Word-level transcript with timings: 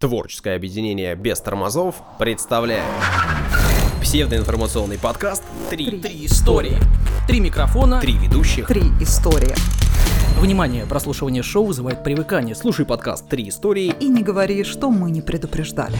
Творческое 0.00 0.54
объединение 0.54 1.16
без 1.16 1.40
тормозов 1.40 1.96
представляет 2.20 2.84
псевдоинформационный 4.00 4.96
подкаст 4.96 5.42
«Три, 5.70 5.98
Три 5.98 6.26
истории. 6.26 6.76
Три 7.26 7.40
микрофона. 7.40 8.00
Три 8.00 8.12
ведущих». 8.16 8.68
Три 8.68 8.82
истории. 9.00 9.52
Внимание, 10.40 10.86
прослушивание 10.86 11.42
шоу 11.42 11.64
вызывает 11.64 12.04
привыкание. 12.04 12.54
Слушай 12.54 12.86
подкаст 12.86 13.28
«Три 13.28 13.48
истории». 13.48 13.92
И 13.98 14.06
не 14.08 14.22
говори, 14.22 14.62
что 14.62 14.92
мы 14.92 15.10
не 15.10 15.20
предупреждали. 15.20 15.96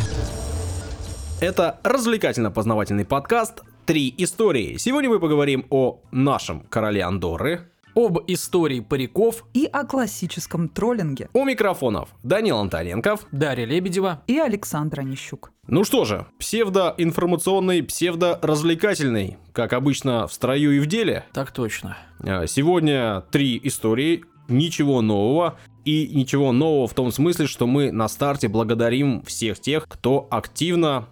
Это 1.40 1.80
развлекательно-познавательный 1.82 3.04
подкаст 3.04 3.64
«Три 3.84 4.14
истории». 4.16 4.76
Сегодня 4.76 5.10
мы 5.10 5.18
поговорим 5.18 5.66
о 5.70 5.98
нашем 6.12 6.60
короле 6.70 7.02
Андорры, 7.02 7.68
Об 7.94 8.18
истории 8.26 8.80
париков 8.80 9.44
И 9.54 9.64
о 9.66 9.84
классическом 9.84 10.68
троллинге. 10.68 11.28
у 11.32 11.44
микрофонов 11.44 12.10
Данил 12.22 12.58
Антоненков. 12.58 13.26
Дарья 13.32 13.66
Лебедева. 13.66 14.22
И 14.26 14.38
Александра 14.38 15.02
Нищук. 15.02 15.52
Ну 15.66 15.84
что 15.84 16.04
же, 16.04 16.26
псевдоинформационный, 16.38 17.82
псевдоразвлекательный, 17.82 19.36
как 19.52 19.72
обычно 19.72 20.26
в 20.26 20.32
строю 20.32 20.72
и 20.72 20.80
в 20.80 20.86
деле. 20.86 21.24
Так 21.32 21.50
точно. 21.52 21.96
А, 22.20 22.46
Сегодня 22.46 23.22
три 23.30 23.60
истории, 23.64 24.24
ничего 24.48 25.02
нового. 25.02 25.58
И 25.84 26.08
ничего 26.12 26.52
нового 26.52 26.86
в 26.86 26.94
том 26.94 27.10
смысле, 27.10 27.46
что 27.46 27.66
мы 27.66 27.90
на 27.92 28.08
старте 28.08 28.48
благодарим 28.48 29.22
всех 29.22 29.58
тех, 29.58 29.86
кто 29.88 30.26
активно 30.30 31.08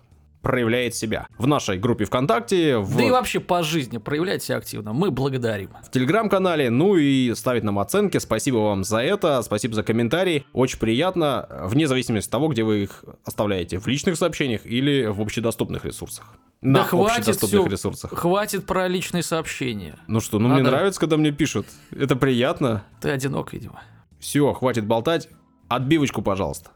проявляет 0.46 0.95
себя. 0.95 1.27
В 1.38 1.48
нашей 1.48 1.77
группе 1.77 2.05
ВКонтакте, 2.05 2.78
в, 2.78 2.96
Да 2.96 3.02
и 3.02 3.10
вообще 3.10 3.41
по 3.41 3.64
жизни 3.64 3.98
проявлять 3.98 4.45
себя 4.45 4.59
активно. 4.59 4.92
Мы 4.92 5.10
благодарим. 5.10 5.70
в 5.84 5.91
Телеграм-канале, 5.91 6.70
ну 6.70 6.95
и 6.95 7.34
ставить 7.34 7.64
нам 7.64 7.80
оценки. 7.80 8.18
Спасибо 8.18 8.59
вам 8.59 8.84
за 8.84 8.98
это, 8.98 9.42
спасибо 9.42 9.74
за 9.74 9.82
комментарии. 9.82 10.46
Очень 10.52 10.78
приятно, 10.78 11.48
вне 11.64 11.88
зависимости 11.88 12.28
от 12.28 12.30
того, 12.30 12.46
где 12.46 12.62
вы 12.62 12.84
их 12.84 13.04
оставляете, 13.24 13.80
в 13.80 13.88
личных 13.88 14.16
сообщениях 14.16 14.64
или 14.64 15.06
в 15.06 15.20
общедоступных 15.20 15.84
ресурсах. 15.84 16.27
На 16.60 16.79
да 16.80 16.85
хватит 16.85 17.29
общедоступных 17.29 17.73
ресурсах. 17.73 18.13
Хватит 18.16 18.66
про 18.66 18.87
личные 18.87 19.24
сообщения. 19.24 19.98
Ну 20.07 20.20
что, 20.20 20.38
ну 20.38 20.46
мне 20.46 20.63
Надо- 20.63 20.76
нравится, 20.76 21.01
когда 21.01 21.16
мне 21.16 21.32
пишут. 21.32 21.66
Это 21.90 22.15
приятно. 22.15 22.85
Ты 23.01 23.10
одинок, 23.10 23.52
видимо. 23.52 23.82
Все, 24.20 24.52
хватит 24.52 24.87
болтать. 24.87 25.29
Отбивочку, 25.68 26.23
пожалуйста. 26.23 26.70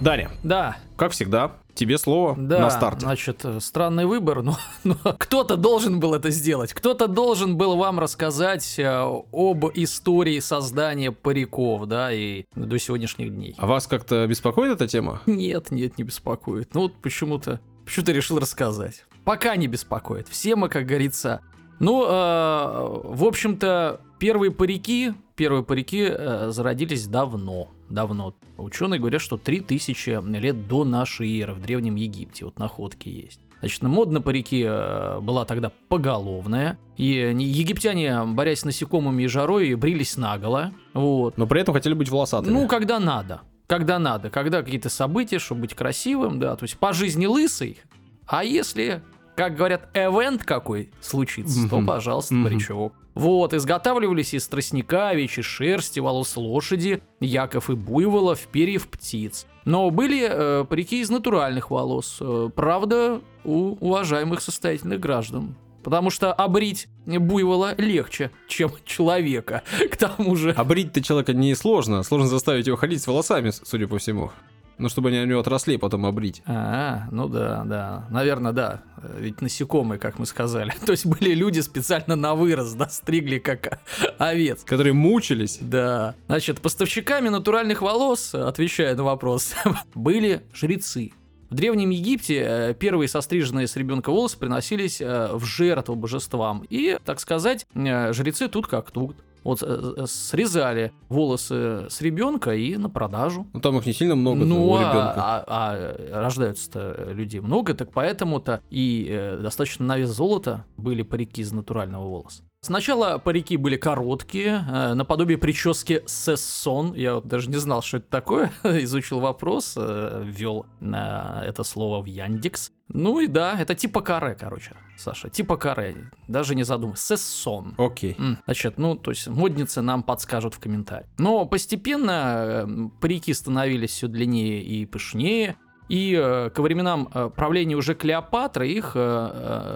Даня, 0.00 0.30
Да, 0.44 0.76
как 0.96 1.10
всегда, 1.12 1.56
тебе 1.74 1.98
слово 1.98 2.36
да. 2.38 2.60
на 2.60 2.70
старте. 2.70 3.00
Значит, 3.00 3.44
э, 3.44 3.58
странный 3.60 4.06
выбор, 4.06 4.42
но, 4.42 4.56
но 4.84 4.96
кто-то 5.18 5.56
должен 5.56 5.98
был 5.98 6.14
это 6.14 6.30
сделать. 6.30 6.72
Кто-то 6.72 7.08
должен 7.08 7.56
был 7.56 7.76
вам 7.76 7.98
рассказать 7.98 8.78
э, 8.78 8.86
об 8.86 9.64
истории 9.74 10.38
создания 10.40 11.10
париков, 11.10 11.86
да, 11.86 12.12
и 12.12 12.44
до 12.54 12.78
сегодняшних 12.78 13.34
дней. 13.34 13.54
А 13.58 13.66
вас 13.66 13.86
как-то 13.86 14.26
беспокоит 14.26 14.72
эта 14.72 14.86
тема? 14.86 15.20
Нет, 15.26 15.70
нет, 15.70 15.98
не 15.98 16.04
беспокоит. 16.04 16.74
Ну 16.74 16.82
вот 16.82 16.94
почему-то, 17.02 17.60
почему-то 17.84 18.12
решил 18.12 18.38
рассказать. 18.38 19.04
Пока 19.24 19.56
не 19.56 19.66
беспокоит. 19.66 20.28
Все 20.28 20.56
мы, 20.56 20.68
как 20.68 20.86
говорится. 20.86 21.40
Ну, 21.80 22.04
э, 22.04 22.08
в 22.08 23.24
общем-то, 23.24 24.00
первые 24.18 24.50
парики, 24.50 25.14
первые 25.36 25.64
парики 25.64 26.06
э, 26.08 26.50
зародились 26.50 27.06
давно, 27.06 27.68
давно. 27.90 28.34
Ученые 28.56 28.98
говорят, 29.00 29.20
что 29.20 29.36
3000 29.36 30.36
лет 30.38 30.68
до 30.68 30.84
нашей 30.84 31.40
эры 31.40 31.54
в 31.54 31.60
Древнем 31.62 31.94
Египте. 31.96 32.44
Вот 32.44 32.58
находки 32.58 33.08
есть. 33.08 33.40
Значит, 33.60 33.82
мода 33.82 34.12
на 34.12 34.20
парики 34.20 34.64
э, 34.66 35.18
была 35.20 35.44
тогда 35.44 35.72
поголовная, 35.88 36.78
и 36.96 37.32
не- 37.34 37.44
египтяне, 37.44 38.24
борясь 38.24 38.60
с 38.60 38.64
насекомыми 38.64 39.24
и 39.24 39.26
жарой, 39.26 39.74
брились 39.74 40.16
наголо, 40.16 40.72
вот. 40.94 41.36
Но 41.36 41.46
при 41.46 41.60
этом 41.60 41.74
хотели 41.74 41.94
быть 41.94 42.08
волосатыми. 42.08 42.52
Ну, 42.52 42.68
когда 42.68 43.00
надо. 43.00 43.40
Когда 43.66 43.98
надо. 43.98 44.30
Когда 44.30 44.62
какие-то 44.62 44.88
события, 44.88 45.38
чтобы 45.40 45.62
быть 45.62 45.74
красивым, 45.74 46.38
да. 46.38 46.54
То 46.56 46.64
есть 46.64 46.78
по 46.78 46.92
жизни 46.92 47.26
лысый. 47.26 47.78
А 48.26 48.44
если, 48.44 49.02
как 49.36 49.56
говорят, 49.56 49.88
эвент 49.92 50.44
какой 50.44 50.90
случится, 51.00 51.68
то, 51.68 51.82
пожалуйста, 51.84 52.34
паричок. 52.44 52.94
Вот, 53.14 53.52
изготавливались 53.52 54.34
из 54.34 54.46
тростника, 54.46 55.08
овечьей 55.08 55.42
шерсти, 55.42 55.98
волос 56.00 56.36
лошади, 56.36 57.02
яков 57.20 57.68
и 57.70 57.74
буйволов, 57.74 58.40
перьев 58.46 58.88
птиц. 58.88 59.46
Но 59.64 59.90
были 59.90 60.26
э, 60.30 60.64
парики 60.64 61.00
из 61.00 61.10
натуральных 61.10 61.70
волос. 61.70 62.18
Э, 62.20 62.48
правда, 62.54 63.20
у 63.44 63.76
уважаемых 63.80 64.40
состоятельных 64.40 65.00
граждан. 65.00 65.56
Потому 65.82 66.10
что 66.10 66.32
обрить 66.32 66.88
буйвола 67.06 67.74
легче, 67.76 68.30
чем 68.46 68.72
человека. 68.84 69.62
К 69.90 69.96
тому 69.96 70.36
же. 70.36 70.52
А 70.56 70.64
брить-то 70.64 71.02
человека 71.02 71.32
не 71.32 71.54
сложно. 71.54 72.02
Сложно 72.02 72.28
заставить 72.28 72.66
его 72.66 72.76
ходить 72.76 73.02
с 73.02 73.06
волосами, 73.06 73.50
судя 73.50 73.88
по 73.88 73.98
всему. 73.98 74.30
Ну, 74.78 74.88
чтобы 74.88 75.08
они 75.08 75.20
у 75.20 75.26
него 75.26 75.40
отросли, 75.40 75.74
и 75.74 75.78
потом 75.78 76.06
обрить. 76.06 76.42
А, 76.46 77.08
ну 77.10 77.28
да, 77.28 77.64
да. 77.64 78.06
Наверное, 78.10 78.52
да. 78.52 78.82
Ведь 79.18 79.40
насекомые, 79.40 79.98
как 79.98 80.18
мы 80.18 80.26
сказали. 80.26 80.72
То 80.86 80.92
есть 80.92 81.06
были 81.06 81.34
люди 81.34 81.60
специально 81.60 82.16
на 82.16 82.34
вырос, 82.34 82.72
да, 82.74 82.88
стригли 82.88 83.38
как 83.38 83.80
овец. 84.18 84.64
Которые 84.64 84.92
мучились. 84.92 85.58
Да. 85.60 86.14
Значит, 86.26 86.60
поставщиками 86.60 87.28
натуральных 87.28 87.82
волос, 87.82 88.34
отвечая 88.34 88.94
на 88.94 89.04
вопрос, 89.04 89.54
были 89.94 90.42
жрецы. 90.52 91.12
В 91.50 91.54
Древнем 91.54 91.88
Египте 91.90 92.44
э, 92.46 92.74
первые 92.74 93.08
состриженные 93.08 93.66
с 93.66 93.76
ребенка 93.76 94.10
волосы 94.10 94.38
приносились 94.38 95.00
э, 95.00 95.30
в 95.32 95.46
жертву 95.46 95.94
божествам. 95.94 96.66
И, 96.68 96.98
так 97.04 97.20
сказать, 97.20 97.66
э, 97.74 98.12
жрецы 98.12 98.48
тут 98.48 98.66
как 98.66 98.90
тут. 98.90 99.16
Вот 99.48 99.62
э, 99.62 100.04
срезали 100.06 100.92
волосы 101.08 101.86
с 101.88 102.02
ребенка 102.02 102.54
и 102.54 102.76
на 102.76 102.90
продажу. 102.90 103.46
Ну, 103.54 103.60
там 103.60 103.78
их 103.78 103.86
не 103.86 103.94
сильно 103.94 104.14
много 104.14 104.44
Ну, 104.44 104.66
у 104.68 104.74
а, 104.74 105.14
а- 105.16 105.44
а 105.46 106.20
рождаются-то 106.22 107.12
людей 107.12 107.40
много, 107.40 107.72
так 107.72 107.90
поэтому-то 107.90 108.60
и 108.68 109.06
э, 109.08 109.38
достаточно 109.38 109.86
на 109.86 109.96
вес 109.96 110.10
золота 110.10 110.66
были 110.76 111.00
парики 111.00 111.40
из 111.40 111.50
натурального 111.50 112.04
волоса. 112.06 112.42
Сначала 112.60 113.18
парики 113.18 113.56
были 113.56 113.76
короткие, 113.76 114.64
э, 114.68 114.94
наподобие 114.94 115.38
прически 115.38 116.02
сессон. 116.06 116.92
Я 116.94 117.14
вот 117.16 117.28
даже 117.28 117.48
не 117.48 117.56
знал, 117.56 117.82
что 117.82 117.98
это 117.98 118.08
такое. 118.10 118.50
Изучил 118.64 119.20
вопрос, 119.20 119.74
э, 119.76 120.22
ввел 120.26 120.66
э, 120.80 121.42
это 121.46 121.62
слово 121.62 122.02
в 122.02 122.06
Яндекс. 122.06 122.72
Ну 122.88 123.20
и 123.20 123.28
да, 123.28 123.56
это 123.60 123.74
типа 123.76 124.00
каре, 124.00 124.34
короче, 124.38 124.72
Саша, 124.96 125.28
типа 125.28 125.56
каре. 125.56 126.10
Даже 126.26 126.54
не 126.56 126.64
задумывайся. 126.64 127.16
Сессон. 127.16 127.74
Окей. 127.78 128.16
М, 128.18 128.38
Значит, 128.46 128.76
ну, 128.78 128.96
то 128.96 129.12
есть 129.12 129.28
модницы 129.28 129.80
нам 129.80 130.02
подскажут 130.02 130.54
в 130.54 130.58
комментариях. 130.58 131.08
Но 131.18 131.44
постепенно 131.46 132.90
парики 133.00 133.32
становились 133.34 133.90
все 133.90 134.08
длиннее 134.08 134.62
и 134.62 134.84
пышнее. 134.84 135.56
И 135.88 136.14
э, 136.14 136.50
ко 136.50 136.60
временам 136.62 137.08
э, 137.14 137.30
правления 137.34 137.74
уже 137.76 137.94
Клеопатры 137.94 138.68
их 138.68 138.92
э, 138.94 139.00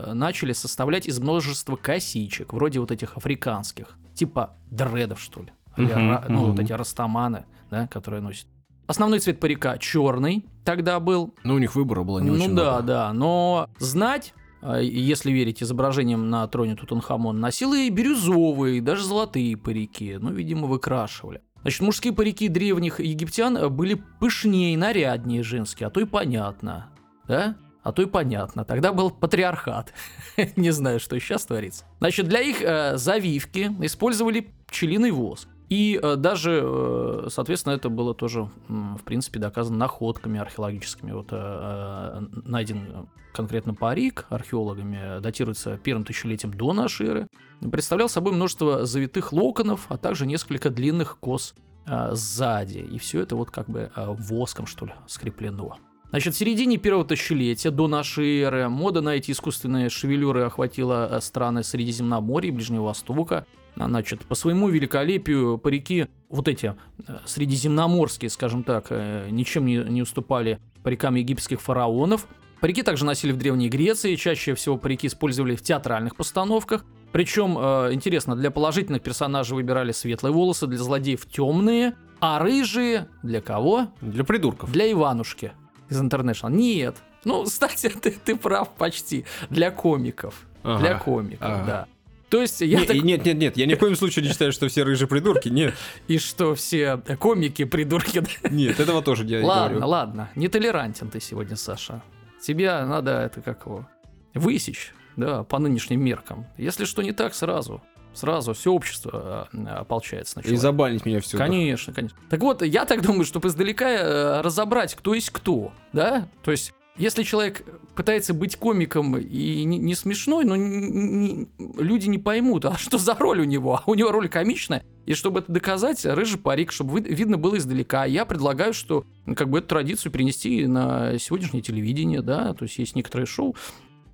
э, 0.08 0.12
начали 0.12 0.52
составлять 0.52 1.06
из 1.06 1.18
множества 1.20 1.76
косичек, 1.76 2.52
вроде 2.52 2.80
вот 2.80 2.90
этих 2.90 3.16
африканских, 3.16 3.96
типа 4.14 4.56
дредов, 4.70 5.20
что 5.20 5.40
ли. 5.42 5.52
Или 5.78 5.94
ра- 5.94 6.26
ну, 6.28 6.40
вот 6.40 6.52
мгм. 6.54 6.60
эти 6.60 6.72
растаманы, 6.72 7.46
да, 7.70 7.86
которые 7.86 8.20
носят. 8.20 8.46
Основной 8.86 9.20
цвет 9.20 9.40
парика 9.40 9.78
черный 9.78 10.44
тогда 10.64 11.00
был, 11.00 11.34
Ну, 11.44 11.54
у 11.54 11.58
них 11.58 11.74
выбора 11.74 12.02
было 12.02 12.18
не 12.18 12.28
ну 12.28 12.34
очень 12.34 12.54
да, 12.54 12.72
много. 12.72 12.82
да, 12.82 13.12
но 13.14 13.70
знать, 13.78 14.34
а, 14.60 14.80
если 14.80 15.32
верить 15.32 15.62
изображениям 15.62 16.28
на 16.28 16.46
троне 16.46 16.76
Тутанхамон, 16.76 17.40
носила 17.40 17.74
и 17.74 17.88
бирюзовые, 17.88 18.82
даже 18.82 19.04
золотые 19.04 19.56
парики, 19.56 20.18
ну, 20.20 20.30
видимо, 20.30 20.66
выкрашивали. 20.66 21.40
Значит, 21.62 21.80
мужские 21.80 22.12
парики 22.12 22.48
древних 22.48 23.00
египтян 23.00 23.56
э, 23.56 23.68
были 23.68 24.02
пышнее, 24.20 24.76
наряднее 24.76 25.42
женские, 25.42 25.86
а 25.86 25.90
то 25.90 26.00
и 26.00 26.04
понятно, 26.04 26.90
да? 27.26 27.56
А 27.82 27.92
то 27.92 28.02
и 28.02 28.06
понятно. 28.06 28.64
Тогда 28.64 28.92
был 28.92 29.10
патриархат. 29.10 29.92
Не 30.56 30.70
знаю, 30.70 31.00
что 31.00 31.18
сейчас 31.18 31.44
творится. 31.46 31.84
Значит, 31.98 32.28
для 32.28 32.40
их 32.40 32.62
э, 32.62 32.96
завивки 32.96 33.70
использовали 33.80 34.52
пчелиный 34.68 35.10
воск. 35.10 35.48
И 35.72 35.98
э, 36.02 36.16
даже, 36.16 36.60
э, 36.62 37.28
соответственно, 37.30 37.72
это 37.72 37.88
было 37.88 38.12
тоже, 38.14 38.50
в 38.68 39.00
принципе, 39.06 39.40
доказано 39.40 39.78
находками 39.78 40.38
археологическими. 40.38 41.12
Вот 41.12 41.28
э, 41.30 42.20
найден 42.44 43.08
конкретно 43.32 43.72
парик 43.72 44.26
археологами, 44.28 45.18
датируется 45.22 45.78
первым 45.82 46.04
тысячелетием 46.04 46.52
до 46.52 46.74
нашей 46.74 47.06
эры. 47.06 47.28
Представлял 47.60 48.10
собой 48.10 48.34
множество 48.34 48.84
завитых 48.84 49.32
локонов, 49.32 49.86
а 49.88 49.96
также 49.96 50.26
несколько 50.26 50.68
длинных 50.68 51.16
кос 51.18 51.54
сзади. 51.86 52.78
И 52.78 52.98
все 52.98 53.22
это 53.22 53.34
вот 53.34 53.50
как 53.50 53.70
бы 53.70 53.90
воском, 53.96 54.66
что 54.66 54.84
ли, 54.84 54.92
скреплено. 55.06 55.78
Значит, 56.10 56.34
в 56.34 56.36
середине 56.36 56.76
первого 56.76 57.06
тысячелетия 57.06 57.70
до 57.70 57.88
нашей 57.88 58.40
эры 58.40 58.68
мода 58.68 59.00
на 59.00 59.16
эти 59.16 59.30
искусственные 59.30 59.88
шевелюры 59.88 60.42
охватила 60.42 61.18
страны 61.22 61.62
Средиземноморья 61.62 62.50
и 62.50 62.54
Ближнего 62.54 62.84
Востока. 62.84 63.46
Значит, 63.76 64.24
по 64.26 64.34
своему 64.34 64.68
великолепию 64.68 65.58
парики, 65.58 66.06
вот 66.28 66.46
эти 66.48 66.74
э, 67.06 67.18
средиземноморские, 67.24 68.30
скажем 68.30 68.64
так, 68.64 68.86
э, 68.90 69.28
ничем 69.30 69.64
не, 69.66 69.76
не 69.76 70.02
уступали 70.02 70.58
парикам 70.82 71.14
египетских 71.14 71.60
фараонов. 71.60 72.26
Парики 72.60 72.82
также 72.82 73.04
носили 73.04 73.32
в 73.32 73.38
Древней 73.38 73.68
Греции, 73.68 74.14
чаще 74.16 74.54
всего 74.54 74.76
парики 74.76 75.06
использовали 75.08 75.56
в 75.56 75.62
театральных 75.62 76.16
постановках. 76.16 76.84
Причем, 77.12 77.56
э, 77.58 77.92
интересно, 77.92 78.36
для 78.36 78.50
положительных 78.50 79.02
персонажей 79.02 79.54
выбирали 79.54 79.92
светлые 79.92 80.32
волосы, 80.32 80.66
для 80.66 80.78
злодеев 80.78 81.26
темные, 81.26 81.94
А 82.20 82.38
рыжие 82.38 83.08
для 83.22 83.40
кого? 83.40 83.88
Для 84.00 84.22
придурков. 84.22 84.70
Для 84.70 84.90
Иванушки 84.92 85.52
из 85.88 86.00
International. 86.00 86.50
Нет. 86.52 86.96
Ну, 87.24 87.44
кстати, 87.44 87.88
ты, 88.02 88.12
ты 88.12 88.36
прав 88.36 88.70
почти. 88.74 89.24
Для 89.50 89.70
комиков. 89.72 90.46
Ага. 90.62 90.78
Для 90.78 90.98
комиков, 90.98 91.48
Ага. 91.48 91.64
да. 91.66 91.86
То 92.32 92.40
есть 92.40 92.62
я 92.62 92.80
Не- 92.80 92.86
так... 92.86 92.96
Нет, 92.96 93.26
нет, 93.26 93.36
нет, 93.36 93.56
я 93.58 93.66
ни 93.66 93.74
в 93.74 93.78
коем 93.78 93.94
случае 93.94 94.24
не 94.24 94.30
считаю, 94.30 94.52
что 94.52 94.66
все 94.68 94.84
рыжие 94.84 95.06
придурки. 95.06 95.50
Нет, 95.50 95.74
И 96.08 96.16
что, 96.16 96.54
все 96.54 96.96
комики 97.18 97.64
придурки? 97.64 98.22
нет, 98.50 98.80
этого 98.80 99.02
тоже 99.02 99.26
я 99.26 99.44
Ладно, 99.44 99.68
говорю. 99.80 99.86
ладно. 99.90 100.30
Нетолерантен 100.34 101.10
ты 101.10 101.20
сегодня, 101.20 101.56
Саша. 101.56 102.02
Тебя 102.40 102.86
надо, 102.86 103.20
это 103.20 103.42
как 103.42 103.66
его, 103.66 103.86
высечь, 104.32 104.94
да, 105.16 105.44
по 105.44 105.58
нынешним 105.58 106.02
меркам. 106.02 106.46
Если 106.56 106.86
что 106.86 107.02
не 107.02 107.12
так, 107.12 107.34
сразу. 107.34 107.82
Сразу 108.14 108.54
все 108.54 108.72
общество 108.72 109.46
э, 109.52 109.66
ополчается 109.66 110.38
на 110.38 110.42
И 110.42 110.56
забанить 110.56 111.04
меня 111.04 111.20
все. 111.20 111.36
Конечно, 111.36 111.92
конечно. 111.92 112.16
Так 112.30 112.40
вот, 112.40 112.62
я 112.62 112.86
так 112.86 113.02
думаю, 113.02 113.26
чтобы 113.26 113.48
издалека 113.48 113.90
э, 113.90 114.40
разобрать, 114.40 114.94
кто 114.94 115.12
есть 115.12 115.28
кто, 115.28 115.70
да? 115.92 116.26
То 116.42 116.50
есть, 116.50 116.72
если 116.96 117.22
человек 117.22 117.64
пытается 117.94 118.34
быть 118.34 118.56
комиком 118.56 119.16
и 119.16 119.64
не, 119.64 119.78
не 119.78 119.94
смешной, 119.94 120.44
но 120.44 120.56
не- 120.56 120.88
не- 120.88 121.48
люди 121.78 122.08
не 122.08 122.18
поймут, 122.18 122.64
а 122.66 122.76
что 122.76 122.98
за 122.98 123.14
роль 123.14 123.40
у 123.40 123.44
него? 123.44 123.76
А 123.76 123.82
у 123.90 123.94
него 123.94 124.12
роль 124.12 124.28
комичная. 124.28 124.84
И 125.06 125.14
чтобы 125.14 125.40
это 125.40 125.50
доказать, 125.50 126.04
рыжий 126.04 126.38
парик, 126.38 126.70
чтобы 126.70 126.92
вы- 126.92 127.00
видно 127.00 127.38
было 127.38 127.56
издалека. 127.58 128.04
Я 128.04 128.24
предлагаю, 128.24 128.72
что 128.72 129.04
ну, 129.26 129.34
как 129.34 129.48
бы 129.50 129.58
эту 129.58 129.68
традицию 129.68 130.12
перенести 130.12 130.66
на 130.66 131.18
сегодняшнее 131.18 131.62
телевидение, 131.62 132.22
да, 132.22 132.54
то 132.54 132.64
есть 132.64 132.78
есть 132.78 132.94
некоторые 132.94 133.26
шоу, 133.26 133.56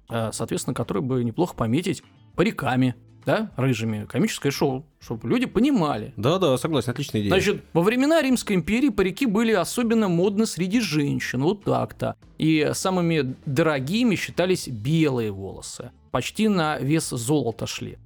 э, 0.09 0.31
соответственно, 0.33 0.75
которые 0.75 1.03
бы 1.03 1.23
неплохо 1.25 1.55
пометить 1.55 2.03
париками, 2.39 2.95
да, 3.27 3.51
рыжими, 3.57 4.07
комическое 4.07 4.53
шоу, 4.53 4.87
чтобы 5.01 5.29
люди 5.29 5.45
понимали, 5.47 6.15
Да, 6.17 6.39
да, 6.39 6.57
согласен, 6.57 6.93
отличная 6.93 7.21
идея. 7.21 7.33
Значит, 7.33 7.65
во 7.73 7.83
времена 7.83 8.23
Римской 8.23 8.55
империи 8.55 8.91
парики 8.91 9.27
были 9.27 9.51
особенно 9.53 10.09
модны 10.09 10.47
среди 10.47 10.81
женщин, 10.81 11.43
вот 11.43 11.65
так-то. 11.65 12.15
И 12.39 12.71
самыми 12.75 13.35
дорогими 13.45 14.15
считались 14.15 14.69
белые 14.69 15.33
волосы. 15.33 15.91
Почти 16.13 16.47
на 16.47 16.79
вес 16.79 17.09
золота 17.11 17.67
шли. 17.67 17.99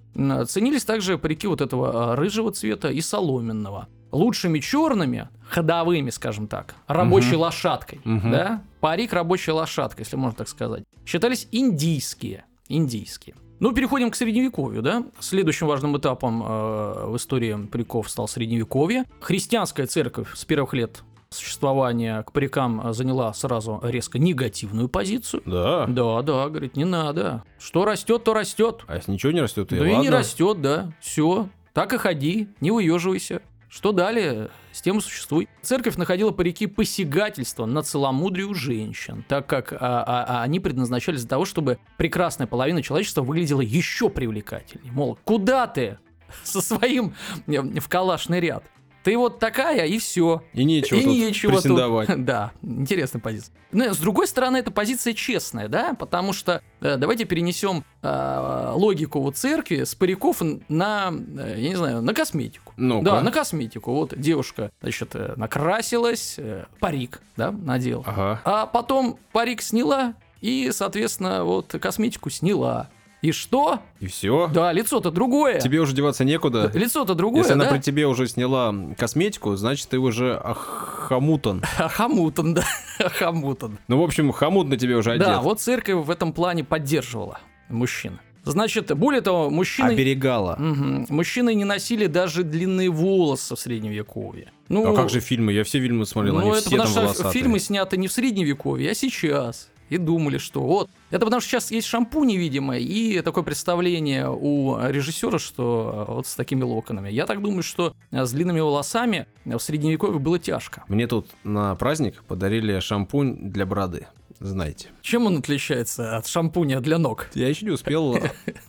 Ценились 0.49 0.84
также 0.87 1.19
парики 1.19 1.46
вот 1.46 1.61
этого 1.61 2.12
а, 2.12 2.17
рыжего 2.17 2.52
цвета 2.52 2.88
и 2.88 3.02
соломенного. 3.02 3.87
Лучшими 4.12 4.61
черными, 4.61 5.29
ходовыми, 5.46 6.08
скажем 6.08 6.46
так, 6.49 6.75
рабочей 6.87 7.32
Мгм. 7.32 7.40
лошадкой, 7.40 8.00
Мгм. 8.05 8.31
да, 8.31 8.62
парик 8.81 9.12
рабочая 9.12 9.52
лошадка, 9.52 10.00
если 10.00 10.17
можно 10.17 10.38
так 10.38 10.49
сказать, 10.49 10.84
считались 11.05 11.49
индийские, 11.52 12.44
индийские. 12.69 13.37
Ну, 13.62 13.70
переходим 13.73 14.11
к 14.11 14.17
средневековью, 14.17 14.82
да. 14.82 15.05
Следующим 15.20 15.69
важным 15.69 15.97
этапом 15.97 16.43
э, 16.43 17.06
в 17.06 17.17
истории 17.17 17.64
париков 17.70 18.11
стал 18.11 18.26
средневековье. 18.26 19.05
Христианская 19.20 19.87
церковь 19.87 20.35
с 20.35 20.44
первых 20.44 20.75
лет 20.75 21.05
существования 21.31 22.25
к 22.25 22.32
парикам 22.32 22.85
э, 22.85 22.93
заняла 22.93 23.32
сразу 23.35 23.79
резко 23.85 24.19
негативную 24.19 24.88
позицию. 24.88 25.44
Да. 25.47 25.87
Да, 25.87 26.23
да, 26.23 26.49
говорит, 26.49 26.76
не 26.76 26.85
надо. 26.85 27.44
Что 27.61 27.85
растет, 27.85 28.25
то 28.25 28.35
растет. 28.35 28.81
А 28.88 28.97
если 28.97 29.12
ничего 29.12 29.31
не 29.31 29.41
растет, 29.41 29.69
то 29.69 29.76
Да 29.76 29.87
и 29.87 29.91
не 29.91 29.97
ладно. 29.97 30.11
растет, 30.11 30.61
да. 30.61 30.93
Все. 31.00 31.49
Так 31.73 31.93
и 31.93 31.99
ходи, 31.99 32.49
не 32.61 32.73
выеживайся. 32.73 33.43
Что 33.69 33.93
далее, 33.93 34.50
с 34.73 34.81
тем 34.83 34.99
и 34.99 35.01
существуй. 35.01 35.49
Церковь 35.63 35.97
находила 35.97 36.31
парики 36.31 36.67
посягательства 36.67 37.67
на 37.67 37.83
целомудрие 37.83 38.47
у 38.47 38.55
женщин, 38.55 39.25
так 39.29 39.47
как 39.47 39.73
а, 39.73 39.77
а- 39.81 40.25
а 40.29 40.43
они 40.43 40.61
предназначались 40.61 41.21
для 41.21 41.29
того, 41.29 41.45
чтобы 41.45 41.79
прекрасная 41.99 42.47
половина 42.47 42.83
человечества 42.83 43.23
выглядела 43.23 43.61
еще 43.61 44.09
привлекательнее. 44.09 44.93
Мол, 44.93 45.19
куда 45.25 45.67
ты 45.67 45.99
со 46.43 46.61
своим 46.61 47.15
э, 47.47 47.61
в 47.81 47.89
калашный 47.89 48.41
ряд? 48.41 48.65
Ты 49.03 49.17
вот 49.17 49.39
такая, 49.39 49.87
и 49.87 49.99
все. 49.99 50.43
И 50.53 50.65
нечего 50.65 50.99
и 50.99 51.03
тут 51.03 51.13
нечего 51.13 51.61
тут. 51.61 52.09
Да, 52.23 52.53
интересная 52.63 53.21
позиция. 53.21 53.55
Но 53.73 53.93
с 53.93 53.99
другой 53.99 54.27
стороны, 54.27 54.59
эта 54.59 54.71
позиция 54.71 55.13
честная, 55.15 55.69
да, 55.69 55.95
потому 55.95 56.33
что 56.33 56.63
э, 56.81 56.97
давайте 56.97 57.25
перенесем 57.25 57.85
э, 58.03 58.71
логику 58.75 59.21
вот 59.21 59.37
церкви 59.37 59.85
с 59.85 59.95
париков 59.95 60.43
на, 60.69 61.13
э, 61.39 61.55
я 61.59 61.69
не 61.71 61.77
знаю, 61.77 62.03
на 62.03 62.15
косметику. 62.15 62.75
Ну-ка. 62.77 63.05
Да, 63.05 63.21
на 63.23 63.33
косметику. 63.33 63.93
Вот 63.93 64.15
девушка, 64.17 64.71
значит, 64.83 65.15
э, 65.15 65.35
накрасилась, 65.37 66.37
э, 66.39 66.67
парик, 66.81 67.21
да, 67.37 67.51
надела. 67.51 68.05
Ага. 68.07 68.41
А 68.45 68.67
потом 68.67 69.19
парик 69.33 69.63
сняла 69.63 70.15
и, 70.41 70.71
соответственно, 70.73 71.45
вот 71.45 71.75
косметику 71.81 72.31
сняла. 72.31 72.89
И 73.23 73.31
что? 73.33 73.79
И 74.01 74.07
все. 74.09 74.51
Да, 74.53 74.73
лицо-то 74.73 75.11
другое. 75.13 75.61
Тебе 75.61 75.81
уже 75.81 75.95
деваться 75.95 76.25
некуда. 76.25 76.71
Лицо-то 76.75 77.15
другое, 77.15 77.43
Если 77.43 77.53
она 77.53 77.65
да? 77.67 77.71
при 77.71 77.79
тебе 77.81 78.07
уже 78.09 78.27
сняла 78.27 78.75
косметику, 78.99 79.55
значит, 79.55 79.89
ты 79.89 79.99
уже 79.99 80.41
хомутан. 80.45 81.63
Хамутан, 81.63 82.55
да, 82.55 82.65
хамутан. 82.99 83.79
Ну, 83.89 83.99
в 84.01 84.03
общем, 84.03 84.33
хомут 84.33 84.69
на 84.69 84.77
тебе 84.77 84.97
уже 84.97 85.13
одет. 85.13 85.27
Да, 85.27 85.41
вот 85.41 85.61
церковь 85.61 86.05
в 86.05 86.11
этом 86.11 86.33
плане 86.33 86.65
поддерживала 86.65 87.39
мужчин. 87.69 88.19
Значит, 88.45 88.93
более 88.97 89.21
того, 89.21 89.51
мужчины... 89.51 89.91
Оберегала. 89.91 90.57
Мгм. 90.59 91.07
Мужчины 91.09 91.55
не 91.55 91.65
носили 91.65 92.07
даже 92.07 92.43
длинные 92.43 92.91
волосы 92.91 93.55
в 93.55 93.61
средневековье. 93.61 94.51
Ну, 94.69 94.93
А 94.93 94.97
как 94.97 95.11
же 95.11 95.21
фильмы? 95.21 95.53
Я 95.53 95.63
все 95.63 95.79
фильмы 95.81 96.07
смотрел, 96.07 96.35
ну, 96.35 96.41
они 96.41 96.51
это 96.51 96.61
все 96.63 96.71
потому 96.71 96.83
там 96.83 96.91
что 96.93 97.01
волосатые. 97.03 97.33
фильмы 97.41 97.61
сняты 97.61 97.97
не 97.99 98.09
в 98.09 98.13
средневековье, 98.13 98.91
а 98.91 98.95
сейчас. 98.95 99.69
И 99.93 99.99
думали, 99.99 100.39
что 100.39 100.62
вот. 100.62 100.89
Это 101.11 101.27
потому 101.27 101.43
что 101.43 101.50
сейчас 101.50 101.71
есть 101.71 101.87
шампунь, 101.87 102.35
видимо, 102.35 102.79
и 102.79 103.21
такое 103.21 103.44
представление 103.44 104.31
у 104.31 104.79
режиссера, 104.89 105.39
что 105.39 106.06
э, 106.09 106.12
вот 106.15 106.27
с 106.27 106.35
такими 106.35 106.62
локонами. 106.62 107.11
Я 107.11 107.27
так 107.27 107.43
думаю, 107.43 107.62
что 107.62 107.94
э, 108.11 108.25
с 108.25 108.33
длинными 108.33 108.61
волосами 108.61 109.27
в 109.44 109.59
средневековье 109.59 110.19
было 110.19 110.39
тяжко. 110.39 110.83
Мне 110.89 111.06
тут 111.06 111.27
на 111.44 111.75
праздник 111.75 112.25
подарили 112.25 112.81
шампунь 112.81 113.50
для 113.50 113.67
бороды. 113.67 114.06
Знаете. 114.41 114.89
Чем 115.03 115.27
он 115.27 115.37
отличается 115.37 116.17
от 116.17 116.27
шампуня 116.27 116.81
для 116.81 116.97
ног? 116.97 117.29
Я 117.35 117.49
еще 117.49 117.67
не 117.67 117.73
успел 117.73 118.17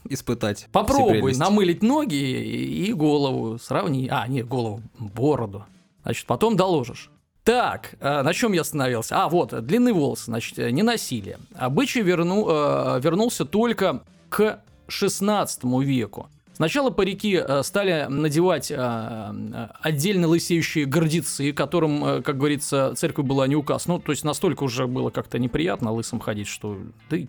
испытать. 0.10 0.68
Попробуй 0.74 1.38
намылить 1.38 1.82
ноги 1.82 2.16
и 2.16 2.88
и 2.88 2.92
голову, 2.92 3.58
сравни. 3.60 4.10
А, 4.12 4.28
нет, 4.28 4.46
голову, 4.46 4.82
бороду. 5.00 5.64
Значит, 6.04 6.26
потом 6.28 6.58
доложишь. 6.58 7.10
Так, 7.44 7.96
э, 8.00 8.22
на 8.22 8.34
чем 8.34 8.54
я 8.54 8.62
остановился? 8.62 9.22
А, 9.22 9.28
вот, 9.28 9.66
длинные 9.66 9.94
волосы, 9.94 10.26
значит, 10.26 10.58
э, 10.60 10.72
не 10.72 10.82
носили. 10.82 11.38
Обычай 11.56 12.02
верну, 12.02 12.48
э, 12.50 13.02
вернулся 13.02 13.44
только 13.44 14.04
к 14.30 14.62
16 14.88 15.82
веку. 15.82 16.30
Сначала 16.54 16.90
парики 16.90 17.36
э, 17.36 17.64
стали 17.64 18.06
надевать 18.08 18.72
отдельно 18.72 20.28
лысеющие 20.28 20.86
гордицы, 20.86 21.52
которым, 21.52 22.24
как 22.24 22.38
говорится, 22.38 22.94
церковь 22.96 23.26
была 23.26 23.46
не 23.48 23.58
указ. 23.58 23.88
Ну, 23.88 24.00
то 24.00 24.14
есть 24.14 24.24
настолько 24.24 24.64
уже 24.64 24.88
было 24.88 25.10
как-то 25.10 25.38
неприятно 25.38 25.92
лысым 25.92 26.22
ходить, 26.22 26.48
что 26.48 26.78
и 27.12 27.28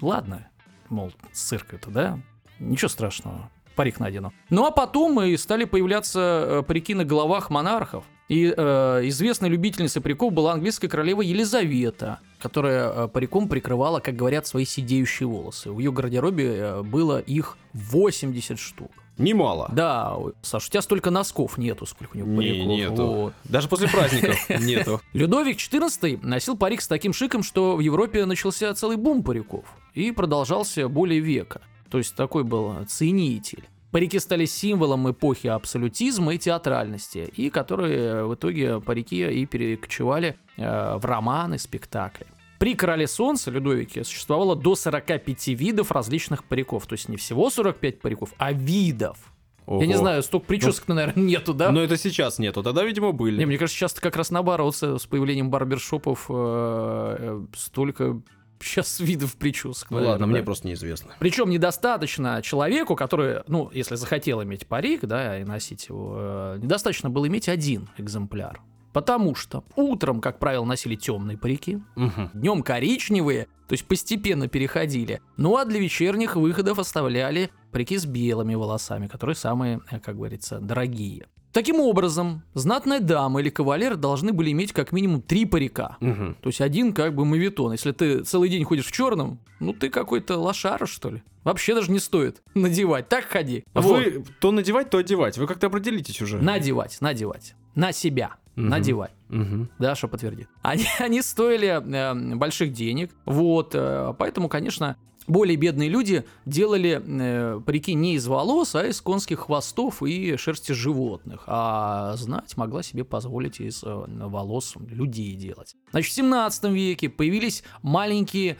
ладно, 0.00 0.48
мол, 0.88 1.12
с 1.32 1.40
церковью-то, 1.40 1.90
да? 1.90 2.18
Ничего 2.58 2.88
страшного, 2.88 3.50
парик 3.76 4.00
надену. 4.00 4.32
Ну 4.50 4.66
а 4.66 4.72
потом 4.72 5.22
и 5.22 5.36
стали 5.36 5.64
появляться 5.66 6.64
парики 6.66 6.94
на 6.94 7.04
головах 7.04 7.50
монархов. 7.50 8.04
И 8.32 8.46
э, 8.56 9.00
известной 9.08 9.50
любительницей 9.50 10.00
париков 10.00 10.32
была 10.32 10.54
английская 10.54 10.88
королева 10.88 11.20
Елизавета, 11.20 12.20
которая 12.38 12.90
э, 12.90 13.08
париком 13.08 13.46
прикрывала, 13.46 14.00
как 14.00 14.16
говорят, 14.16 14.46
свои 14.46 14.64
сидеющие 14.64 15.26
волосы. 15.26 15.70
В 15.70 15.78
ее 15.78 15.92
гардеробе 15.92 16.46
э, 16.46 16.82
было 16.82 17.18
их 17.18 17.58
80 17.74 18.58
штук. 18.58 18.90
Немало. 19.18 19.68
Да, 19.70 20.16
Саш, 20.40 20.66
у 20.66 20.70
тебя 20.70 20.80
столько 20.80 21.10
носков 21.10 21.58
нету, 21.58 21.84
сколько 21.84 22.16
у 22.16 22.20
него 22.20 22.28
Не, 22.30 22.36
париков. 22.36 22.66
нету. 22.68 23.06
Вот. 23.06 23.34
Даже 23.44 23.68
после 23.68 23.86
праздников 23.86 24.48
нету. 24.60 25.02
Людовик 25.12 25.58
XIV 25.58 26.20
носил 26.22 26.56
парик 26.56 26.80
с 26.80 26.88
таким 26.88 27.12
шиком, 27.12 27.42
что 27.42 27.76
в 27.76 27.80
Европе 27.80 28.24
начался 28.24 28.72
целый 28.74 28.96
бум 28.96 29.22
париков 29.22 29.66
и 29.92 30.10
продолжался 30.10 30.88
более 30.88 31.20
века. 31.20 31.60
То 31.90 31.98
есть 31.98 32.14
такой 32.14 32.44
был 32.44 32.82
ценитель. 32.88 33.64
Парики 33.92 34.18
стали 34.18 34.46
символом 34.46 35.10
эпохи 35.10 35.48
абсолютизма 35.48 36.34
и 36.34 36.38
театральности, 36.38 37.30
и 37.36 37.50
которые 37.50 38.24
в 38.24 38.34
итоге 38.34 38.80
парики 38.80 39.30
и 39.30 39.44
перекочевали 39.44 40.36
э, 40.56 40.96
в 40.96 41.04
романы, 41.04 41.58
спектакли. 41.58 42.26
При 42.58 42.74
Короле 42.74 43.06
Солнца 43.06 43.50
Людовике 43.50 44.02
существовало 44.02 44.56
до 44.56 44.76
45 44.76 45.48
видов 45.48 45.90
различных 45.92 46.44
париков. 46.44 46.86
То 46.86 46.94
есть 46.94 47.10
не 47.10 47.18
всего 47.18 47.50
45 47.50 48.00
париков, 48.00 48.32
а 48.38 48.52
видов. 48.52 49.18
Я 49.66 49.86
не 49.86 49.94
Ого. 49.94 50.02
знаю, 50.02 50.22
столько 50.22 50.46
причесок, 50.46 50.88
наверное, 50.88 51.22
нету, 51.22 51.52
да? 51.52 51.70
Но 51.70 51.82
это 51.82 51.98
сейчас 51.98 52.38
нету, 52.38 52.62
тогда, 52.62 52.84
видимо, 52.84 53.08
Не, 53.08 53.12
были. 53.12 53.44
мне 53.44 53.58
кажется, 53.58 53.78
часто 53.78 54.00
как 54.00 54.16
раз 54.16 54.30
наоборот, 54.30 54.74
с 54.74 54.98
с 54.98 55.06
появлением 55.06 55.50
барбершопов 55.50 56.26
э, 56.30 57.16
э, 57.18 57.40
столько 57.54 58.22
сейчас 58.62 59.00
видов 59.00 59.36
причесок. 59.36 59.90
Ну 59.90 59.96
наверное, 59.96 60.12
ладно, 60.12 60.26
да. 60.26 60.32
мне 60.32 60.42
просто 60.42 60.66
неизвестно. 60.66 61.14
Причем 61.18 61.50
недостаточно 61.50 62.40
человеку, 62.42 62.96
который, 62.96 63.40
ну, 63.48 63.70
если 63.72 63.94
захотел 63.96 64.42
иметь 64.42 64.66
парик, 64.66 65.02
да, 65.06 65.40
и 65.40 65.44
носить 65.44 65.88
его, 65.88 66.14
э, 66.18 66.58
недостаточно 66.62 67.10
было 67.10 67.26
иметь 67.28 67.48
один 67.48 67.88
экземпляр. 67.98 68.60
Потому 68.92 69.34
что 69.34 69.64
утром, 69.74 70.20
как 70.20 70.38
правило, 70.38 70.64
носили 70.66 70.96
темные 70.96 71.38
парики, 71.38 71.80
Мгм. 71.96 72.30
днем 72.34 72.62
коричневые, 72.62 73.46
то 73.66 73.72
есть 73.72 73.86
постепенно 73.86 74.48
переходили. 74.48 75.22
Ну 75.38 75.56
а 75.56 75.64
для 75.64 75.80
вечерних 75.80 76.36
выходов 76.36 76.78
оставляли 76.78 77.50
парики 77.70 77.96
с 77.96 78.04
белыми 78.04 78.54
волосами, 78.54 79.06
которые 79.06 79.34
самые, 79.34 79.80
э, 79.90 79.98
как 79.98 80.16
говорится, 80.16 80.58
дорогие. 80.58 81.26
Таким 81.52 81.80
образом, 81.80 82.42
знатная 82.54 83.00
дама 83.00 83.40
или 83.40 83.50
кавалер 83.50 83.96
должны 83.96 84.32
были 84.32 84.50
иметь 84.52 84.72
как 84.72 84.90
минимум 84.92 85.20
три 85.20 85.44
парика. 85.44 85.96
Мгм. 86.00 86.36
То 86.40 86.48
есть 86.48 86.60
один 86.60 86.92
как 86.94 87.14
бы 87.14 87.24
мавитон. 87.24 87.72
Если 87.72 87.92
ты 87.92 88.24
целый 88.24 88.48
день 88.48 88.64
ходишь 88.64 88.86
в 88.86 88.92
черном, 88.92 89.38
ну 89.60 89.72
ты 89.74 89.90
какой-то 89.90 90.38
лошара, 90.38 90.86
что 90.86 91.10
ли. 91.10 91.22
Вообще 91.44 91.74
даже 91.74 91.92
не 91.92 91.98
стоит 91.98 92.42
надевать. 92.54 93.08
Так 93.08 93.24
ходи. 93.24 93.64
А 93.74 93.82
Вот. 93.82 93.98
Вы 94.04 94.24
то 94.40 94.50
надевать, 94.50 94.88
то 94.90 94.98
одевать. 94.98 95.36
Вы 95.36 95.46
как-то 95.46 95.66
определитесь 95.66 96.22
уже. 96.22 96.38
Надевать, 96.38 96.98
надевать. 97.00 97.54
На 97.74 97.92
себя. 97.92 98.36
Мгм. 98.54 98.68
Надевать. 98.68 99.12
Мгм. 99.28 99.70
Даша 99.78 100.08
подтвердит. 100.08 100.48
Они, 100.62 100.84
они 100.98 101.22
стоили 101.22 101.68
э, 101.68 102.34
больших 102.36 102.72
денег, 102.72 103.10
вот, 103.24 103.70
э, 103.74 104.12
поэтому, 104.18 104.50
конечно, 104.50 104.96
более 105.26 105.56
бедные 105.56 105.88
люди 105.88 106.24
делали 106.46 107.00
э, 107.04 107.60
парики 107.60 107.94
не 107.94 108.14
из 108.14 108.26
волос, 108.26 108.74
а 108.74 108.86
из 108.86 109.00
конских 109.00 109.40
хвостов 109.40 110.02
и 110.02 110.36
шерсти 110.36 110.72
животных, 110.72 111.44
а 111.46 112.14
знать 112.16 112.56
могла 112.56 112.82
себе 112.82 113.04
позволить 113.04 113.60
из 113.60 113.82
э, 113.84 114.04
волос 114.08 114.74
людей 114.88 115.34
делать. 115.34 115.74
Значит, 115.90 116.12
в 116.12 116.14
17 116.14 116.64
веке 116.72 117.08
появились 117.08 117.62
маленькие 117.82 118.56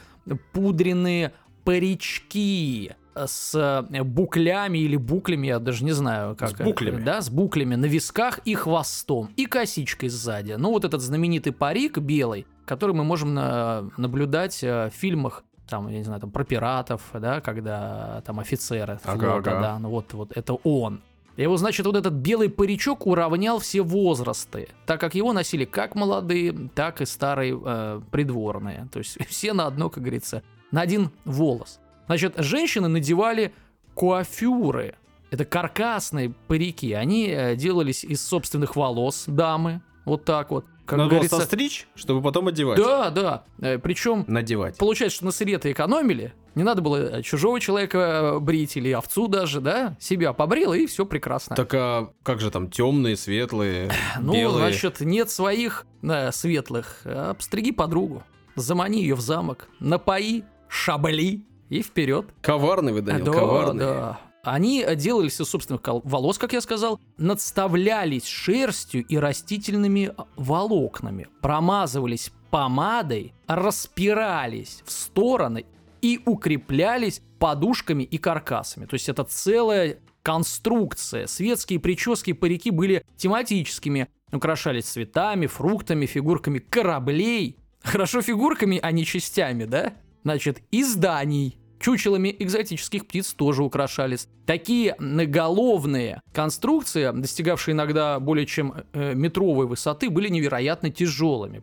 пудренные 0.53 1.33
парички 1.63 2.95
с 3.15 3.53
э, 3.55 4.03
буклями 4.03 4.79
или 4.79 4.95
буклями, 4.95 5.47
я 5.47 5.59
даже 5.59 5.83
не 5.83 5.91
знаю, 5.91 6.35
как. 6.35 6.49
С 6.49 6.53
буклями. 6.61 7.03
Да, 7.03 7.21
с 7.21 7.29
буклями 7.29 7.75
на 7.75 7.85
висках 7.85 8.39
и 8.39 8.55
хвостом, 8.55 9.29
и 9.35 9.45
косичкой 9.45 10.09
сзади. 10.09 10.53
Ну, 10.53 10.71
вот 10.71 10.83
этот 10.83 11.01
знаменитый 11.01 11.53
парик 11.53 11.99
белый, 11.99 12.47
который 12.65 12.95
мы 12.95 13.03
можем 13.03 13.33
на- 13.35 13.89
наблюдать 13.97 14.63
э, 14.63 14.89
в 14.89 14.93
фильмах, 14.95 15.43
там, 15.73 15.87
я 15.87 15.97
не 15.97 16.03
знаю, 16.03 16.21
там, 16.21 16.29
про 16.29 16.43
пиратов, 16.43 17.01
да, 17.13 17.41
когда 17.41 18.21
там 18.27 18.39
офицеры 18.39 18.99
Ага, 19.03 19.31
флота, 19.33 19.51
ага. 19.51 19.61
да, 19.61 19.79
ну 19.79 19.89
вот, 19.89 20.13
вот 20.13 20.31
это 20.37 20.53
он. 20.53 21.01
И 21.35 21.47
вот, 21.47 21.57
значит, 21.57 21.83
вот 21.87 21.95
этот 21.95 22.13
белый 22.13 22.47
паричок 22.47 23.07
уравнял 23.07 23.57
все 23.57 23.81
возрасты, 23.81 24.67
так 24.85 24.99
как 24.99 25.15
его 25.15 25.33
носили 25.33 25.65
как 25.65 25.95
молодые, 25.95 26.69
так 26.75 27.01
и 27.01 27.05
старые 27.05 27.59
э, 27.59 28.01
придворные. 28.11 28.87
То 28.91 28.99
есть 28.99 29.17
все 29.27 29.53
на 29.53 29.65
одно, 29.65 29.89
как 29.89 30.03
говорится, 30.03 30.43
на 30.69 30.81
один 30.81 31.09
волос. 31.25 31.79
Значит, 32.05 32.35
женщины 32.37 32.87
надевали 32.87 33.51
куафюры. 33.95 34.93
Это 35.31 35.43
каркасные 35.43 36.35
парики. 36.47 36.93
Они 36.93 37.29
э, 37.29 37.55
делались 37.55 38.03
из 38.03 38.21
собственных 38.23 38.75
волос 38.75 39.23
дамы. 39.25 39.81
Вот 40.05 40.23
так 40.23 40.51
вот. 40.51 40.65
Как 40.85 40.97
Надо 40.97 41.09
было 41.09 41.19
говорится. 41.19 41.37
состричь, 41.37 41.87
чтобы 41.95 42.21
потом 42.21 42.47
одевать. 42.49 42.77
Да, 42.77 43.09
да. 43.09 43.43
Причем 43.79 44.25
Надевать. 44.27 44.77
получается, 44.77 45.17
что 45.17 45.25
на 45.25 45.31
сырье-то 45.31 45.71
экономили. 45.71 46.33
Не 46.55 46.63
надо 46.63 46.81
было 46.81 47.17
э, 47.17 47.21
чужого 47.23 47.59
человека 47.59 48.35
э, 48.35 48.39
брить 48.39 48.77
или 48.77 48.91
овцу 48.91 49.27
даже, 49.27 49.59
да? 49.61 49.95
Себя 49.99 50.33
побрил, 50.33 50.73
и 50.73 50.85
все 50.85 51.05
прекрасно. 51.05 51.55
Так 51.55 51.73
а 51.73 52.11
как 52.21 52.41
же 52.41 52.51
там 52.51 52.69
темные, 52.69 53.15
светлые, 53.15 53.91
ну, 54.19 54.33
белые? 54.33 54.67
значит, 54.67 54.99
нет 54.99 55.31
своих 55.31 55.87
э, 56.03 56.31
светлых. 56.31 57.01
а 57.05 57.31
Обстриги 57.31 57.71
подругу. 57.71 58.23
Замани 58.55 59.01
ее 59.01 59.15
в 59.15 59.21
замок. 59.21 59.67
Напои, 59.79 60.43
шабли 60.67 61.45
и 61.69 61.81
вперед. 61.81 62.27
Коварный 62.41 62.93
вы, 62.93 63.01
Данил, 63.01 63.25
да, 63.25 63.31
коварный. 63.31 63.79
да. 63.79 64.19
Они 64.43 64.83
э, 64.85 64.95
делались 64.95 65.39
из 65.39 65.47
собственных 65.47 65.81
волос, 65.85 66.37
как 66.37 66.51
я 66.51 66.59
сказал, 66.59 66.99
надставлялись 67.17 68.25
шерстью 68.25 69.05
и 69.05 69.17
растительными 69.17 70.11
э, 70.15 70.21
волокнами, 70.35 71.27
промазывались 71.41 72.31
помадой, 72.51 73.33
распирались 73.47 74.83
в 74.85 74.91
стороны 74.91 75.65
и 76.01 76.21
укреплялись 76.25 77.21
подушками 77.39 78.03
и 78.03 78.17
каркасами. 78.17 78.85
То 78.85 78.95
есть 78.95 79.07
это 79.07 79.23
целая 79.23 79.99
конструкция. 80.21 81.27
Светские 81.27 81.79
прически 81.79 82.31
и 82.31 82.33
парики 82.33 82.69
были 82.69 83.05
тематическими, 83.15 84.09
украшались 84.31 84.85
цветами, 84.85 85.47
фруктами, 85.47 86.05
фигурками 86.05 86.59
кораблей. 86.59 87.57
Хорошо 87.81 88.21
фигурками, 88.21 88.77
а 88.81 88.91
не 88.91 89.05
частями, 89.05 89.63
да? 89.63 89.93
Значит, 90.23 90.61
и 90.71 90.83
зданий. 90.83 91.57
Чучелами 91.83 92.33
экзотических 92.39 93.05
птиц 93.05 93.33
тоже 93.33 93.61
украшались. 93.61 94.29
Такие 94.45 94.95
наголовные 94.99 96.21
конструкции, 96.31 97.11
достигавшие 97.13 97.73
иногда 97.73 98.21
более 98.21 98.45
чем 98.45 98.73
э, 98.93 99.13
метровой 99.13 99.67
высоты, 99.67 100.09
были 100.09 100.29
невероятно 100.29 100.91
тяжелыми. 100.91 101.61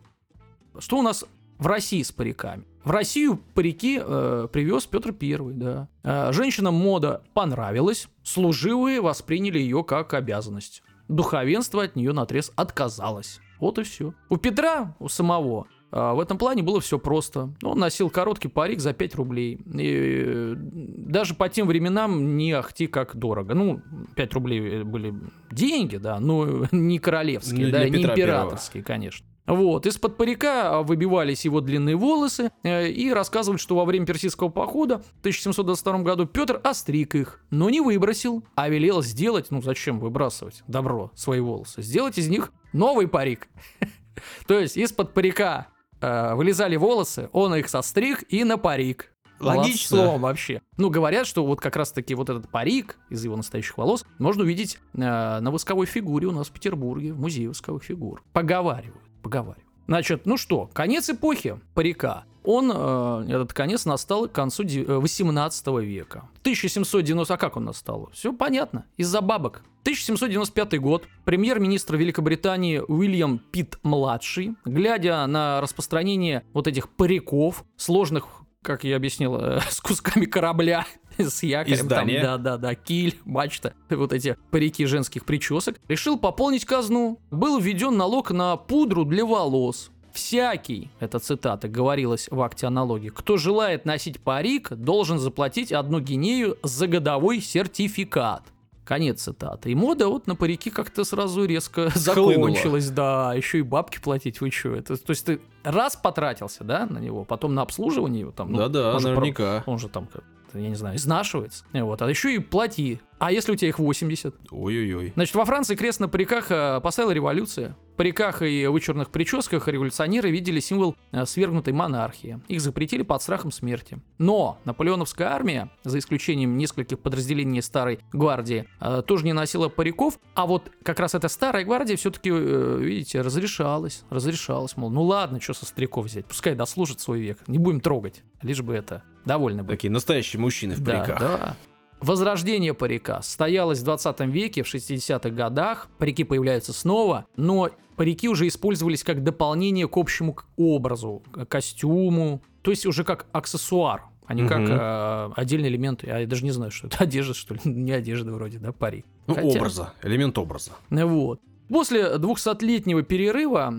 Что 0.79 0.99
у 0.99 1.03
нас 1.03 1.25
в 1.57 1.67
России 1.67 2.03
с 2.03 2.13
париками? 2.13 2.65
В 2.85 2.91
Россию 2.91 3.41
парики 3.55 3.99
э, 3.99 4.49
привез 4.53 4.85
Петр 4.85 5.15
Первый, 5.15 5.55
да. 5.55 5.89
Э, 6.03 6.33
женщинам 6.35 6.75
мода 6.75 7.23
понравилась, 7.33 8.07
служивые 8.23 9.01
восприняли 9.01 9.59
ее 9.59 9.85
как 9.85 10.13
обязанность. 10.13 10.83
Духовенство 11.09 11.83
от 11.83 11.97
нее 11.97 12.13
наотрез 12.13 12.53
отказалось. 12.57 13.41
Вот 13.59 13.79
и 13.79 13.85
все. 13.85 14.13
У 14.29 14.37
Петра, 14.37 14.95
у 14.99 15.09
самого, 15.09 15.67
в 15.91 16.21
этом 16.21 16.39
плане 16.39 16.63
было 16.63 16.81
все 16.81 16.99
просто. 16.99 17.53
Он 17.63 17.79
носил 17.79 18.11
короткий 18.11 18.49
парик 18.49 18.81
за 18.81 18.93
5 18.93 19.15
рублей. 19.17 19.59
И 19.75 20.25
э, 20.27 20.55
даже 20.57 21.35
по 21.35 21.49
тем 21.49 21.67
временам 21.67 22.37
не 22.37 22.53
ахти 22.53 22.87
как 22.87 23.17
дорого. 23.17 23.55
Ну, 23.55 23.81
5 24.15 24.35
рублей 24.35 24.83
были 24.85 25.15
деньги, 25.51 25.97
да, 25.97 26.21
но 26.21 26.67
не 26.73 26.99
королевские, 26.99 27.67
Не 27.67 27.73
да, 27.73 27.89
не 27.89 27.99
Петра 27.99 28.15
императорские, 28.15 28.83
конечно. 28.83 29.27
Вот, 29.47 29.85
из-под 29.87 30.17
парика 30.17 30.81
выбивались 30.83 31.45
его 31.45 31.61
длинные 31.61 31.97
волосы 31.97 32.53
э, 32.63 32.89
и 32.89 33.13
рассказывают, 33.13 33.61
что 33.61 33.75
во 33.75 33.85
время 33.85 34.07
персидского 34.07 34.49
похода 34.49 34.99
в 34.99 35.21
1722 35.21 35.99
году 36.01 36.27
Петр 36.27 36.61
остриг 36.63 37.17
их, 37.17 37.41
но 37.51 37.69
не 37.69 37.81
выбросил, 37.81 38.45
а 38.55 38.69
велел 38.69 39.03
сделать, 39.03 39.51
ну 39.51 39.61
зачем 39.61 39.99
выбрасывать 39.99 40.63
добро, 40.69 41.11
свои 41.17 41.41
волосы, 41.41 41.83
сделать 41.83 42.17
из 42.17 42.29
них 42.29 42.53
новый 42.73 43.09
парик. 43.09 43.49
То 44.47 44.59
есть 44.59 44.77
из-под 44.77 45.15
парика 45.15 45.67
э, 46.01 46.35
вылезали 46.35 46.77
волосы, 46.77 47.29
он 47.33 47.55
их 47.55 47.69
состриг 47.69 48.25
и 48.29 48.45
на 48.45 48.59
парик. 48.59 49.13
Логично. 49.41 49.97
Молодцом 49.97 50.21
вообще. 50.21 50.63
Ну, 50.77 50.91
говорят, 50.91 51.27
что 51.27 51.47
вот 51.47 51.61
как 51.61 51.77
раз-таки 51.77 52.15
вот 52.15 52.29
этот 52.29 52.51
парик 52.51 52.99
из 53.09 53.25
его 53.25 53.37
настоящих 53.37 53.79
волос 53.79 54.05
можно 54.19 54.43
увидеть 54.43 54.79
э, 54.93 54.99
на 54.99 55.51
восковой 55.51 55.87
фигуре 55.87 56.27
у 56.27 56.33
нас 56.33 56.49
в 56.49 56.53
Петербурге, 56.53 57.13
в 57.13 57.21
музее 57.21 57.49
восковых 57.49 57.83
фигур. 57.83 58.23
Поговаривают, 58.33 59.03
поговаривают. 59.23 59.70
Значит, 59.91 60.25
ну 60.25 60.37
что, 60.37 60.71
конец 60.73 61.11
эпохи 61.11 61.59
парика. 61.75 62.23
Он, 62.45 62.71
э, 62.73 63.25
этот 63.29 63.53
конец 63.53 63.87
настал 63.87 64.29
к 64.29 64.33
концу 64.33 64.63
де- 64.63 64.85
э, 64.85 64.99
18 64.99 65.81
века. 65.81 66.29
1790, 66.43 67.35
а 67.35 67.37
как 67.37 67.57
он 67.57 67.65
настал? 67.65 68.09
Все 68.13 68.33
понятно, 68.33 68.85
из-за 68.97 69.21
бабок. 69.21 69.65
1795 69.83 70.79
год. 70.79 71.09
Премьер-министр 71.25 71.97
Великобритании 71.97 72.79
Уильям 72.79 73.41
Питт-младший, 73.51 74.55
глядя 74.65 75.27
на 75.27 75.61
распространение 75.61 76.45
вот 76.53 76.69
этих 76.69 76.89
париков, 76.89 77.65
сложных, 77.77 78.27
как 78.63 78.85
я 78.85 78.95
объяснил, 78.95 79.35
э, 79.41 79.59
с 79.71 79.81
кусками 79.81 80.25
корабля, 80.25 80.87
с 81.29 81.43
якорем, 81.43 81.77
там, 81.79 81.87
Издание. 81.87 82.23
да, 82.23 82.39
да, 82.39 82.57
да, 82.57 82.75
киль, 82.75 83.19
мачта, 83.25 83.75
вот 83.89 84.13
эти 84.13 84.37
парики 84.51 84.87
женских 84.87 85.25
причесок, 85.25 85.77
решил 85.89 86.19
пополнить 86.19 86.65
казну. 86.65 87.19
Был 87.31 87.59
введен 87.61 87.97
налог 87.97 88.31
на 88.31 88.57
пудру 88.57 89.05
для 89.05 89.25
волос. 89.25 89.91
Всякий, 90.13 90.91
это 90.99 91.21
цитата, 91.21 91.69
говорилось 91.69 92.27
в 92.31 92.41
акте 92.41 92.67
о 92.67 92.71
налоге, 92.71 93.11
кто 93.11 93.37
желает 93.37 93.85
носить 93.85 94.19
парик, 94.21 94.71
должен 94.73 95.19
заплатить 95.21 95.71
одну 95.71 96.01
гинею 96.01 96.57
за 96.65 96.89
годовой 96.89 97.41
сертификат. 97.41 98.43
Конец 98.85 99.23
цитаты. 99.23 99.71
И 99.71 99.75
мода 99.77 100.09
вот 100.09 100.27
на 100.27 100.35
парики 100.35 100.69
как-то 100.69 101.05
сразу 101.05 101.45
резко 101.45 101.93
закончилась. 101.95 102.91
Да, 102.91 103.35
еще 103.35 103.59
и 103.59 103.63
бабки 103.63 104.01
платить, 104.01 104.41
вы 104.41 104.51
что? 104.51 104.75
Это, 104.75 104.97
то 104.97 105.11
есть 105.13 105.25
ты 105.27 105.41
раз 105.63 105.95
потратился, 105.95 106.65
да, 106.65 106.87
на 106.87 106.99
него, 106.99 107.25
потом 107.25 107.55
на 107.55 107.63
обслуживание 107.63 108.21
его 108.23 108.33
там. 108.33 108.51
ну, 108.51 108.59
Да-да, 108.59 108.95
он 108.95 109.01
же 109.01 109.07
про- 109.09 109.15
наверняка. 109.15 109.63
он 109.67 109.79
же 109.79 109.89
там, 109.89 110.09
я 110.55 110.69
не 110.69 110.75
знаю, 110.75 110.97
изнашивается. 110.97 111.65
Вот, 111.73 112.03
а 112.03 112.09
еще 112.09 112.35
и 112.35 112.39
плати. 112.39 113.01
А 113.19 113.31
если 113.31 113.53
у 113.53 113.57
тебя 113.57 113.69
их 113.69 113.79
80? 113.79 114.35
Ой-ой-ой. 114.51 115.13
Значит, 115.15 115.35
во 115.35 115.45
Франции 115.45 115.75
крест 115.75 116.01
на 116.01 116.09
париках 116.09 116.51
э, 116.51 116.81
поставила 116.83 117.11
революция. 117.11 117.77
Париках 118.01 118.41
и 118.41 118.67
вычурных 118.67 119.11
прическах 119.11 119.69
революционеры 119.69 120.31
видели 120.31 120.59
символ 120.59 120.97
э, 121.13 121.27
свергнутой 121.27 121.75
монархии. 121.75 122.41
Их 122.49 122.63
запретили 122.63 123.03
под 123.03 123.21
страхом 123.21 123.53
смерти. 123.53 123.99
Но 124.17 124.59
наполеоновская 124.65 125.29
армия, 125.29 125.69
за 125.85 125.99
исключением 125.99 126.57
нескольких 126.57 126.99
подразделений 126.99 127.61
старой 127.61 128.01
гвардии, 128.11 128.67
э, 128.81 129.03
тоже 129.07 129.27
не 129.27 129.35
носила 129.35 129.69
париков. 129.69 130.19
А 130.35 130.47
вот 130.47 130.73
как 130.83 130.99
раз 130.99 131.15
эта 131.15 131.29
старая 131.29 131.63
гвардия 131.63 131.99
все-таки, 131.99 132.31
видите, 132.31 133.21
разрешалась. 133.21 134.05
Разрешалась, 134.09 134.79
мол, 134.79 134.89
ну 134.89 135.03
ладно, 135.03 135.39
что 135.39 135.53
со 135.53 135.67
стариков 135.67 136.07
взять, 136.07 136.25
пускай 136.25 136.55
дослужит 136.55 137.01
свой 137.01 137.21
век, 137.21 137.47
не 137.49 137.59
будем 137.59 137.83
трогать, 137.83 138.23
лишь 138.41 138.63
бы 138.63 138.75
это 138.75 139.03
довольны 139.27 139.63
были. 139.63 139.77
Такие 139.77 139.91
настоящие 139.91 140.41
мужчины 140.41 140.75
в 140.75 140.81
Да, 140.81 141.01
париках. 141.01 141.21
да. 141.21 141.57
Возрождение 142.01 142.75
парика 142.75 143.23
состоялось 143.23 143.81
в 143.81 143.85
20 143.85 144.21
веке, 144.21 144.63
в 144.63 144.75
60-х 144.75 145.31
годах. 145.31 145.89
Парики 145.99 146.25
появляются 146.25 146.73
снова, 146.73 147.27
но 147.37 147.71
парики 147.97 148.29
уже 148.29 148.49
использовались 148.49 149.05
как 149.05 149.23
дополнение 149.23 149.87
к 149.89 149.97
общему 149.97 150.37
образу, 150.57 151.23
к 151.33 151.45
костюму, 151.47 152.43
то 152.63 152.71
есть 152.71 152.87
уже 152.87 153.05
как 153.05 153.27
аксессуар, 153.33 154.05
Они 154.27 154.47
как 154.47 154.61
Мгм. 154.61 154.73
э, 154.73 155.31
отдельный 155.35 155.69
элемент. 155.69 156.05
Я 156.05 156.25
даже 156.25 156.45
не 156.45 156.53
знаю, 156.53 156.71
что 156.71 156.87
это 156.87 156.99
одежда, 157.03 157.35
что 157.35 157.55
ли. 157.55 157.61
Не 157.65 157.91
одежда 157.91 158.31
вроде, 158.33 158.59
да, 158.61 158.71
парик. 158.71 159.05
Ну, 159.27 159.35
Хотя- 159.35 159.49
образа, 159.49 159.93
элемент 160.05 160.39
образа. 160.39 160.71
Вот. 160.89 161.41
После 161.71 162.17
200-летнего 162.17 163.03
перерыва 163.03 163.73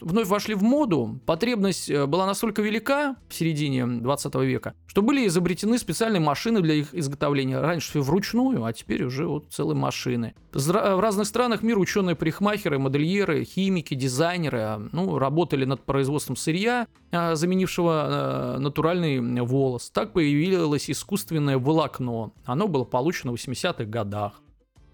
вновь 0.00 0.28
вошли 0.28 0.54
в 0.54 0.62
моду. 0.62 1.20
Потребность 1.26 1.90
э, 1.90 2.06
была 2.06 2.24
настолько 2.24 2.62
велика 2.62 3.16
в 3.28 3.34
середине 3.34 3.84
20 3.84 4.34
века, 4.36 4.74
что 4.86 5.02
были 5.02 5.26
изобретены 5.26 5.76
специальные 5.78 6.20
машины 6.20 6.60
для 6.60 6.74
их 6.74 6.94
изготовления. 6.94 7.60
Раньше 7.60 7.90
все 7.90 8.00
вручную, 8.00 8.64
а 8.64 8.72
теперь 8.72 9.02
уже 9.02 9.26
вот 9.26 9.46
целые 9.50 9.76
машины. 9.76 10.34
Зра- 10.52 10.94
В 10.94 11.00
разных 11.00 11.26
странах 11.26 11.62
мира 11.62 11.80
ученые-парикмахеры, 11.80 12.78
модельеры, 12.78 13.44
химики, 13.44 13.94
дизайнеры 13.94 14.60
а, 14.60 14.88
ну, 14.92 15.18
работали 15.18 15.64
над 15.64 15.82
производством 15.82 16.36
сырья, 16.36 16.86
а, 17.10 17.34
заменившего 17.34 18.56
э, 18.56 18.58
натуральный 18.60 19.18
волос. 19.42 19.90
Так 19.90 20.12
появилось 20.12 20.88
искусственное 20.88 21.58
волокно. 21.58 22.32
Оно 22.44 22.68
было 22.68 22.84
получено 22.84 23.32
в 23.32 23.34
80-х 23.34 23.84
годах. 23.84 24.40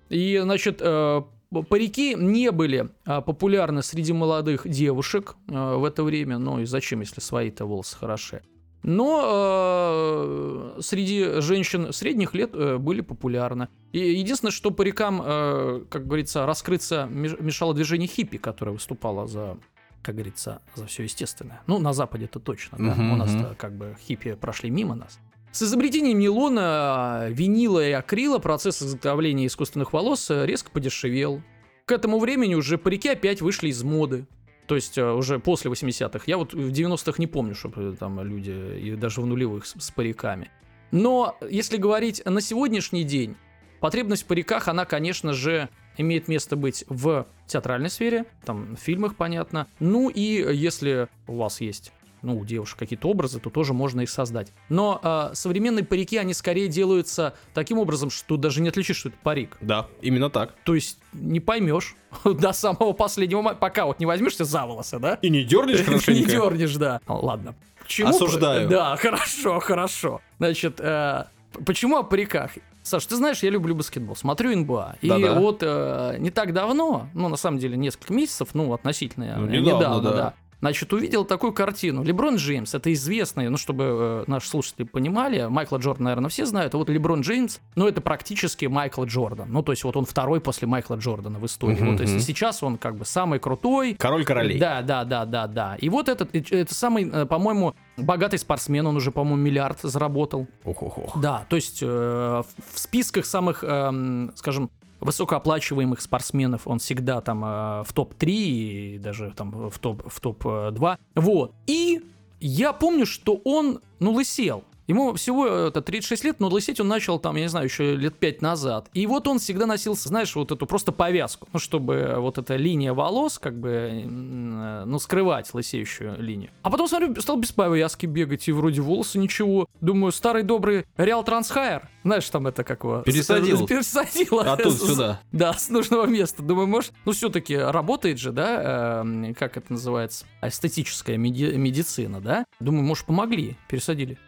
И, 0.09 0.41
значит, 0.43 0.79
э, 0.81 1.23
парики 1.51 2.15
не 2.15 2.51
были 2.51 2.89
э, 3.07 3.21
популярны 3.23 3.83
среди 3.83 4.13
молодых 4.13 4.69
девушек 4.69 5.37
э, 5.49 5.75
в 5.77 5.85
это 5.85 6.03
время. 6.03 6.39
Ну 6.39 6.61
и 6.61 6.65
зачем, 6.67 7.01
если 7.01 7.21
свои-то 7.21 7.65
волосы 7.67 7.97
хороши? 7.97 8.43
Но 8.83 10.75
э, 10.77 10.81
среди 10.81 11.41
женщин 11.41 11.93
средних 11.93 12.35
лет 12.35 12.51
э, 12.55 12.79
были 12.79 13.01
популярны. 13.01 13.69
И 13.93 13.99
единственное, 13.99 14.53
что 14.53 14.71
парикам, 14.71 15.23
э, 15.25 15.85
как 15.91 16.07
говорится, 16.07 16.47
раскрыться 16.47 17.09
меш- 17.11 17.43
мешало 17.43 17.75
движение 17.75 18.09
хиппи, 18.09 18.39
которое 18.39 18.73
выступало 18.73 19.27
за, 19.27 19.59
как 20.03 20.15
говорится, 20.15 20.63
за 20.77 20.87
все 20.87 21.03
естественное. 21.03 21.61
Ну, 21.67 21.79
на 21.79 21.93
Западе 21.93 22.27
это 22.27 22.39
точно, 22.41 22.79
да. 22.79 22.95
Мгм, 22.95 23.13
У 23.13 23.17
нас 23.17 23.33
мгм. 23.33 23.55
как 23.57 23.73
бы 23.77 23.97
хиппи 24.01 24.35
прошли 24.35 24.71
мимо 24.71 24.95
нас. 24.95 25.19
С 25.51 25.63
изобретением 25.63 26.19
нейлона, 26.19 27.29
винила 27.31 27.87
и 27.87 27.93
акрила 27.93 28.39
процесс 28.39 28.83
изготовления 28.83 29.47
искусственных 29.47 29.93
волос 29.93 30.31
э, 30.31 30.45
резко 30.45 30.71
подешевел. 30.71 31.43
К 31.87 31.93
этому 31.93 32.19
времени 32.19 32.55
уже 32.55 32.77
парики 32.77 33.09
опять 33.09 33.41
вышли 33.41 33.69
из 33.69 33.83
моды. 33.83 34.27
То 34.67 34.75
есть 34.75 34.99
э, 34.99 35.11
уже 35.11 35.39
после 35.39 35.71
80-х. 35.71 36.25
Я 36.27 36.37
вот 36.37 36.53
в 36.53 36.71
90-х 36.71 37.15
не 37.19 37.27
помню, 37.27 37.55
чтобы 37.55 37.97
там 37.99 38.21
люди, 38.21 38.79
и 38.79 38.95
даже 38.95 39.23
в 39.23 39.27
нулевых 39.27 39.65
с, 39.65 39.75
с 39.79 39.91
париками. 39.91 40.51
Но 40.91 41.37
если 41.49 41.79
говорить 41.79 42.23
на 42.27 42.43
сегодняшний 42.43 43.05
день, 43.05 43.35
потребность 43.81 44.25
в 44.25 44.27
париках, 44.27 44.69
она, 44.69 44.85
конечно 44.85 45.33
же, 45.33 45.71
имеет 45.97 46.29
место 46.29 46.57
быть 46.57 46.85
в 46.89 47.27
театральной 47.47 47.91
сфере, 47.91 48.27
там, 48.45 48.77
в 48.77 48.81
фильмах, 48.81 49.17
понятно. 49.17 49.67
Ну 49.81 50.11
и 50.11 50.21
если 50.55 51.09
у 51.27 51.37
вас 51.37 51.63
есть 51.63 51.93
ну, 52.23 52.39
у 52.39 52.45
девушек 52.45 52.79
какие-то 52.79 53.09
образы, 53.09 53.41
то 53.41 53.51
тоже 53.51 53.73
можно 53.75 54.01
их 54.03 54.11
создать. 54.11 54.53
Но 54.69 55.01
э, 55.03 55.31
современные 55.35 55.85
парики, 55.85 56.17
они 56.17 56.35
скорее 56.35 56.69
делаются 56.69 57.35
таким 57.55 57.79
образом, 57.79 58.11
что 58.11 58.37
даже 58.37 58.61
не 58.61 58.69
отличишь, 58.69 58.97
что 58.99 59.09
это 59.11 59.19
парик. 59.23 59.57
Да, 59.61 59.87
именно 60.01 60.31
так. 60.31 60.55
То 60.65 60.75
есть 60.75 60.99
не 61.13 61.41
поймешь 61.41 61.95
до 62.25 62.53
самого 62.53 62.93
последнего, 62.93 63.43
мо- 63.43 63.55
пока 63.55 63.87
вот 63.87 64.01
не 64.01 64.07
возьмешься 64.07 64.45
за 64.45 64.67
волосы, 64.67 64.99
да? 64.99 65.15
И 65.23 65.31
не 65.31 65.45
дернешь 65.45 65.79
Не 65.79 65.85
хорошенько? 65.85 66.31
дернешь, 66.31 66.77
да. 66.77 67.01
Ну, 67.07 67.21
Ладно. 67.21 67.55
Почему? 67.83 68.11
Осуждаю. 68.11 68.69
Да, 68.69 68.97
хорошо, 68.97 69.61
хорошо. 69.61 70.21
Значит, 70.39 70.79
э, 70.81 71.25
почему 71.65 71.97
о 71.97 72.03
париках? 72.03 72.53
Саш, 72.83 73.05
ты 73.07 73.17
знаешь, 73.17 73.43
я 73.43 73.51
люблю 73.51 73.75
баскетбол, 73.75 74.17
смотрю 74.17 74.57
НБА. 74.57 74.97
И 75.03 75.09
Да-да. 75.09 75.35
вот 75.39 75.59
э, 75.63 76.17
не 76.19 76.31
так 76.31 76.53
давно, 76.55 77.09
ну, 77.15 77.29
на 77.29 77.37
самом 77.37 77.59
деле, 77.59 77.77
несколько 77.77 78.13
месяцев, 78.15 78.51
ну, 78.55 78.73
относительно 78.73 79.37
Ну, 79.39 79.47
э, 79.49 79.59
недавно, 79.59 80.11
да. 80.11 80.35
Значит, 80.61 80.93
увидел 80.93 81.25
такую 81.25 81.53
картину. 81.53 82.03
Леброн 82.03 82.37
Джеймс, 82.37 82.75
это 82.75 82.93
известный, 82.93 83.49
ну, 83.49 83.57
чтобы 83.57 83.85
э, 83.85 84.25
наши 84.27 84.49
слушатели 84.49 84.85
понимали, 84.85 85.47
Майкла 85.47 85.77
Джордана, 85.77 86.07
наверное, 86.11 86.31
все 86.31 86.47
знают, 86.47 86.75
а 86.75 86.79
вот 86.79 86.89
Леброн 86.89 87.21
Джеймс, 87.21 87.61
ну, 87.77 87.87
это 87.87 88.01
практически 88.01 88.67
Майкл 88.67 89.05
Джордан. 89.05 89.53
Ну, 89.53 89.63
то 89.63 89.73
есть 89.73 89.85
вот 89.85 89.97
он 89.97 90.05
второй 90.05 90.41
после 90.41 90.67
Майкла 90.67 90.97
Джордана 90.97 91.39
в 91.39 91.47
истории. 91.47 91.77
Мгм, 91.77 91.91
Вот, 91.91 91.97
то 91.99 92.03
есть 92.03 92.27
сейчас 92.27 92.63
он 92.63 92.77
как 92.77 92.97
бы 92.97 93.05
самый 93.05 93.39
крутой, 93.39 93.95
Король 93.95 94.25
королей. 94.25 94.59
да, 94.59 94.83
да, 94.83 95.05
да, 95.05 95.25
да, 95.25 95.47
да. 95.47 95.77
И 95.77 95.89
вот 95.89 96.09
этот, 96.09 96.35
э, 96.35 96.43
это 96.51 96.75
самый, 96.75 97.09
э, 97.09 97.27
по-моему, 97.27 97.75
богатый 97.97 98.39
спортсмен, 98.39 98.87
он 98.87 98.97
уже, 98.97 99.13
по-моему, 99.13 99.41
миллиард 99.41 99.79
заработал. 99.83 100.49
Ох-ох-ох. 100.65 101.21
Да, 101.21 101.47
то 101.49 101.55
есть 101.57 101.79
э, 101.83 101.87
в 101.87 102.79
списках 102.79 103.27
самых, 103.27 103.63
эм, 103.63 104.33
скажем, 104.35 104.71
высокооплачиваемых 105.01 106.01
спортсменов 106.01 106.67
он 106.67 106.79
всегда 106.79 107.21
там 107.21 107.45
э, 107.45 107.85
в 107.85 107.93
топ-3 107.93 108.27
и 108.27 108.99
даже 108.99 109.33
там 109.37 109.71
в 109.71 109.79
топ- 109.79 110.09
в 110.11 110.21
топ-2. 110.21 110.99
Вот. 111.15 111.55
И 111.67 112.03
я 112.41 112.73
помню, 112.73 113.07
что 113.07 113.41
он, 113.45 113.81
ну, 114.01 114.13
лысел. 114.13 114.65
Ему 114.89 115.13
всего 115.15 115.47
э, 115.47 115.69
это 115.69 115.83
36 115.83 116.25
лет, 116.25 116.41
но 116.41 116.49
лысеть 116.49 116.81
он 116.81 116.89
начал 116.89 117.19
там, 117.19 117.37
я 117.37 117.43
не 117.43 117.49
знаю, 117.49 117.67
еще 117.67 117.95
лет 117.95 118.17
5 118.17 118.43
назад. 118.43 118.89
И 118.95 119.07
вот 119.07 119.29
он 119.29 119.39
всегда 119.39 119.67
носил, 119.67 119.95
знаешь, 119.95 120.35
вот 120.35 120.51
эту 120.51 120.67
просто 120.67 120.93
повязку, 120.93 121.47
ну, 121.53 121.59
чтобы 121.59 122.15
вот 122.19 122.39
эта 122.39 122.57
линия 122.57 122.95
волос, 122.95 123.39
как 123.39 123.59
бы, 123.61 123.69
э, 123.71 124.85
ну, 124.85 124.99
скрывать 124.99 125.53
лысеющую 125.53 126.17
линию. 126.21 126.51
А 126.63 126.71
потом, 126.71 126.89
смотрю, 126.89 127.15
стал 127.21 127.37
без 127.37 127.53
повязки 127.53 128.07
бегать, 128.07 128.49
и 128.49 128.53
вроде 128.53 128.81
волосы 128.81 129.19
ничего. 129.19 129.69
Думаю, 129.81 130.11
старый 130.11 130.43
добрый 130.43 130.87
Реал 130.97 131.23
Трансхайр, 131.23 131.89
знаешь, 132.03 132.29
там 132.31 132.47
это 132.47 132.65
как 132.65 132.83
его... 132.85 133.03
Пересадил. 133.03 133.67
Пересадил. 133.69 134.41
Оттуда 134.41 134.71
С- 134.71 134.87
сюда. 134.87 135.21
Да, 135.33 135.53
с 135.53 135.69
нужного 135.69 136.07
места. 136.07 136.43
Думаю, 136.43 136.67
может, 136.67 136.93
ну 137.05 137.13
все-таки 137.13 137.55
работает 137.57 138.19
же, 138.19 138.33
да, 138.33 139.01
эм, 139.03 139.35
как 139.35 139.59
это 139.59 139.73
называется, 139.73 140.25
эстетическая 140.43 141.17
меди- 141.19 141.55
медицина, 141.57 142.21
да? 142.21 142.47
Думаю, 142.59 142.85
может, 142.85 143.05
помогли, 143.05 143.57
пересадили. 143.69 144.19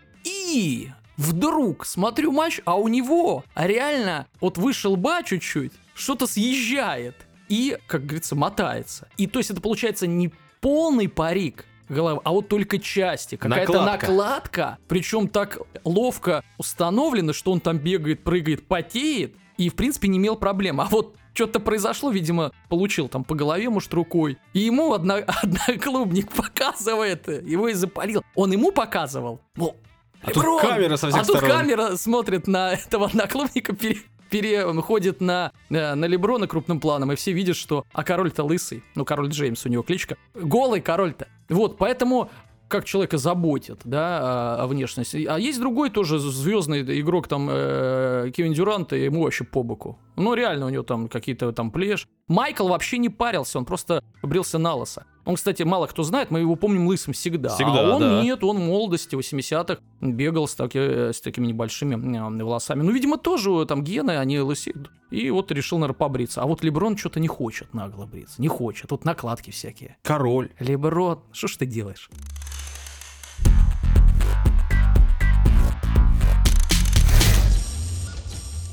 И 0.53 0.91
вдруг 1.17 1.87
смотрю 1.87 2.33
матч, 2.33 2.61
а 2.65 2.77
у 2.77 2.89
него 2.89 3.45
реально 3.55 4.27
вот 4.41 4.59
выше 4.59 4.89
лба 4.89 5.23
чуть-чуть 5.23 5.73
что-то 5.95 6.27
съезжает 6.27 7.15
и, 7.49 7.79
как 7.87 8.05
говорится, 8.05 8.35
мотается. 8.35 9.09
И 9.17 9.27
то 9.27 9.39
есть 9.39 9.51
это 9.51 9.61
получается 9.61 10.07
не 10.07 10.33
полный 10.61 11.09
парик, 11.09 11.67
головы, 11.89 12.21
а 12.25 12.31
вот 12.33 12.49
только 12.49 12.79
части. 12.79 13.37
Какая-то 13.37 13.73
Накладка. 13.73 14.07
накладка. 14.07 14.79
Причем 14.89 15.29
так 15.29 15.59
ловко 15.85 16.43
установлена, 16.59 17.33
что 17.33 17.53
он 17.53 17.61
там 17.61 17.79
бегает, 17.79 18.23
прыгает, 18.23 18.67
потеет. 18.67 19.35
И, 19.57 19.69
в 19.69 19.75
принципе, 19.75 20.09
не 20.09 20.19
имел 20.19 20.37
проблем. 20.37 20.81
А 20.81 20.87
вот 20.87 21.17
что-то 21.35 21.61
произошло, 21.61 22.11
видимо, 22.11 22.53
получил 22.69 23.09
там 23.09 23.25
по 23.25 23.35
голове, 23.35 23.69
может, 23.69 23.93
рукой. 23.93 24.39
И 24.55 24.61
ему 24.61 24.95
одна, 24.95 25.17
одноклубник 25.43 26.33
показывает, 26.33 27.29
его 27.29 27.69
и 27.69 27.75
запалил. 27.75 28.25
Он 28.35 28.53
ему 28.53 28.73
показывал, 28.73 29.41
мол, 29.57 29.77
А 30.23 30.31
тут 30.31 30.37
«Леброн!» 30.37 30.61
камера 30.61 30.97
со 30.97 31.09
всех 31.09 31.23
а 31.23 31.25
тут 31.25 31.37
сторон. 31.39 31.57
камера 31.59 31.97
смотрит 31.97 32.47
на 32.47 32.73
этого 32.87 33.07
одноклубника, 33.07 33.75
пере- 33.75 34.03
переходит 34.31 35.21
на, 35.21 35.53
э, 35.71 35.95
на 35.95 36.05
Леброна 36.05 36.47
крупным 36.47 36.81
планом, 36.81 37.13
и 37.13 37.17
все 37.17 37.33
видят, 37.33 37.57
что... 37.57 37.85
А 37.93 38.05
король-то 38.05 38.45
лысый. 38.45 38.83
Ну, 38.95 39.05
король 39.05 39.29
Джеймс 39.29 39.65
у 39.67 39.69
него 39.69 39.83
кличка. 39.83 40.17
Голый 40.35 40.81
король-то. 40.81 41.27
Вот, 41.49 41.79
поэтому 41.79 42.31
как 42.69 42.85
человека 42.85 43.19
заботит, 43.19 43.81
да, 43.85 44.21
о, 44.59 44.63
о 44.63 44.67
внешности. 44.69 45.27
А 45.29 45.39
есть 45.39 45.59
другой 45.59 45.91
тоже 45.91 46.21
звездный 46.21 46.83
игрок, 47.01 47.27
там, 47.27 47.49
э, 47.51 48.31
Кевин 48.35 48.53
Дюрант, 48.53 48.93
и 48.93 49.05
ему 49.05 49.25
вообще 49.25 49.45
по 49.45 49.65
боку. 49.65 49.99
Ну, 50.17 50.35
реально, 50.35 50.67
у 50.67 50.69
него 50.69 50.85
там 50.85 51.09
какие-то 51.09 51.53
там 51.53 51.73
плешь. 51.73 52.07
Майкл 52.29 52.69
вообще 52.69 52.99
не 52.99 53.09
парился, 53.09 53.59
он 53.59 53.65
просто 53.65 54.05
брился 54.23 54.59
на 54.59 54.75
лысо. 54.77 55.05
Он, 55.31 55.37
кстати, 55.37 55.63
мало 55.63 55.87
кто 55.87 56.03
знает, 56.03 56.33
мы 56.33 56.41
его 56.41 56.57
помним 56.57 56.89
лысым 56.89 57.15
всегда. 57.15 57.51
Всегда, 57.51 57.93
а 57.93 57.95
он 57.95 58.01
да. 58.01 58.21
нет, 58.21 58.43
он 58.43 58.57
в 58.57 58.61
молодости, 58.63 59.15
80-х, 59.15 59.81
бегал 60.01 60.49
с, 60.49 60.57
таки- 60.57 61.13
с 61.13 61.21
такими 61.21 61.47
небольшими 61.47 61.95
э, 61.95 62.43
волосами. 62.45 62.83
Ну, 62.83 62.91
видимо, 62.91 63.17
тоже 63.17 63.53
э, 63.53 63.65
там 63.65 63.85
гены, 63.85 64.19
они 64.19 64.41
лысеют. 64.41 64.91
И 65.13 65.31
вот 65.31 65.53
решил, 65.53 65.79
наверное, 65.79 65.97
побриться. 65.97 66.43
А 66.43 66.47
вот 66.47 66.65
Леброн 66.65 66.97
что-то 66.97 67.21
не 67.21 67.29
хочет 67.29 67.73
нагло 67.75 68.07
бриться. 68.07 68.43
Не 68.43 68.49
хочет. 68.49 68.89
Тут 68.89 69.05
накладки 69.05 69.53
всякие. 69.53 69.99
Король. 70.03 70.51
Леброн, 70.59 71.21
что 71.31 71.47
ж 71.47 71.59
ты 71.59 71.67
делаешь? 71.67 72.11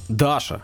Даша, 0.09 0.63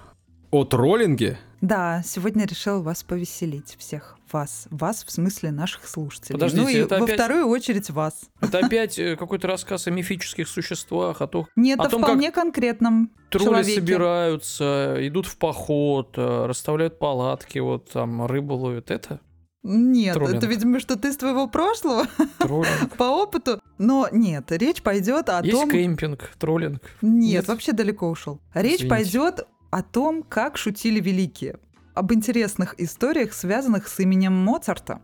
о 0.49 0.63
троллинге 0.63 1.37
Да, 1.63 2.01
сегодня 2.05 2.45
решил 2.45 2.81
вас 2.81 3.03
повеселить 3.03 3.77
всех. 3.79 4.17
Вас. 4.33 4.67
Вас 4.69 5.05
в 5.05 5.11
смысле 5.11 5.51
наших 5.51 5.87
слушателей. 5.87 6.33
Подождите, 6.33 6.61
ну 6.63 6.67
и 6.67 6.75
это 6.75 6.97
во 6.97 7.05
опять- 7.05 7.15
вторую 7.15 7.47
очередь 7.47 7.89
вас. 7.89 8.23
Это 8.41 8.57
опять 8.65 8.99
э, 8.99 9.15
какой-то 9.15 9.47
рассказ 9.47 9.87
о 9.87 9.91
мифических 9.91 10.49
существах, 10.49 11.21
о 11.21 11.27
том, 11.27 11.47
Нет, 11.55 11.79
О 11.79 11.83
о 11.83 11.89
том, 11.89 12.01
вполне 12.01 12.31
конкретном 12.31 13.11
тролли 13.29 13.45
человеке. 13.45 13.75
собираются, 13.75 14.97
идут 14.99 15.25
в 15.25 15.37
поход, 15.37 16.15
э, 16.17 16.45
расставляют 16.47 16.99
палатки, 16.99 17.59
вот 17.59 17.91
там 17.91 18.25
рыбу 18.25 18.55
ловят. 18.55 18.91
Это 18.91 19.21
Нет, 19.61 20.15
Троллинг. 20.15 20.37
это, 20.39 20.47
видимо, 20.47 20.79
что-то 20.81 21.07
из 21.07 21.15
твоего 21.15 21.47
прошлого 21.47 22.07
троллинг. 22.39 22.93
по 22.97 23.03
опыту. 23.03 23.61
Но 23.77 24.09
нет, 24.11 24.51
речь 24.51 24.81
пойдет 24.81 25.29
о 25.29 25.39
Есть 25.41 25.51
том... 25.57 25.69
кемпинг, 25.71 26.29
троллинг. 26.37 26.81
Нет, 27.01 27.31
Нет? 27.33 27.47
вообще 27.47 27.71
далеко 27.71 28.09
ушел. 28.09 28.41
Речь 28.53 28.81
Извините. 28.81 28.89
пойдет 28.89 29.47
о 29.73 29.81
том, 29.81 30.21
как 30.21 30.57
шутили 30.57 30.99
великие. 30.99 31.57
Об 31.95 32.13
интересных 32.13 32.75
историях, 32.79 33.33
связанных 33.33 33.87
с 33.87 33.99
именем 33.99 34.33
Моцарта. 34.33 35.01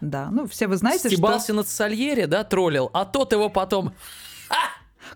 Да, 0.00 0.30
ну 0.30 0.46
все 0.46 0.66
вы 0.66 0.76
знаете, 0.76 1.10
Стебался 1.10 1.52
над 1.52 1.68
Сальери, 1.68 2.24
да, 2.24 2.42
троллил, 2.44 2.90
а 2.94 3.04
тот 3.04 3.32
его 3.32 3.50
потом... 3.50 3.92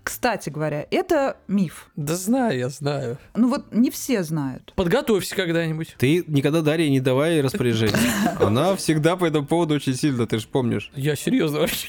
Кстати 0.02 0.48
говоря, 0.48 0.86
это 0.90 1.36
миф. 1.48 1.90
Да 1.96 2.16
знаю, 2.16 2.58
я 2.58 2.68
знаю. 2.70 3.18
Ну 3.34 3.48
вот 3.48 3.72
не 3.72 3.90
все 3.90 4.22
знают. 4.22 4.72
Подготовься 4.74 5.36
когда-нибудь. 5.36 5.96
Ты 5.98 6.24
никогда 6.26 6.62
Дарье 6.62 6.88
не 6.88 7.00
давай 7.00 7.40
распоряжений. 7.40 7.94
Она 8.40 8.74
всегда 8.76 9.16
по 9.16 9.26
этому 9.26 9.46
поводу 9.46 9.74
очень 9.74 9.94
сильно, 9.94 10.26
ты 10.26 10.38
же 10.38 10.48
помнишь. 10.48 10.90
Я 10.94 11.14
серьезно 11.14 11.60
вообще. 11.60 11.88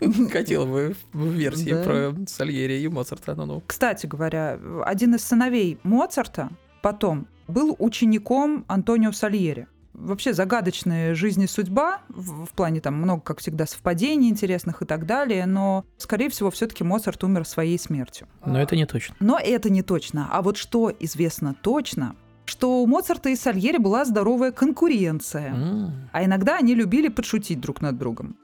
Хотел 0.32 0.66
бы 0.66 0.94
в 1.12 1.26
версии 1.28 1.70
Да. 1.72 1.82
про 1.82 2.14
Сальери 2.26 2.80
и 2.80 2.88
Моцарта. 2.88 3.34
Ну, 3.34 3.46
ну. 3.46 3.62
Кстати 3.66 4.06
говоря, 4.06 4.58
один 4.84 5.14
из 5.14 5.24
сыновей 5.24 5.78
Моцарта 5.82 6.50
потом 6.82 7.26
был 7.48 7.76
учеником 7.78 8.64
Антонио 8.68 9.12
Сальери. 9.12 9.66
Вообще 9.92 10.32
загадочная 10.32 11.14
жизнь 11.14 11.42
и 11.42 11.46
судьба, 11.46 12.00
в, 12.08 12.46
в 12.46 12.50
плане 12.50 12.80
там 12.80 12.94
много, 12.94 13.20
как 13.20 13.40
всегда, 13.40 13.66
совпадений 13.66 14.30
интересных 14.30 14.80
и 14.82 14.86
так 14.86 15.04
далее, 15.04 15.44
но, 15.46 15.84
скорее 15.98 16.30
всего, 16.30 16.50
все-таки 16.50 16.84
Моцарт 16.84 17.22
умер 17.24 17.44
своей 17.44 17.78
смертью. 17.78 18.26
Но 18.46 18.60
это 18.62 18.76
не 18.76 18.86
точно. 18.86 19.16
Но 19.20 19.38
это 19.38 19.68
не 19.68 19.82
точно. 19.82 20.28
А 20.30 20.40
вот 20.42 20.56
что 20.56 20.90
известно 21.00 21.54
точно, 21.60 22.14
что 22.46 22.82
у 22.82 22.86
Моцарта 22.86 23.28
и 23.28 23.36
Сальери 23.36 23.76
была 23.78 24.04
здоровая 24.04 24.52
конкуренция. 24.52 25.52
М. 25.54 26.08
А 26.12 26.24
иногда 26.24 26.56
они 26.56 26.74
любили 26.74 27.08
подшутить 27.08 27.60
друг 27.60 27.80
над 27.82 27.98
другом. 27.98 28.36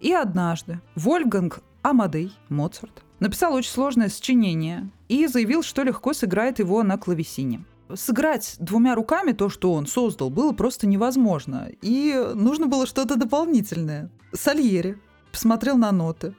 И 0.00 0.12
однажды 0.12 0.80
Вольфганг 0.94 1.60
Амадей 1.82 2.32
Моцарт 2.48 3.02
написал 3.20 3.54
очень 3.54 3.70
сложное 3.70 4.08
сочинение 4.08 4.90
и 5.08 5.26
заявил, 5.26 5.62
что 5.62 5.82
легко 5.82 6.12
сыграет 6.12 6.58
его 6.58 6.82
на 6.82 6.98
клавесине. 6.98 7.64
Сыграть 7.94 8.56
двумя 8.58 8.94
руками 8.94 9.32
то, 9.32 9.48
что 9.48 9.72
он 9.72 9.86
создал, 9.86 10.28
было 10.30 10.52
просто 10.52 10.86
невозможно. 10.86 11.68
И 11.80 12.14
нужно 12.34 12.66
было 12.66 12.86
что-то 12.86 13.16
дополнительное. 13.16 14.10
Сальери 14.32 14.98
посмотрел 15.32 15.78
на 15.78 15.90
ноты, 15.90 16.34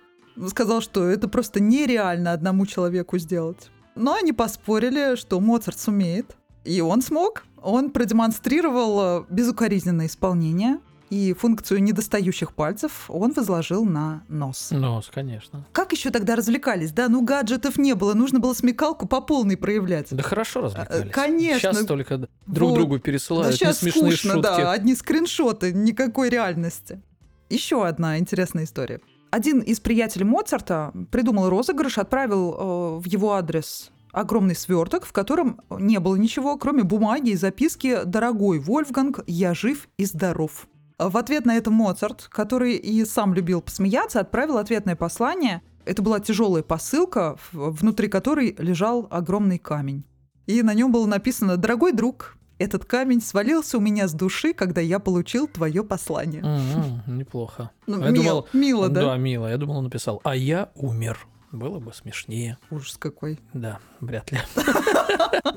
сказал, 0.47 0.81
что 0.81 1.05
это 1.05 1.27
просто 1.27 1.59
нереально 1.59 2.33
одному 2.33 2.65
человеку 2.65 3.17
сделать. 3.17 3.71
Но 3.95 4.13
они 4.13 4.31
поспорили, 4.31 5.15
что 5.15 5.39
Моцарт 5.39 5.79
сумеет. 5.79 6.37
И 6.63 6.81
он 6.81 7.01
смог. 7.01 7.45
Он 7.61 7.89
продемонстрировал 7.89 9.01
э, 9.01 9.25
безукоризненное 9.29 10.05
исполнение. 10.05 10.79
И 11.09 11.33
функцию 11.33 11.81
недостающих 11.81 12.53
пальцев 12.53 13.05
он 13.09 13.33
возложил 13.33 13.83
на 13.83 14.23
нос. 14.27 14.69
Нос, 14.71 15.09
конечно. 15.11 15.65
Как 15.71 15.91
еще 15.91 16.11
тогда 16.11 16.35
развлекались? 16.35 16.91
Да, 16.91 17.09
ну 17.09 17.23
гаджетов 17.23 17.77
не 17.77 17.95
было, 17.95 18.13
нужно 18.13 18.39
было 18.39 18.53
смекалку 18.53 19.07
по 19.07 19.19
полной 19.19 19.57
проявлять. 19.57 20.07
Да 20.11 20.21
хорошо 20.21 20.61
развлекались. 20.61 21.07
Э, 21.07 21.09
конечно. 21.09 21.73
Сейчас 21.73 21.85
только 21.85 22.17
друг 22.45 22.69
Вот. 22.69 22.75
другу 22.75 22.95
Да 22.97 23.01
пересылают 23.01 23.55
сейчас 23.55 23.81
несмешные 23.81 24.11
скучно, 24.11 24.33
шутки. 24.33 24.43
да, 24.61 24.71
одни 24.71 24.93
скриншоты, 24.95 25.73
никакой 25.73 26.29
реальности. 26.29 27.01
Еще 27.49 27.85
одна 27.85 28.19
интересная 28.19 28.65
история. 28.65 29.01
Один 29.31 29.59
из 29.61 29.79
приятелей 29.79 30.25
Моцарта 30.25 30.93
придумал 31.11 31.49
розыгрыш, 31.49 31.97
отправил 31.97 32.53
э, 32.53 32.99
в 32.99 33.05
его 33.07 33.33
адрес 33.33 33.91
огромный 34.11 34.55
сверток, 34.55 35.05
в 35.05 35.11
котором 35.11 35.61
не 35.71 35.99
было 35.99 36.15
ничего, 36.15 36.57
кроме 36.57 36.83
бумаги 36.83 37.31
и 37.31 37.35
записки 37.35 37.99
«Дорогой 38.05 38.59
Вольфганг, 38.59 39.21
я 39.27 39.53
жив 39.53 39.87
и 39.97 40.05
здоров». 40.05 40.67
В 40.99 41.17
ответ 41.17 41.45
на 41.45 41.55
это 41.55 41.71
Моцарт, 41.71 42.27
который 42.29 42.75
и 42.75 43.05
сам 43.05 43.33
любил 43.33 43.61
посмеяться, 43.61 44.19
отправил 44.19 44.57
ответное 44.57 44.97
послание. 44.97 45.61
Это 45.85 46.01
была 46.01 46.19
тяжелая 46.19 46.61
посылка, 46.61 47.37
внутри 47.53 48.09
которой 48.09 48.53
лежал 48.59 49.07
огромный 49.09 49.57
камень. 49.59 50.03
И 50.45 50.61
на 50.61 50.73
нем 50.73 50.91
было 50.91 51.05
написано 51.05 51.55
«Дорогой 51.57 51.93
друг, 51.93 52.35
этот 52.57 52.83
камень 52.83 53.21
свалился 53.21 53.77
у 53.77 53.81
меня 53.81 54.07
с 54.09 54.13
души, 54.13 54.53
когда 54.53 54.81
я 54.81 54.99
получил 54.99 55.47
твое 55.47 55.83
послание». 55.83 56.43
Мгм, 56.43 57.17
Неплохо. 57.17 57.71
Ну, 57.87 58.01
Я 58.01 58.09
мил- 58.11 58.23
думал- 58.23 58.47
мило, 58.51 58.89
да? 58.89 59.01
Да, 59.01 59.17
мило. 59.17 59.47
Я 59.47 59.57
думал, 59.57 59.77
он 59.77 59.85
написал, 59.85 60.19
а 60.25 60.35
я 60.35 60.69
умер. 60.75 61.25
Было 61.51 61.79
бы 61.79 61.93
смешнее. 61.93 62.57
Ужас 62.69 62.97
какой. 62.97 63.39
Да, 63.53 63.79
вряд 63.99 64.31
ли. 64.31 64.39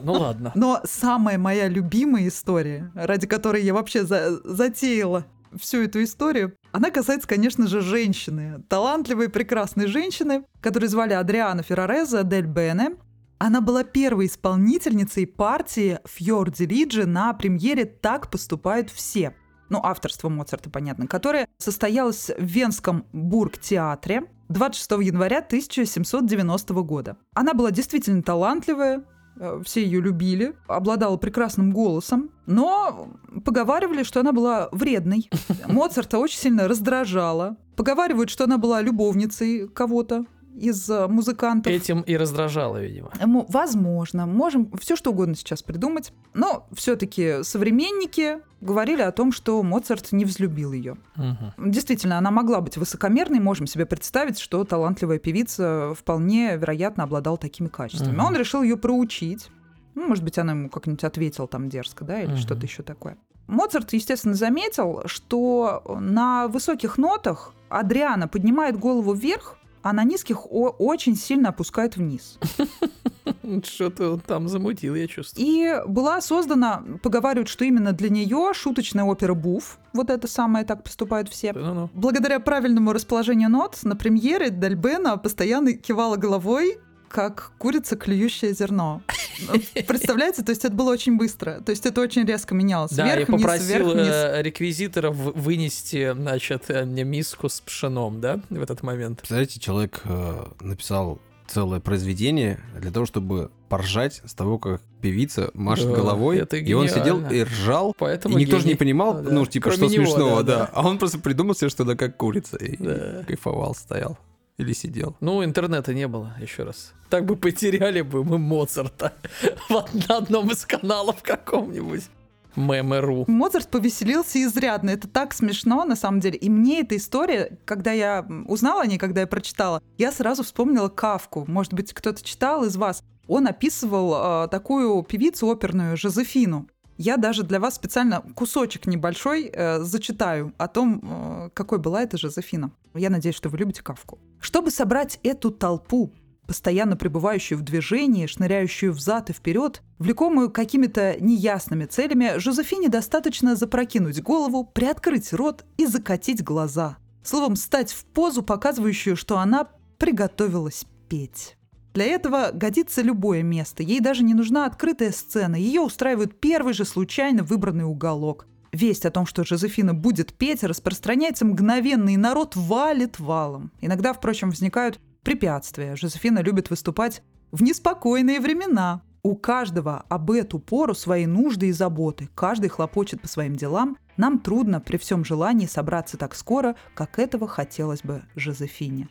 Ну 0.05 0.13
ладно. 0.15 0.53
Но 0.55 0.81
самая 0.85 1.39
моя 1.39 1.69
любимая 1.69 2.27
история, 2.29 2.91
ради 2.95 3.27
которой 3.27 3.63
я 3.63 3.73
вообще 3.75 4.05
за- 4.05 4.41
затеяла 4.43 5.25
всю 5.57 5.83
эту 5.83 6.03
историю, 6.03 6.57
она 6.73 6.91
касается, 6.91 7.29
конечно 7.29 7.67
же, 7.69 7.81
женщины. 7.81 8.63
Талантливой, 8.69 9.29
прекрасной 9.29 9.87
женщины, 9.87 10.45
которую 10.61 10.89
звали 10.91 11.13
Адриана 11.13 11.63
Феррареза 11.63 12.25
Дель 12.25 12.47
Бене. 12.47 12.97
Она 13.39 13.61
была 13.61 13.85
первой 13.85 14.27
исполнительницей 14.27 15.27
партии 15.27 15.99
Фьорди 16.05 16.63
Лиджи 16.65 17.07
на 17.07 17.33
премьере 17.33 17.85
«Так 17.85 18.31
поступают 18.31 18.91
все». 18.91 19.35
Ну, 19.73 19.81
авторство 19.83 20.29
Моцарта, 20.29 20.69
понятно, 20.69 21.07
которая 21.07 21.49
состоялась 21.57 22.31
в 22.37 22.45
Венском 22.45 23.07
Бургтеатре 23.15 24.25
26 24.51 24.91
января 25.01 25.39
1790 25.39 26.75
года. 26.83 27.17
Она 27.33 27.55
была 27.55 27.71
действительно 27.71 28.23
талантливая, 28.23 29.03
э, 29.41 29.63
все 29.65 29.83
ее 29.83 30.03
любили, 30.03 30.55
обладала 30.67 31.17
прекрасным 31.17 31.73
голосом, 31.73 32.29
но 32.45 33.09
поговаривали, 33.47 34.03
что 34.03 34.21
она 34.21 34.33
была 34.33 34.69
вредной. 34.73 35.31
Моцарта 35.67 36.19
очень 36.19 36.39
сильно 36.39 36.69
раздражала. 36.69 37.57
Поговаривают, 37.75 38.29
что 38.29 38.45
она 38.45 38.59
была 38.59 38.83
любовницей 38.83 39.69
кого-то 39.69 40.27
из 40.55 40.89
э, 40.91 41.07
музыкантов. 41.09 41.73
Этим 41.73 42.01
и 42.03 42.17
раздражало, 42.17 42.81
видимо. 42.83 43.11
Возможно, 43.49 44.27
можем 44.27 44.71
все 44.79 44.97
что 44.97 45.11
угодно 45.11 45.35
сейчас 45.35 45.63
придумать. 45.63 46.13
Но 46.35 46.67
все-таки 46.73 47.43
современники 47.43 48.39
говорили 48.61 49.03
о 49.03 49.13
том, 49.13 49.33
что 49.33 49.63
Моцарт 49.63 50.13
не 50.13 50.25
взлюбил 50.25 50.73
ее. 50.73 50.97
Мгм. 51.17 51.71
Действительно, 51.71 52.19
она 52.19 52.31
могла 52.31 52.61
быть 52.61 52.77
высокомерной, 52.77 53.41
можем 53.41 53.67
себе 53.67 53.87
представить, 53.87 54.39
что 54.39 54.63
талантливая 54.65 55.19
певица 55.19 55.95
вполне 55.99 56.57
вероятно 56.57 57.05
обладала 57.05 57.39
такими 57.39 57.69
качествами. 57.69 58.13
Мгм. 58.17 58.25
Он 58.27 58.37
решил 58.37 58.63
ее 58.63 58.77
проучить. 58.77 59.49
Ну, 59.95 60.07
может 60.09 60.25
быть, 60.25 60.39
она 60.39 60.53
ему 60.53 60.69
как-нибудь 60.71 61.05
ответила 61.05 61.47
там 61.49 61.69
дерзко, 61.69 62.05
да, 62.05 62.21
или 62.21 62.31
Мгм. 62.33 62.37
что-то 62.39 62.63
еще 62.67 62.83
такое. 62.83 63.17
Моцарт, 63.49 63.93
естественно, 63.93 64.35
заметил, 64.35 65.03
что 65.07 65.83
на 66.01 66.47
высоких 66.49 66.97
нотах 66.97 67.53
Адриана 67.69 68.29
поднимает 68.29 68.79
голову 68.79 69.13
вверх, 69.13 69.57
а 69.83 69.93
на 69.93 70.05
низких 70.05 70.47
о- 70.47 70.75
очень 70.79 71.17
сильно 71.17 71.51
опускает 71.51 71.97
вниз. 71.97 72.39
Что-то 73.65 74.19
там 74.27 74.49
замутил, 74.49 74.95
я 74.95 75.07
чувствую. 75.07 75.47
И 75.47 75.83
была 75.87 76.21
создана, 76.21 76.83
поговаривают, 77.03 77.49
что 77.49 77.65
именно 77.65 77.93
для 77.93 78.09
нее 78.09 78.53
шуточная 78.55 79.05
опера 79.05 79.35
«Буф». 79.35 79.79
Вот 79.93 80.11
это 80.11 80.27
самое 80.29 80.65
«Так 80.65 80.85
поступают 80.85 81.29
все». 81.29 81.53
Ну-ну. 81.53 81.91
Благодаря 81.95 82.41
правильному 82.41 82.93
расположению 82.93 83.51
нот 83.51 83.79
на 83.83 83.97
премьере 83.97 84.51
Дальбена 84.51 85.17
постоянно 85.17 85.73
кивала 85.73 86.17
головой, 86.17 86.79
как 87.13 87.53
курица, 87.59 87.97
клюющая 87.97 88.53
зерно. 88.55 89.03
Представляете? 89.87 90.43
То 90.43 90.51
есть 90.51 90.65
это 90.65 90.75
было 90.75 90.91
очень 90.91 91.19
быстро. 91.19 91.61
То 91.61 91.71
есть 91.71 91.85
это 91.85 92.01
очень 92.01 92.25
резко 92.25 92.55
менялось. 92.55 92.93
Да, 92.93 93.07
я 93.07 93.17
вверх, 93.17 93.29
вниз, 93.29 93.43
попросил 93.43 93.67
вверх, 93.67 93.87
вниз. 93.93 94.07
э, 94.09 94.43
реквизиторов 94.43 95.15
вынести, 95.17 96.13
значит, 96.15 96.65
э, 96.69 96.85
мне 96.85 97.05
миску 97.05 97.49
с 97.49 97.61
пшеном, 97.61 98.21
да, 98.21 98.41
в 98.49 98.63
этот 98.63 98.83
момент. 98.83 99.19
Представляете, 99.19 99.61
человек 99.61 100.01
э, 100.05 100.45
написал 100.61 101.21
целое 101.49 101.81
произведение 101.81 102.61
для 102.81 102.91
того, 102.91 103.05
чтобы 103.05 103.51
поржать 103.69 104.23
с 104.25 104.33
того, 104.33 104.59
как 104.59 104.81
певица 105.03 105.51
машет 105.53 105.89
Да, 105.89 105.97
головой, 105.97 106.39
это 106.39 106.57
и 106.57 106.73
он 106.73 106.89
сидел 106.89 107.21
и 107.29 107.43
ржал, 107.43 107.95
Поэтому 107.99 108.39
и 108.39 108.43
никто 108.43 108.59
же 108.59 108.67
не 108.67 108.75
понимал, 108.75 109.15
Да. 109.21 109.31
ну, 109.31 109.45
типа, 109.45 109.71
Кроме 109.71 109.89
что 109.89 109.95
него, 109.95 110.07
смешного, 110.07 110.43
да, 110.43 110.59
да, 110.59 110.65
да. 110.67 110.71
А 110.73 110.87
он 110.87 110.99
просто 110.99 111.19
придумал 111.19 111.55
себе, 111.55 111.69
что 111.69 111.83
она 111.83 111.95
как 111.95 112.17
курица, 112.17 112.57
и, 112.57 112.77
Да. 112.83 113.21
и 113.21 113.25
кайфовал, 113.25 113.75
стоял. 113.75 114.19
Или 114.59 114.73
сидел. 114.73 115.17
Ну, 115.21 115.45
интернета 115.45 115.95
не 115.95 116.07
было, 116.07 116.35
еще 116.41 116.65
раз. 116.65 116.93
Так 117.09 117.25
бы 117.25 117.37
потеряли 117.37 118.03
бы 118.03 118.25
мы 118.25 118.39
Моцарта 118.39 119.13
вот 119.69 119.91
на 120.09 120.19
одном 120.19 120.51
из 120.51 120.65
каналов 120.67 121.23
каком-нибудь. 121.23 122.09
Мемеру. 122.55 123.25
Моцарт 123.29 123.69
повеселился 123.69 124.43
изрядно. 124.43 124.91
Это 124.91 125.09
так 125.09 125.33
смешно, 125.33 125.85
на 125.85 125.97
самом 125.97 126.21
деле. 126.21 126.37
И 126.37 126.51
мне 126.51 126.81
эта 126.81 126.97
история, 126.97 127.59
когда 127.65 127.93
я 127.93 128.27
узнала 128.47 128.83
о 128.83 128.87
ней, 128.87 128.99
когда 128.99 129.23
я 129.23 129.27
прочитала, 129.27 129.83
я 129.99 130.13
сразу 130.13 130.43
вспомнила 130.43 130.89
Кавку. 130.89 131.45
Может 131.49 131.73
быть, 131.73 131.93
кто-то 131.93 132.23
читал 132.23 132.65
из 132.65 132.77
вас. 132.77 133.03
Он 133.27 133.47
описывал 133.47 134.45
э, 134.45 134.49
такую 134.49 135.03
певицу 135.03 135.51
оперную 135.51 135.97
Жозефину. 135.97 136.69
Я 136.99 137.17
даже 137.17 137.43
для 137.43 137.59
вас 137.59 137.77
специально 137.77 138.21
кусочек 138.35 138.87
небольшой 138.87 139.51
э, 139.53 139.81
зачитаю 139.81 140.53
о 140.59 140.69
том, 140.69 141.01
э, 141.03 141.51
какой 141.55 141.79
была 141.79 142.03
эта 142.03 142.19
Жозефина. 142.19 142.71
Я 142.95 143.09
надеюсь, 143.11 143.37
что 143.37 143.49
вы 143.49 143.59
любите 143.59 143.83
Кавку. 143.83 144.19
Чтобы 144.43 144.73
собрать 144.73 145.21
эту 145.23 145.53
толпу, 145.53 146.13
постоянно 146.49 146.97
пребывающую 146.97 147.57
в 147.57 147.63
движении, 147.63 148.27
шныряющую 148.27 148.93
взад 148.93 149.31
и 149.31 149.33
вперед, 149.33 149.83
влекомую 150.01 150.51
какими-то 150.51 151.17
неясными 151.21 151.85
целями, 151.85 152.39
Жозефине 152.39 152.89
достаточно 152.89 153.55
запрокинуть 153.55 154.21
голову, 154.21 154.65
приоткрыть 154.65 155.33
рот 155.33 155.65
и 155.79 155.87
закатить 155.87 156.43
глаза. 156.43 156.99
Словом, 157.23 157.55
стать 157.55 157.93
в 157.93 158.05
позу, 158.05 158.43
показывающую, 158.43 159.17
что 159.17 159.39
она 159.39 159.69
приготовилась 159.97 160.87
петь. 161.09 161.57
Для 161.95 162.07
этого 162.07 162.51
годится 162.53 163.01
любое 163.01 163.45
место. 163.45 163.85
Ей 163.85 164.01
даже 164.01 164.25
не 164.25 164.35
нужна 164.35 164.67
открытая 164.67 165.13
сцена. 165.13 165.55
Ее 165.55 165.83
устраивает 165.83 166.41
первый 166.41 166.75
же 166.75 166.85
случайно 166.85 167.45
выбранный 167.45 167.85
уголок. 167.85 168.49
Весть 168.73 169.05
о 169.05 169.11
том, 169.11 169.27
что 169.27 169.45
Жозефина 169.45 169.93
будет 169.93 170.33
петь, 170.33 170.65
распространяется 170.65 171.45
мгновенно, 171.45 172.11
и 172.15 172.17
народ 172.17 172.57
валит 172.57 173.19
валом. 173.19 173.71
Иногда, 173.81 174.15
впрочем, 174.15 174.49
возникают 174.49 174.99
препятствия. 175.23 175.95
Жозефина 175.95 176.39
любит 176.39 176.71
выступать 176.71 177.23
в 177.51 177.63
неспокойные 177.63 178.41
времена. 178.41 179.03
У 179.23 179.37
каждого 179.37 180.05
об 180.09 180.31
эту 180.31 180.59
пору 180.59 180.95
свои 180.95 181.27
нужды 181.27 181.69
и 181.69 181.73
заботы. 181.73 182.29
Каждый 182.35 182.71
хлопочет 182.71 183.21
по 183.21 183.29
своим 183.29 183.55
делам. 183.55 183.97
Нам 184.17 184.41
трудно 184.41 184.81
при 184.81 184.97
всем 184.97 185.25
желании 185.25 185.67
собраться 185.67 186.17
так 186.17 186.35
скоро, 186.35 186.75
как 186.95 187.19
этого 187.19 187.47
хотелось 187.47 188.03
бы 188.03 188.23
Жозефине. 188.35 189.09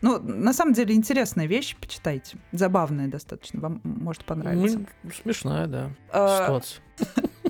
Ну, 0.00 0.18
на 0.18 0.52
самом 0.52 0.74
деле, 0.74 0.94
интересная 0.94 1.46
вещь, 1.46 1.76
почитайте. 1.80 2.38
Забавная 2.52 3.08
достаточно, 3.08 3.60
вам 3.60 3.80
может 3.84 4.24
понравиться. 4.24 4.80
Ну, 5.02 5.10
смешная, 5.22 5.66
да, 5.66 5.90
А, 6.12 6.60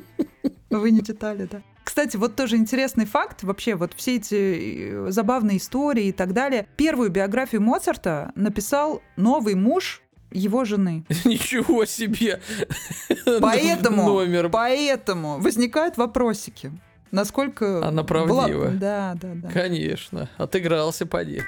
ситуация. 0.75 0.81
Вы 0.83 0.91
не 0.91 1.03
читали, 1.05 1.49
да? 1.51 1.63
Кстати, 1.85 2.17
вот 2.17 2.35
тоже 2.35 2.57
интересный 2.57 3.05
факт, 3.05 3.43
вообще 3.43 3.75
вот 3.75 3.93
все 3.95 4.17
эти 4.17 4.91
э, 4.91 5.11
забавные 5.11 5.59
истории 5.59 6.07
и 6.07 6.13
так 6.13 6.33
далее. 6.33 6.67
Первую 6.77 7.11
биографию 7.11 7.61
Моцарта 7.61 8.33
написал 8.35 9.03
новый 9.17 9.55
муж 9.55 10.01
его 10.31 10.65
жены. 10.65 11.05
Ничего 11.25 11.85
себе! 11.85 12.41
Поэтому, 13.41 14.05
Номер. 14.05 14.49
поэтому 14.49 15.39
возникают 15.41 15.97
вопросики. 15.97 16.73
Насколько... 17.11 17.87
Она 17.87 18.03
была- 18.03 18.07
правдива. 18.07 18.69
Да, 18.71 19.15
да, 19.21 19.33
да. 19.35 19.49
Конечно. 19.51 20.29
Отыгрался, 20.37 21.07
поди. 21.07 21.43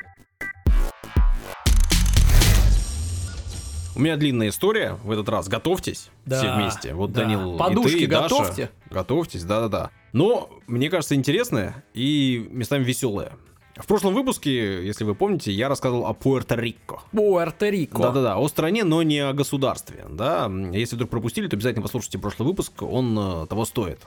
У 3.96 4.00
меня 4.00 4.16
длинная 4.16 4.50
история 4.50 4.98
в 5.02 5.10
этот 5.10 5.28
раз. 5.30 5.48
Готовьтесь 5.48 6.10
Да, 6.26 6.38
все 6.38 6.54
вместе. 6.54 6.92
Вот 6.94 7.12
да. 7.12 7.22
Данил 7.22 7.54
и 7.54 7.58
Подушки 7.58 7.96
ты, 7.96 8.02
и 8.04 8.06
Даша. 8.06 8.28
готовьте. 8.28 8.70
Готовьтесь, 8.90 9.44
да-да-да. 9.44 9.90
Но, 10.12 10.50
мне 10.66 10.90
кажется, 10.90 11.14
интересная 11.14 11.82
и 11.94 12.46
местами 12.50 12.84
веселая. 12.84 13.32
В 13.76 13.86
прошлом 13.86 14.14
выпуске, 14.14 14.86
если 14.86 15.04
вы 15.04 15.14
помните, 15.14 15.52
я 15.52 15.68
рассказывал 15.68 16.06
о 16.06 16.12
Пуэрто-Рико. 16.12 17.00
Пуэрто-Рико. 17.12 18.00
Да-да-да, 18.00 18.38
о 18.38 18.48
стране, 18.48 18.84
но 18.84 19.02
не 19.02 19.18
о 19.18 19.32
государстве. 19.34 20.04
Да, 20.08 20.50
если 20.72 20.96
вдруг 20.96 21.10
пропустили, 21.10 21.46
то 21.46 21.56
обязательно 21.56 21.82
послушайте 21.82 22.18
прошлый 22.18 22.48
выпуск, 22.48 22.82
он 22.82 23.18
э, 23.18 23.46
того 23.46 23.64
стоит. 23.66 24.00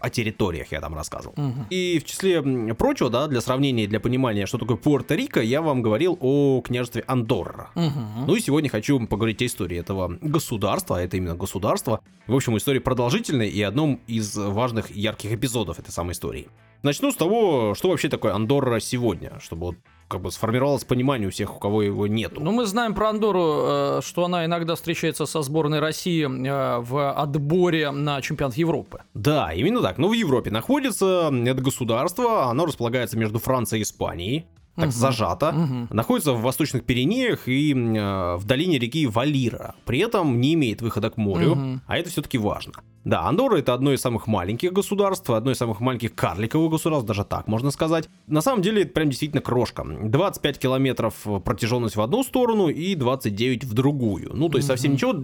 О 0.00 0.10
территориях 0.10 0.72
я 0.72 0.80
там 0.80 0.94
рассказывал. 0.94 1.34
Мгм. 1.36 1.66
И 1.70 1.98
в 1.98 2.04
числе 2.04 2.42
прочего, 2.74 3.10
да, 3.10 3.26
для 3.26 3.40
сравнения 3.40 3.84
и 3.84 3.86
для 3.86 4.00
понимания, 4.00 4.46
что 4.46 4.58
такое 4.58 4.76
Пуэрто-Рико, 4.76 5.42
я 5.42 5.62
вам 5.62 5.82
говорил 5.82 6.18
о 6.20 6.60
княжестве 6.60 7.04
Андорра. 7.06 7.70
Мгм. 7.74 8.26
Ну 8.26 8.36
и 8.36 8.40
сегодня 8.40 8.68
хочу 8.68 9.04
поговорить 9.06 9.42
о 9.42 9.46
истории 9.46 9.78
этого 9.78 10.18
государства, 10.20 10.98
а 10.98 11.00
это 11.00 11.16
именно 11.16 11.34
государство. 11.34 12.00
В 12.26 12.34
общем, 12.34 12.56
история 12.56 12.80
продолжительная 12.80 13.46
и 13.46 13.62
одном 13.62 14.00
из 14.06 14.36
важных 14.36 14.90
ярких 14.94 15.32
эпизодов 15.32 15.78
этой 15.78 15.90
самой 15.90 16.12
истории. 16.12 16.48
Начну 16.82 17.10
с 17.10 17.16
того, 17.16 17.74
что 17.74 17.88
вообще 17.88 18.08
такое 18.08 18.34
Андорра 18.34 18.80
сегодня, 18.80 19.38
чтобы 19.40 19.66
вот 19.66 19.76
как 20.08 20.20
бы 20.20 20.30
сформировалось 20.30 20.84
понимание 20.84 21.28
у 21.28 21.30
всех, 21.30 21.56
у 21.56 21.58
кого 21.58 21.82
его 21.82 22.06
нету. 22.06 22.40
Ну, 22.40 22.52
мы 22.52 22.66
знаем 22.66 22.94
про 22.94 23.10
Андору, 23.10 23.62
э, 23.64 24.00
что 24.04 24.24
она 24.24 24.44
иногда 24.44 24.74
встречается 24.74 25.26
со 25.26 25.42
сборной 25.42 25.80
России 25.80 26.24
э, 26.24 26.80
в 26.80 27.12
отборе 27.12 27.90
на 27.90 28.20
чемпионат 28.22 28.56
Европы. 28.56 29.02
Да, 29.14 29.52
именно 29.52 29.82
так. 29.82 29.98
Но 29.98 30.08
в 30.08 30.12
Европе 30.12 30.50
находится 30.50 31.32
это 31.32 31.60
государство, 31.62 32.44
оно 32.44 32.66
располагается 32.66 33.18
между 33.18 33.38
Францией 33.38 33.80
и 33.80 33.82
Испанией, 33.82 34.46
так 34.76 34.84
Мгм. 34.86 34.92
зажато. 34.92 35.52
Мгм. 35.52 35.88
Находится 35.90 36.32
в 36.32 36.42
восточных 36.42 36.84
Пиренеях 36.84 37.48
и 37.48 37.72
э, 37.72 38.36
в 38.36 38.44
долине 38.44 38.78
реки 38.78 39.06
Валира. 39.06 39.74
При 39.86 39.98
этом 40.00 40.40
не 40.40 40.54
имеет 40.54 40.82
выхода 40.82 41.10
к 41.10 41.16
морю, 41.16 41.54
Мгм. 41.54 41.80
а 41.86 41.96
это 41.98 42.10
все-таки 42.10 42.38
важно. 42.38 42.72
Да, 43.04 43.22
Андорра 43.22 43.58
это 43.58 43.72
одно 43.72 43.92
из 43.92 44.00
самых 44.00 44.26
маленьких 44.26 44.72
государств, 44.72 45.30
одно 45.30 45.52
из 45.52 45.58
самых 45.58 45.80
маленьких 45.80 46.14
карликовых 46.14 46.72
государств, 46.72 47.06
даже 47.06 47.24
так 47.24 47.46
можно 47.46 47.70
сказать. 47.70 48.08
На 48.26 48.40
самом 48.40 48.62
деле 48.62 48.82
это 48.82 48.92
прям 48.92 49.08
действительно 49.10 49.40
крошка. 49.40 49.84
25 49.84 50.58
километров 50.58 51.14
протяженность 51.44 51.94
в 51.96 52.00
одну 52.00 52.24
сторону 52.24 52.68
и 52.68 52.94
29 52.96 53.64
в 53.64 53.72
другую. 53.74 54.32
Ну, 54.34 54.48
то 54.48 54.58
есть 54.58 54.66
совсем 54.68 54.92
ничего. 54.94 55.14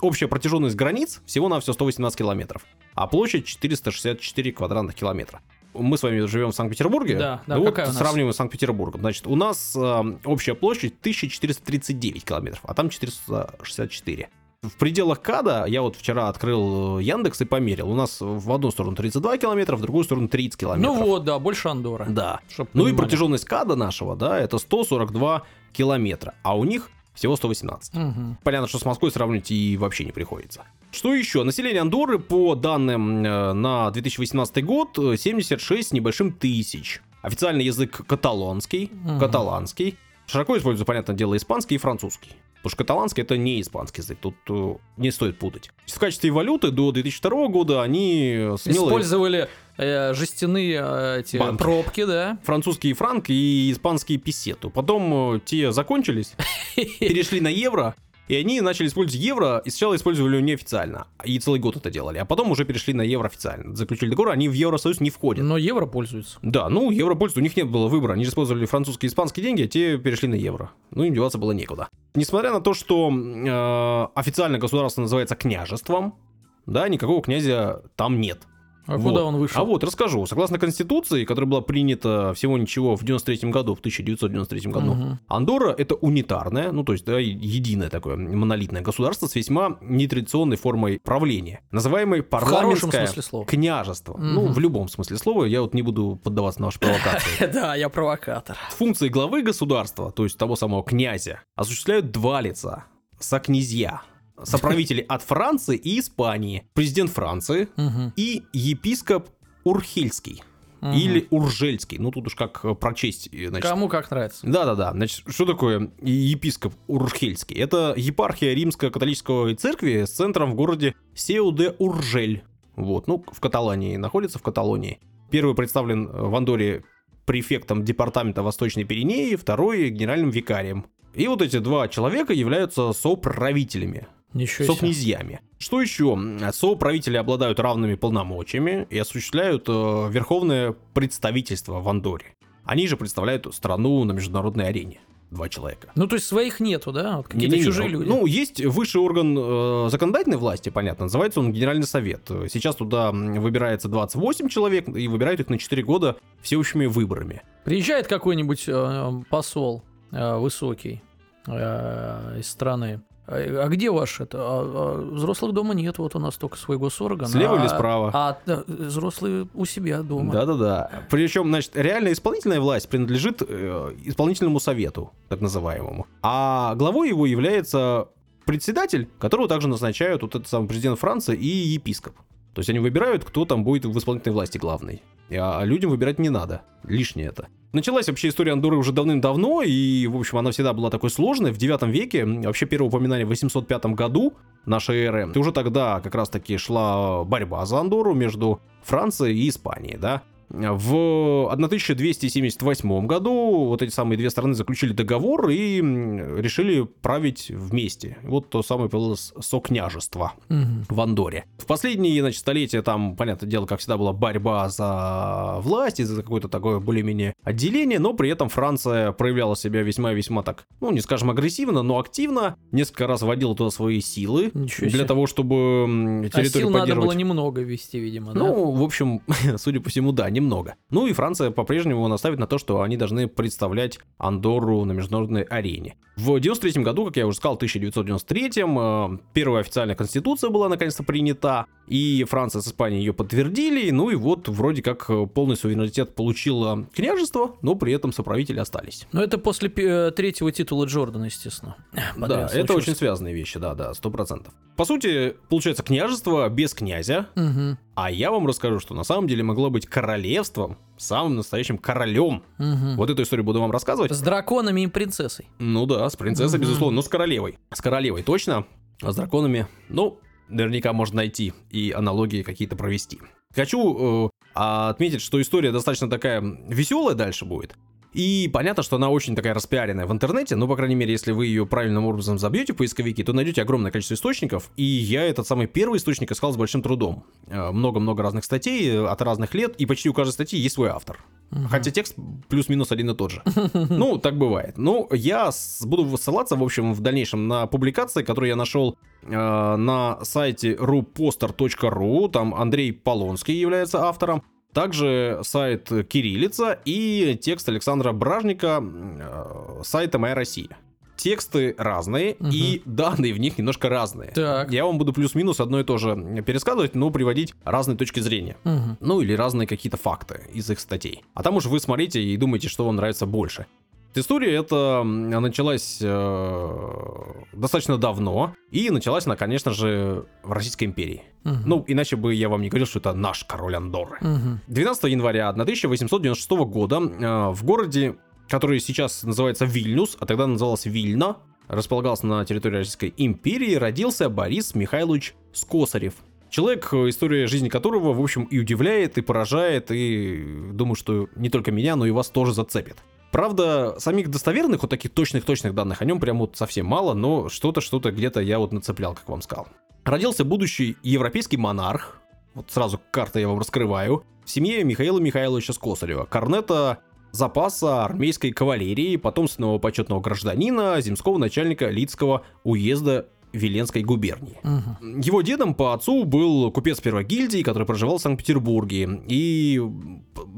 Общая 0.00 0.28
протяженность 0.28 0.76
границ 0.76 1.20
всего 1.26 1.48
на 1.48 1.58
все 1.60 1.72
118 1.72 2.16
километров, 2.16 2.62
а 2.94 3.06
площадь 3.08 3.44
464 3.46 4.52
квадратных 4.52 4.94
километра. 4.94 5.40
Мы 5.74 5.96
с 5.96 6.02
вами 6.02 6.20
живем 6.26 6.50
в 6.50 6.54
Санкт-Петербурге. 6.54 7.16
Да, 7.18 7.42
да, 7.46 7.56
Ну 7.56 7.64
вот 7.64 7.76
сравниваем 7.94 8.32
с 8.32 8.36
Санкт-Петербургом. 8.36 9.00
Значит, 9.00 9.26
у 9.26 9.36
нас 9.36 9.74
э, 9.76 10.02
общая 10.24 10.54
площадь 10.54 10.94
1439 11.00 12.24
километров, 12.24 12.60
а 12.64 12.74
там 12.74 12.88
464. 12.90 14.28
В 14.62 14.76
пределах 14.76 15.20
КАДа 15.20 15.64
я 15.66 15.82
вот 15.82 15.96
вчера 15.96 16.28
открыл 16.28 17.00
э, 17.00 17.02
Яндекс 17.02 17.40
и 17.40 17.44
померил. 17.44 17.90
У 17.90 17.94
нас 17.94 18.18
в 18.20 18.52
одну 18.52 18.70
сторону 18.70 18.94
32 18.94 19.38
километра, 19.38 19.74
в 19.76 19.80
другую 19.80 20.04
сторону 20.04 20.28
30 20.28 20.56
километров. 20.60 20.96
Ну 20.98 21.04
вот, 21.04 21.24
да, 21.24 21.38
больше 21.40 21.68
Андоры. 21.68 22.06
Да. 22.08 22.40
Чтоб 22.48 22.68
Ну 22.72 22.82
и 22.82 22.84
понимали. 22.86 23.04
протяженность 23.04 23.44
КАДа 23.44 23.74
нашего, 23.74 24.14
да, 24.14 24.38
это 24.38 24.58
142 24.58 25.42
километра, 25.72 26.34
а 26.44 26.56
у 26.56 26.62
них 26.64 26.90
всего 27.14 27.34
118. 27.34 27.94
Мгм. 27.94 28.38
Понятно, 28.44 28.68
что 28.68 28.78
с 28.78 28.84
Москвой 28.84 29.10
сравнить 29.10 29.50
и 29.50 29.76
вообще 29.76 30.04
не 30.04 30.12
приходится. 30.12 30.62
Что 30.92 31.14
еще? 31.14 31.42
Население 31.42 31.80
Андорры 31.80 32.18
по 32.18 32.54
данным 32.54 33.24
э, 33.24 33.52
на 33.54 33.90
2018 33.90 34.62
год 34.64 34.98
э, 34.98 35.16
76 35.16 35.88
с 35.88 35.92
небольшим 35.92 36.32
тысяч. 36.32 37.00
Официальный 37.22 37.64
язык 37.64 38.06
каталонский, 38.06 38.90
Мгм. 38.92 39.18
каталанский. 39.18 39.96
Широко 40.26 40.56
используется, 40.58 40.84
понятное 40.84 41.16
дело, 41.16 41.36
испанский 41.36 41.76
и 41.76 41.78
французский. 41.78 42.30
Потому 42.56 42.70
что 42.70 42.76
каталанский 42.76 43.22
это 43.22 43.36
не 43.38 43.60
испанский 43.60 44.02
язык, 44.02 44.18
тут 44.20 44.34
э, 44.50 44.74
не 44.98 45.10
стоит 45.10 45.38
путать. 45.38 45.70
В 45.86 45.98
качестве 45.98 46.30
валюты 46.30 46.70
до 46.70 46.92
2002 46.92 47.48
года 47.48 47.82
они 47.82 48.50
смело... 48.60 48.86
Использовали 48.86 49.48
э, 49.78 50.12
жестяные 50.14 50.78
э, 50.84 51.20
эти 51.20 51.38
Банки. 51.38 51.58
пробки, 51.62 52.04
да. 52.04 52.38
французские 52.44 52.92
франк 52.94 53.30
и 53.30 53.72
испанские 53.72 54.18
песеты. 54.18 54.68
Потом 54.68 55.36
э, 55.36 55.40
те 55.44 55.72
закончились, 55.72 56.34
перешли 56.76 57.40
на 57.40 57.48
евро, 57.48 57.94
и 58.32 58.36
они 58.36 58.62
начали 58.62 58.86
использовать 58.86 59.22
евро, 59.22 59.60
и 59.62 59.68
сначала 59.68 59.94
использовали 59.94 60.36
его 60.36 60.46
неофициально, 60.46 61.06
и 61.22 61.38
целый 61.38 61.60
год 61.60 61.76
это 61.76 61.90
делали, 61.90 62.16
а 62.16 62.24
потом 62.24 62.50
уже 62.50 62.64
перешли 62.64 62.94
на 62.94 63.02
евро 63.02 63.26
официально. 63.26 63.76
Заключили 63.76 64.08
договор, 64.08 64.32
они 64.32 64.48
в 64.48 64.54
Евросоюз 64.54 65.00
не 65.00 65.10
входят. 65.10 65.44
Но 65.44 65.58
евро 65.58 65.84
пользуются. 65.84 66.38
Да, 66.40 66.70
ну, 66.70 66.90
евро 66.90 67.14
пользуются, 67.14 67.40
у 67.40 67.42
них 67.42 67.54
нет 67.58 67.68
было 67.68 67.88
выбора, 67.88 68.14
они 68.14 68.24
же 68.24 68.30
использовали 68.30 68.64
французские 68.64 69.08
и 69.08 69.12
испанские 69.12 69.44
деньги, 69.44 69.64
а 69.64 69.68
те 69.68 69.98
перешли 69.98 70.28
на 70.28 70.34
евро. 70.34 70.70
Ну, 70.92 71.04
им 71.04 71.12
деваться 71.12 71.36
было 71.36 71.52
некуда. 71.52 71.88
Несмотря 72.14 72.54
на 72.54 72.62
то, 72.62 72.72
что 72.72 73.12
э, 73.12 74.18
официально 74.18 74.58
государство 74.58 75.02
называется 75.02 75.36
княжеством, 75.36 76.18
да, 76.64 76.88
никакого 76.88 77.20
князя 77.20 77.82
там 77.96 78.18
нет. 78.18 78.46
А 78.86 78.96
Вот. 78.96 79.10
куда 79.12 79.24
он 79.24 79.36
вышел? 79.36 79.60
А 79.60 79.64
вот, 79.64 79.84
расскажу. 79.84 80.26
Согласно 80.26 80.58
Конституции, 80.58 81.24
которая 81.24 81.48
была 81.48 81.60
принята 81.60 82.32
всего 82.34 82.58
ничего 82.58 82.96
в 82.96 83.04
93 83.04 83.50
году, 83.50 83.74
в 83.74 83.80
1993 83.80 84.70
году, 84.72 84.94
Мгм. 84.94 85.18
Андорра 85.28 85.70
это 85.76 85.94
унитарное, 85.94 86.72
ну 86.72 86.82
то 86.84 86.92
есть 86.92 87.04
да, 87.04 87.18
единое 87.18 87.90
такое 87.90 88.16
монолитное 88.16 88.80
государство 88.82 89.26
с 89.26 89.34
весьма 89.36 89.78
нетрадиционной 89.82 90.56
формой 90.56 90.98
правления, 91.02 91.60
называемой 91.70 92.22
парламентское 92.22 93.06
княжество. 93.46 94.16
Ну, 94.18 94.42
Мгм. 94.44 94.52
в 94.52 94.58
любом 94.58 94.88
смысле 94.88 95.16
слова, 95.16 95.44
я 95.44 95.62
вот 95.62 95.74
не 95.74 95.82
буду 95.82 96.18
поддаваться 96.22 96.60
на 96.60 96.66
ваши 96.66 96.78
провокации. 96.80 97.46
Да, 97.52 97.74
я 97.76 97.88
провокатор. 97.88 98.56
Функции 98.70 99.08
главы 99.08 99.42
государства, 99.42 100.10
то 100.10 100.24
есть 100.24 100.36
того 100.38 100.56
самого 100.56 100.82
князя, 100.82 101.42
осуществляют 101.54 102.10
два 102.10 102.40
лица. 102.40 102.84
Сокнязья. 103.20 104.02
Соправители 104.44 105.04
от 105.08 105.22
Франции 105.22 105.76
и 105.76 105.98
Испании. 106.00 106.64
Президент 106.74 107.10
Франции 107.10 107.68
и 108.16 108.42
епископ 108.52 109.28
Урхельский. 109.64 110.42
Мгм. 110.80 110.92
Или 110.94 111.28
Уржельский. 111.30 111.98
Ну, 111.98 112.10
тут 112.10 112.26
уж 112.26 112.34
как 112.34 112.64
э, 112.64 112.74
прочесть. 112.74 113.28
э, 113.32 113.48
Значит, 113.50 113.70
Кому 113.70 113.88
как 113.88 114.10
нравится. 114.10 114.44
Да-да-да. 114.44 114.90
Значит, 114.90 115.22
что 115.28 115.46
такое 115.46 115.92
епископ 116.02 116.74
Урхельский? 116.88 117.56
Это 117.56 117.94
епархия 117.96 118.52
римско-католической 118.52 119.54
церкви 119.54 120.04
с 120.04 120.10
центром 120.10 120.50
в 120.50 120.54
городе 120.56 120.96
Сеу-де-Уржель. 121.14 122.42
Вот, 122.74 123.06
ну, 123.06 123.24
в 123.30 123.38
Каталании 123.38 123.96
находится, 123.96 124.40
в 124.40 124.42
Каталонии. 124.42 124.98
Первый 125.30 125.54
представлен 125.54 126.08
э, 126.08 126.10
в 126.20 126.34
Андоре 126.34 126.82
префектом 127.26 127.84
департамента 127.84 128.42
Восточной 128.42 128.82
Пиренеи, 128.82 129.36
второй 129.36 129.88
генеральным 129.90 130.30
викарием. 130.30 130.86
И 131.14 131.28
вот 131.28 131.42
эти 131.42 131.58
два 131.58 131.86
человека 131.86 132.32
являются 132.32 132.92
соправителями 132.92 134.08
Ничего 134.34 134.64
себе. 134.64 134.74
Сокнязьями. 134.74 135.40
Что 135.58 135.80
еще? 135.80 136.18
Соправители 136.52 137.16
обладают 137.16 137.60
равными 137.60 137.94
полномочиями 137.94 138.86
и 138.90 138.98
осуществляют 138.98 139.68
э, 139.68 140.08
верховное 140.10 140.74
представительство 140.94 141.80
в 141.80 141.88
Андоре. 141.88 142.34
Они 142.64 142.86
же 142.86 142.96
представляют 142.96 143.52
страну 143.54 144.02
на 144.04 144.12
международной 144.12 144.68
арене. 144.68 145.00
Два 145.30 145.48
человека. 145.48 145.90
Ну, 145.94 146.06
то 146.06 146.16
есть 146.16 146.26
своих 146.26 146.60
нету, 146.60 146.92
да? 146.92 147.16
Вот 147.16 147.26
какие-то 147.26 147.56
Не-не-не, 147.56 147.64
чужие 147.64 147.88
ну, 147.88 147.98
люди. 147.98 148.08
Ну, 148.08 148.26
есть 148.26 148.64
высший 148.66 149.00
орган 149.00 149.34
э, 149.38 149.88
законодательной 149.88 150.36
власти, 150.36 150.68
понятно, 150.68 151.06
называется 151.06 151.40
он 151.40 151.52
Генеральный 151.52 151.86
совет. 151.86 152.30
Сейчас 152.50 152.76
туда 152.76 153.12
выбирается 153.12 153.88
28 153.88 154.48
человек, 154.48 154.88
и 154.88 155.08
выбирают 155.08 155.40
их 155.40 155.48
на 155.48 155.58
4 155.58 155.82
года 155.84 156.16
всеобщими 156.42 156.84
выборами. 156.84 157.42
Приезжает 157.64 158.08
какой-нибудь 158.08 158.64
э, 158.66 159.22
посол 159.30 159.82
э, 160.10 160.36
высокий 160.36 161.02
э, 161.46 162.38
из 162.38 162.50
страны 162.50 163.00
А, 163.26 163.36
а 163.36 163.68
где 163.68 163.90
ваш 163.90 164.20
это? 164.20 164.38
А, 164.40 164.60
а 164.62 165.14
взрослых 165.14 165.52
дома 165.52 165.74
нет, 165.74 165.98
вот 165.98 166.16
у 166.16 166.18
нас 166.18 166.36
только 166.36 166.56
свой 166.56 166.78
госорган. 166.78 167.28
Слева 167.28 167.56
а, 167.56 167.60
или 167.60 167.68
справа? 167.68 168.10
А, 168.12 168.38
а 168.46 168.64
взрослые 168.66 169.46
у 169.54 169.64
себя 169.64 170.02
дома. 170.02 170.32
Да-да-да. 170.32 170.90
Причем, 171.10 171.48
значит, 171.48 171.76
реально 171.76 172.12
исполнительная 172.12 172.60
власть 172.60 172.88
принадлежит 172.88 173.42
э, 173.46 173.94
исполнительному 174.04 174.58
совету, 174.60 175.12
так 175.28 175.40
называемому. 175.40 176.06
А 176.22 176.74
главой 176.74 177.08
его 177.08 177.26
является 177.26 178.08
председатель, 178.44 179.08
которого 179.18 179.48
также 179.48 179.68
назначают 179.68 180.22
вот 180.22 180.34
этот 180.34 180.48
самый 180.48 180.68
президент 180.68 180.98
Франции 180.98 181.36
и 181.36 181.46
епископ. 181.46 182.14
То 182.54 182.60
есть 182.60 182.70
они 182.70 182.78
выбирают, 182.78 183.24
кто 183.24 183.44
там 183.44 183.64
будет 183.64 183.84
в 183.84 183.98
исполнительной 183.98 184.34
власти 184.34 184.58
главный. 184.58 185.02
А 185.30 185.62
людям 185.64 185.90
выбирать 185.90 186.18
не 186.18 186.28
надо. 186.28 186.62
Лишнее 186.84 187.28
это. 187.28 187.48
Началась 187.72 188.08
вообще 188.08 188.28
история 188.28 188.52
Андоры 188.52 188.76
уже 188.76 188.92
давным-давно, 188.92 189.62
и, 189.62 190.06
в 190.06 190.16
общем, 190.18 190.36
она 190.36 190.50
всегда 190.50 190.74
была 190.74 190.90
такой 190.90 191.08
сложной. 191.08 191.52
В 191.52 191.56
9 191.56 191.82
веке, 191.84 192.26
вообще 192.26 192.66
первое 192.66 192.88
упоминание 192.88 193.24
в 193.24 193.30
805 193.30 193.86
году 193.86 194.34
нашей 194.66 195.04
эры, 195.04 195.32
уже 195.34 195.52
тогда 195.52 196.00
как 196.00 196.14
раз-таки 196.14 196.58
шла 196.58 197.24
борьба 197.24 197.64
за 197.64 197.78
Андору 197.78 198.12
между 198.12 198.60
Францией 198.82 199.38
и 199.38 199.48
Испанией, 199.48 199.96
да. 199.96 200.22
В 200.52 201.48
1278 201.50 203.06
году 203.06 203.64
вот 203.64 203.80
эти 203.80 203.90
самые 203.90 204.18
две 204.18 204.28
стороны 204.28 204.54
заключили 204.54 204.92
договор 204.92 205.48
и 205.48 205.80
решили 205.80 206.82
править 207.00 207.50
вместе. 207.50 208.18
Вот 208.22 208.50
то 208.50 208.62
самое 208.62 208.90
появилось 208.90 209.32
сокняжество 209.40 210.34
угу. 210.50 210.58
в 210.88 211.00
Андоре. 211.00 211.46
В 211.56 211.64
последние, 211.64 212.20
значит, 212.20 212.40
столетия 212.40 212.82
там, 212.82 213.16
понятное 213.16 213.48
дело, 213.48 213.64
как 213.64 213.80
всегда 213.80 213.96
была 213.96 214.12
борьба 214.12 214.68
за 214.68 215.56
власть 215.60 216.00
и 216.00 216.04
за 216.04 216.22
какое-то 216.22 216.48
такое 216.48 216.80
более-менее 216.80 217.32
отделение, 217.42 217.98
но 217.98 218.12
при 218.12 218.28
этом 218.28 218.50
Франция 218.50 219.12
проявляла 219.12 219.56
себя 219.56 219.82
весьма-весьма 219.82 220.42
так, 220.42 220.66
ну, 220.80 220.90
не 220.90 221.00
скажем 221.00 221.30
агрессивно, 221.30 221.82
но 221.82 221.98
активно. 221.98 222.56
Несколько 222.72 223.06
раз 223.06 223.22
вводила 223.22 223.56
туда 223.56 223.70
свои 223.70 224.00
силы 224.00 224.50
для 224.52 225.06
того, 225.06 225.26
чтобы 225.26 226.28
территорию 226.30 226.42
а 226.42 226.44
сил 226.44 226.66
поддерживать. 226.66 226.88
надо 226.88 227.00
было 227.00 227.12
немного 227.12 227.62
вести, 227.62 227.98
видимо, 227.98 228.32
да? 228.34 228.40
Ну, 228.40 228.70
в 228.72 228.82
общем, 228.82 229.22
судя 229.56 229.80
по 229.80 229.88
всему, 229.88 230.12
да, 230.12 230.28
не 230.28 230.41
немного. 230.42 230.76
Ну 230.90 231.06
и 231.06 231.12
Франция 231.12 231.50
по-прежнему 231.50 232.06
наставит 232.08 232.38
на 232.38 232.46
то, 232.46 232.58
что 232.58 232.82
они 232.82 232.96
должны 232.96 233.28
представлять 233.28 233.98
Андорру 234.18 234.84
на 234.84 234.92
международной 234.92 235.42
арене. 235.42 235.96
В 236.16 236.38
93 236.38 236.82
году, 236.82 237.06
как 237.06 237.16
я 237.16 237.26
уже 237.26 237.38
сказал, 237.38 237.54
1993 237.54 238.52
э, 238.56 239.18
первая 239.32 239.60
официальная 239.62 239.96
конституция 239.96 240.50
была 240.50 240.68
наконец-то 240.68 241.02
принята, 241.02 241.66
и 241.86 242.24
Франция 242.24 242.60
с 242.60 242.68
Испанией 242.68 243.00
ее 243.00 243.12
подтвердили, 243.12 243.90
ну 243.90 244.10
и 244.10 244.14
вот 244.14 244.48
вроде 244.48 244.82
как 244.82 245.10
полный 245.34 245.56
суверенитет 245.56 246.14
получило 246.14 246.86
княжество, 246.94 247.56
но 247.62 247.74
при 247.74 247.92
этом 247.92 248.12
соправители 248.12 248.58
остались. 248.58 249.06
Но 249.12 249.22
это 249.22 249.38
после 249.38 249.70
э, 249.74 250.10
третьего 250.10 250.52
титула 250.52 250.84
Джордана, 250.84 251.24
естественно. 251.24 251.76
Да, 252.32 252.48
это 252.52 252.74
очень 252.74 252.94
связанные 252.94 253.34
вещи, 253.34 253.58
да, 253.58 253.74
да, 253.74 253.92
сто 253.94 254.10
процентов. 254.10 254.54
По 254.76 254.84
сути, 254.84 255.36
получается 255.48 255.82
княжество 255.82 256.48
без 256.48 256.72
князя, 256.72 257.28
угу. 257.36 257.76
А 257.94 258.10
я 258.10 258.30
вам 258.30 258.46
расскажу, 258.46 258.78
что 258.78 258.94
на 258.94 259.04
самом 259.04 259.26
деле 259.26 259.42
могло 259.42 259.70
быть 259.70 259.86
королевством, 259.86 260.78
самым 260.96 261.36
настоящим 261.36 261.78
королем. 261.78 262.42
Угу. 262.58 262.96
Вот 262.96 263.10
эту 263.10 263.22
историю 263.22 263.44
буду 263.44 263.60
вам 263.60 263.70
рассказывать. 263.70 264.12
С 264.12 264.20
драконами 264.20 264.82
и 264.82 264.86
принцессой. 264.86 265.46
Ну 265.58 265.86
да, 265.86 266.08
с 266.08 266.16
принцессой, 266.16 266.58
угу. 266.58 266.66
безусловно, 266.66 266.96
но 266.96 267.02
с 267.02 267.08
королевой. 267.08 267.58
С 267.72 267.80
королевой 267.80 268.22
точно, 268.22 268.66
а 269.02 269.12
с 269.12 269.16
драконами, 269.16 269.66
ну, 269.88 270.18
наверняка 270.48 270.92
можно 270.92 271.16
найти 271.16 271.52
и 271.70 271.92
аналогии 271.92 272.42
какие-то 272.42 272.76
провести. 272.76 273.20
Хочу 273.54 274.26
э, 274.26 274.30
отметить, 274.54 275.20
что 275.20 275.40
история 275.40 275.72
достаточно 275.72 276.08
такая 276.08 276.40
веселая 276.40 277.14
дальше 277.14 277.44
будет. 277.44 277.74
И 278.12 278.50
понятно, 278.52 278.82
что 278.82 278.96
она 278.96 279.08
очень 279.10 279.34
такая 279.34 279.54
распиаренная 279.54 280.06
в 280.06 280.12
интернете, 280.12 280.56
но, 280.56 280.68
по 280.68 280.76
крайней 280.76 280.94
мере, 280.94 281.12
если 281.12 281.32
вы 281.32 281.46
ее 281.46 281.66
правильным 281.66 282.06
образом 282.06 282.38
забьете 282.38 282.72
в 282.72 282.76
поисковики, 282.76 283.22
то 283.22 283.32
найдете 283.32 283.62
огромное 283.62 283.90
количество 283.90 284.14
источников, 284.14 284.70
и 284.76 284.82
я 284.82 285.24
этот 285.24 285.46
самый 285.46 285.66
первый 285.66 285.98
источник 285.98 286.30
искал 286.30 286.52
с 286.52 286.56
большим 286.56 286.82
трудом. 286.82 287.24
Э, 287.48 287.70
много-много 287.70 288.22
разных 288.22 288.44
статей 288.44 288.90
э, 288.90 289.06
от 289.06 289.22
разных 289.22 289.54
лет, 289.54 289.76
и 289.76 289.86
почти 289.86 290.08
у 290.08 290.12
каждой 290.12 290.32
статьи 290.32 290.58
есть 290.58 290.74
свой 290.74 290.90
автор. 290.90 291.18
Угу. 291.50 291.68
Хотя 291.68 291.90
текст 291.90 292.16
плюс-минус 292.48 292.92
один 292.92 293.10
и 293.10 293.14
тот 293.14 293.30
же. 293.30 293.42
Ну, 293.72 294.18
так 294.18 294.36
бывает. 294.36 294.78
Ну, 294.78 295.08
я 295.12 295.50
буду 295.82 296.16
ссылаться, 296.16 296.56
в 296.56 296.62
общем, 296.62 296.94
в 296.94 297.00
дальнейшем 297.00 297.48
на 297.48 297.66
публикации, 297.66 298.22
которые 298.22 298.50
я 298.50 298.56
нашел 298.56 298.96
э, 299.22 299.76
на 299.76 300.18
сайте 300.24 300.74
ruposter.ru. 300.74 302.30
Там 302.30 302.54
Андрей 302.54 302.92
Полонский 302.92 303.54
является 303.54 304.04
автором. 304.04 304.42
Также 304.72 305.40
сайт 305.42 305.88
Кириллица 306.08 306.78
и 306.84 307.38
текст 307.40 307.68
Александра 307.68 308.12
Бражника 308.12 308.82
э, 308.82 309.82
сайта 309.84 310.18
Моя 310.18 310.34
Россия. 310.34 310.78
Тексты 311.16 311.74
разные, 311.78 312.36
угу. 312.40 312.48
и 312.50 312.82
данные 312.84 313.34
в 313.34 313.38
них 313.38 313.58
немножко 313.58 313.88
разные. 313.88 314.30
Так. 314.30 314.72
Я 314.72 314.86
вам 314.86 314.98
буду 314.98 315.12
плюс-минус 315.12 315.60
одно 315.60 315.78
и 315.78 315.84
то 315.84 315.98
же 315.98 316.42
пересказывать, 316.44 316.94
но 316.94 317.10
приводить 317.10 317.54
разные 317.64 317.96
точки 317.96 318.20
зрения. 318.20 318.56
Угу. 318.64 318.96
Ну 319.00 319.20
или 319.20 319.34
разные 319.34 319.68
какие-то 319.68 319.98
факты 319.98 320.48
из 320.52 320.68
их 320.70 320.80
статей. 320.80 321.22
А 321.34 321.42
там 321.42 321.56
уж 321.56 321.66
вы 321.66 321.78
смотрите 321.78 322.22
и 322.22 322.36
думаете, 322.36 322.68
что 322.68 322.86
вам 322.86 322.96
нравится 322.96 323.26
больше. 323.26 323.66
История 324.14 324.56
эта 324.56 325.02
началась 325.04 325.98
э, 326.02 327.32
достаточно 327.52 327.96
давно, 327.96 328.54
и 328.70 328.90
началась 328.90 329.26
она, 329.26 329.36
конечно 329.36 329.72
же, 329.72 330.26
в 330.42 330.52
Российской 330.52 330.84
империи. 330.84 331.22
Угу. 331.44 331.56
Ну, 331.64 331.84
иначе 331.86 332.16
бы 332.16 332.34
я 332.34 332.50
вам 332.50 332.60
не 332.60 332.68
говорил, 332.68 332.86
что 332.86 332.98
это 332.98 333.14
наш 333.14 333.44
король 333.44 333.74
Андорры. 333.74 334.18
Угу. 334.20 334.60
12 334.68 335.04
января 335.04 335.48
1896 335.48 336.50
года 336.50 337.00
э, 337.00 337.50
в 337.52 337.64
городе, 337.64 338.16
который 338.48 338.80
сейчас 338.80 339.22
называется 339.22 339.64
Вильнюс, 339.64 340.16
а 340.20 340.26
тогда 340.26 340.46
назывался 340.46 340.90
Вильна, 340.90 341.38
располагался 341.68 342.26
на 342.26 342.44
территории 342.44 342.78
Российской 342.78 343.14
империи, 343.16 343.74
родился 343.76 344.28
Борис 344.28 344.74
Михайлович 344.74 345.34
Скосарев. 345.54 346.14
Человек, 346.50 346.92
история 346.92 347.46
жизни 347.46 347.70
которого, 347.70 348.12
в 348.12 348.20
общем, 348.20 348.44
и 348.44 348.58
удивляет, 348.58 349.16
и 349.16 349.22
поражает, 349.22 349.90
и 349.90 350.44
думаю, 350.72 350.96
что 350.96 351.28
не 351.34 351.48
только 351.48 351.72
меня, 351.72 351.96
но 351.96 352.04
и 352.04 352.10
вас 352.10 352.28
тоже 352.28 352.52
зацепит. 352.52 352.96
Правда, 353.32 353.96
самих 353.98 354.30
достоверных, 354.30 354.82
вот 354.82 354.90
таких 354.90 355.10
точных-точных 355.10 355.74
данных 355.74 356.02
о 356.02 356.04
нем 356.04 356.20
прям 356.20 356.38
вот 356.38 356.56
совсем 356.58 356.84
мало, 356.84 357.14
но 357.14 357.48
что-то, 357.48 357.80
что-то 357.80 358.12
где-то 358.12 358.40
я 358.40 358.58
вот 358.58 358.72
нацеплял, 358.72 359.14
как 359.14 359.26
вам 359.26 359.40
сказал. 359.40 359.68
Родился 360.04 360.44
будущий 360.44 360.96
европейский 361.02 361.56
монарх, 361.56 362.20
вот 362.54 362.70
сразу 362.70 363.00
карты 363.10 363.40
я 363.40 363.48
вам 363.48 363.58
раскрываю, 363.58 364.24
в 364.44 364.50
семье 364.50 364.84
Михаила 364.84 365.18
Михайловича 365.18 365.72
Скосарева, 365.72 366.26
корнета 366.26 366.98
запаса 367.30 368.04
армейской 368.04 368.50
кавалерии, 368.50 369.16
потомственного 369.16 369.78
почетного 369.78 370.20
гражданина, 370.20 371.00
земского 371.00 371.38
начальника 371.38 371.88
Лицкого 371.88 372.42
уезда 372.64 373.28
Веленской 373.52 374.02
губернии. 374.02 374.58
Угу. 374.62 375.20
Его 375.22 375.42
дедом 375.42 375.74
по 375.74 375.94
отцу 375.94 376.24
был 376.24 376.70
купец 376.70 377.00
первой 377.00 377.24
гильдии, 377.24 377.62
который 377.62 377.86
проживал 377.86 378.18
в 378.18 378.22
Санкт-Петербурге 378.22 379.22
и 379.28 379.80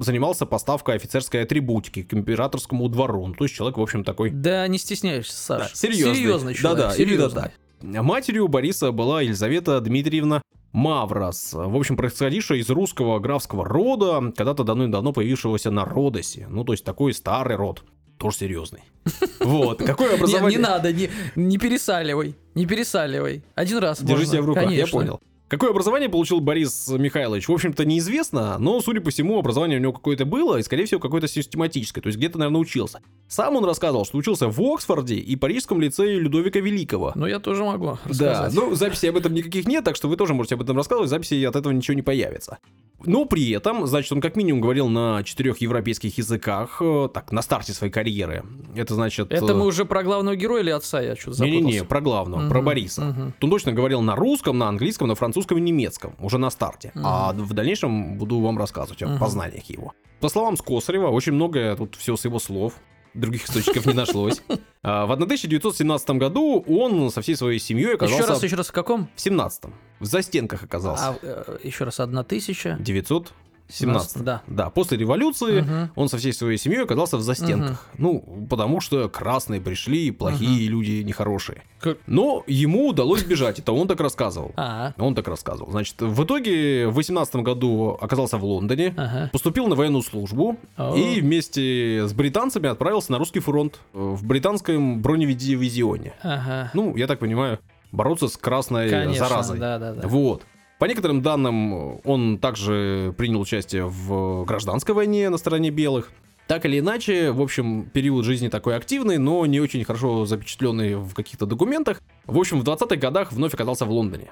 занимался 0.00 0.46
поставкой 0.46 0.96
офицерской 0.96 1.42
атрибутики 1.42 2.02
к 2.02 2.14
императорскому 2.14 2.88
двору. 2.88 3.26
Ну, 3.26 3.34
то 3.34 3.44
есть 3.44 3.54
человек, 3.54 3.78
в 3.78 3.82
общем, 3.82 4.04
такой... 4.04 4.30
Да, 4.30 4.66
не 4.68 4.78
стесняешься, 4.78 5.36
Саша. 5.36 5.68
Да, 5.70 5.74
серьезный. 5.74 6.14
Серьезный 6.14 6.54
человек. 6.54 6.78
Да-да, 6.78 7.02
именно 7.02 7.30
так. 7.30 7.52
Матерью 7.82 8.48
Бориса 8.48 8.92
была 8.92 9.22
Елизавета 9.22 9.80
Дмитриевна 9.80 10.42
Маврос, 10.72 11.52
в 11.52 11.76
общем, 11.76 11.96
происходившая 11.96 12.58
из 12.58 12.68
русского 12.68 13.20
графского 13.20 13.64
рода, 13.64 14.32
когда-то 14.36 14.64
давно-давно 14.64 15.12
появившегося 15.12 15.70
на 15.70 15.84
Родосе. 15.84 16.46
Ну, 16.48 16.64
то 16.64 16.72
есть 16.72 16.84
такой 16.84 17.14
старый 17.14 17.56
род 17.56 17.84
тоже 18.18 18.38
серьезный. 18.38 18.80
Вот. 19.40 19.82
Какое 19.82 20.14
образование... 20.14 20.56
Не, 20.56 20.56
не 20.56 20.62
надо, 20.62 20.92
не, 20.92 21.10
не 21.36 21.58
пересаливай. 21.58 22.34
Не 22.54 22.64
пересаливай. 22.64 23.44
Один 23.54 23.76
раз 23.78 24.00
Держи 24.00 24.12
можно. 24.12 24.26
себя 24.26 24.42
в 24.42 24.46
руках, 24.46 24.64
Конечно. 24.64 24.86
я 24.86 24.90
понял. 24.90 25.20
Какое 25.54 25.70
образование 25.70 26.08
получил 26.08 26.40
Борис 26.40 26.88
Михайлович? 26.88 27.46
В 27.46 27.52
общем-то, 27.52 27.84
неизвестно, 27.84 28.58
но, 28.58 28.80
судя 28.80 29.00
по 29.00 29.10
всему, 29.10 29.38
образование 29.38 29.78
у 29.78 29.80
него 29.80 29.92
какое-то 29.92 30.24
было, 30.24 30.56
и, 30.56 30.64
скорее 30.64 30.84
всего, 30.84 30.98
какое-то 30.98 31.28
систематическое, 31.28 32.02
то 32.02 32.08
есть 32.08 32.18
где-то, 32.18 32.38
наверное, 32.38 32.60
учился. 32.60 33.00
Сам 33.28 33.54
он 33.54 33.64
рассказывал, 33.64 34.04
что 34.04 34.18
учился 34.18 34.48
в 34.48 34.60
Оксфорде 34.60 35.14
и 35.14 35.36
Парижском 35.36 35.80
лицее 35.80 36.18
Людовика 36.18 36.58
Великого. 36.58 37.12
Ну, 37.14 37.26
я 37.26 37.38
тоже 37.38 37.62
могу 37.62 37.90
рассказать. 38.04 38.18
Да, 38.18 38.60
ну, 38.60 38.74
записей 38.74 39.10
об 39.10 39.16
этом 39.16 39.32
никаких 39.32 39.68
нет, 39.68 39.84
так 39.84 39.94
что 39.94 40.08
вы 40.08 40.16
тоже 40.16 40.34
можете 40.34 40.56
об 40.56 40.62
этом 40.62 40.76
рассказывать, 40.76 41.08
записи 41.08 41.44
от 41.44 41.54
этого 41.54 41.72
ничего 41.72 41.94
не 41.94 42.02
появится. 42.02 42.58
Но 43.06 43.24
при 43.26 43.50
этом, 43.50 43.86
значит, 43.86 44.12
он 44.12 44.20
как 44.20 44.36
минимум 44.36 44.60
говорил 44.60 44.88
на 44.88 45.22
четырех 45.24 45.58
европейских 45.58 46.16
языках, 46.16 46.78
э, 46.80 47.08
так, 47.12 47.32
на 47.32 47.42
старте 47.42 47.72
своей 47.72 47.92
карьеры. 47.92 48.44
Это 48.74 48.94
значит... 48.94 49.30
Это 49.30 49.54
мы 49.54 49.64
э, 49.64 49.66
уже 49.66 49.84
про 49.84 50.02
главного 50.02 50.36
героя 50.36 50.62
или 50.62 50.70
отца, 50.70 51.00
я 51.00 51.16
что-то 51.16 51.44
Не-не-не, 51.44 51.84
про 51.84 52.00
главного, 52.00 52.42
угу, 52.42 52.50
про 52.50 52.62
Бориса. 52.62 53.08
Угу. 53.08 53.32
Он 53.42 53.50
точно 53.50 53.72
говорил 53.72 54.00
на 54.00 54.16
русском, 54.16 54.58
на 54.58 54.68
английском, 54.68 55.08
на 55.08 55.14
французском 55.14 55.43
и 55.52 55.60
немецком, 55.60 56.14
уже 56.18 56.38
на 56.38 56.50
старте. 56.50 56.92
Угу. 56.94 57.04
А 57.04 57.32
в 57.32 57.52
дальнейшем 57.52 58.18
буду 58.18 58.40
вам 58.40 58.58
рассказывать 58.58 59.02
о 59.02 59.06
угу. 59.06 59.18
познаниях 59.18 59.64
его. 59.64 59.92
По 60.20 60.28
словам 60.28 60.56
Скосарева, 60.56 61.08
очень 61.08 61.32
многое 61.32 61.76
тут 61.76 61.96
все 61.96 62.16
с 62.16 62.24
его 62.24 62.38
слов 62.38 62.74
других 63.14 63.44
источников 63.44 63.86
не 63.86 63.94
нашлось. 63.94 64.42
А, 64.86 65.06
в 65.06 65.12
1917 65.12 66.10
году 66.10 66.62
он 66.68 67.10
со 67.10 67.22
всей 67.22 67.36
своей 67.36 67.58
семьей 67.58 67.94
оказался... 67.94 68.22
Еще 68.22 68.30
раз, 68.30 68.42
еще 68.42 68.56
раз, 68.56 68.68
в 68.68 68.72
каком? 68.72 69.08
В 69.16 69.18
17-м. 69.18 69.72
В 69.98 70.04
застенках 70.04 70.62
оказался. 70.62 71.08
А, 71.08 71.16
э, 71.22 71.58
еще 71.62 71.84
раз, 71.84 72.00
1900? 72.00 72.82
900 72.82 73.32
17 73.68 74.22
Да. 74.22 74.42
Да, 74.46 74.70
после 74.70 74.98
революции 74.98 75.60
Мгм. 75.62 75.90
он 75.96 76.08
со 76.08 76.18
всей 76.18 76.32
своей 76.32 76.58
семьей 76.58 76.82
оказался 76.84 77.16
в 77.16 77.22
застенках. 77.22 77.88
Ну, 77.98 78.46
потому 78.50 78.80
что 78.80 79.08
красные 79.08 79.60
пришли, 79.60 80.10
плохие 80.10 80.68
люди, 80.68 81.02
нехорошие. 81.02 81.62
Как- 81.80 81.98
Но 82.06 82.44
ему 82.46 82.88
удалось 82.88 83.24
бежать, 83.24 83.58
это 83.58 83.72
он 83.72 83.88
так 83.88 84.00
рассказывал. 84.00 84.52
А, 84.56 84.92
Он 84.98 85.14
так 85.14 85.28
рассказывал. 85.28 85.70
Значит, 85.70 86.00
в 86.00 86.24
итоге 86.24 86.88
в 86.88 86.94
18 86.94 87.42
году 87.42 87.98
оказался 88.00 88.38
в 88.38 88.44
Лондоне, 88.44 88.94
ага. 88.96 89.28
поступил 89.32 89.66
на 89.66 89.74
военную 89.74 90.02
службу 90.02 90.56
О. 90.76 90.94
и 90.96 91.20
вместе 91.20 92.06
с 92.06 92.12
британцами 92.12 92.68
отправился 92.68 93.12
на 93.12 93.18
русский 93.18 93.40
фронт 93.40 93.80
в 93.92 94.24
британском 94.24 95.02
бронедивизионе. 95.02 96.14
Ага. 96.22 96.70
Ну, 96.74 96.96
я 96.96 97.06
так 97.06 97.18
понимаю, 97.18 97.58
бороться 97.92 98.28
с 98.28 98.36
красной 98.36 98.88
Конечно, 98.90 99.28
заразой. 99.28 99.58
да, 99.58 99.78
да, 99.78 99.92
да. 99.94 100.08
Вот. 100.08 100.42
По 100.84 100.86
некоторым 100.86 101.22
данным, 101.22 101.98
он 102.04 102.36
также 102.36 103.14
принял 103.16 103.40
участие 103.40 103.86
в 103.86 104.44
гражданской 104.44 104.94
войне 104.94 105.30
на 105.30 105.38
стороне 105.38 105.70
белых. 105.70 106.12
Так 106.46 106.66
или 106.66 106.78
иначе, 106.78 107.30
в 107.30 107.40
общем, 107.40 107.88
период 107.90 108.26
жизни 108.26 108.48
такой 108.48 108.76
активный, 108.76 109.16
но 109.16 109.46
не 109.46 109.60
очень 109.60 109.82
хорошо 109.82 110.26
запечатленный 110.26 110.96
в 110.96 111.14
каких-то 111.14 111.46
документах. 111.46 112.02
В 112.26 112.38
общем, 112.38 112.60
в 112.60 112.64
20-х 112.64 112.96
годах 112.96 113.32
вновь 113.32 113.54
оказался 113.54 113.86
в 113.86 113.90
Лондоне. 113.92 114.28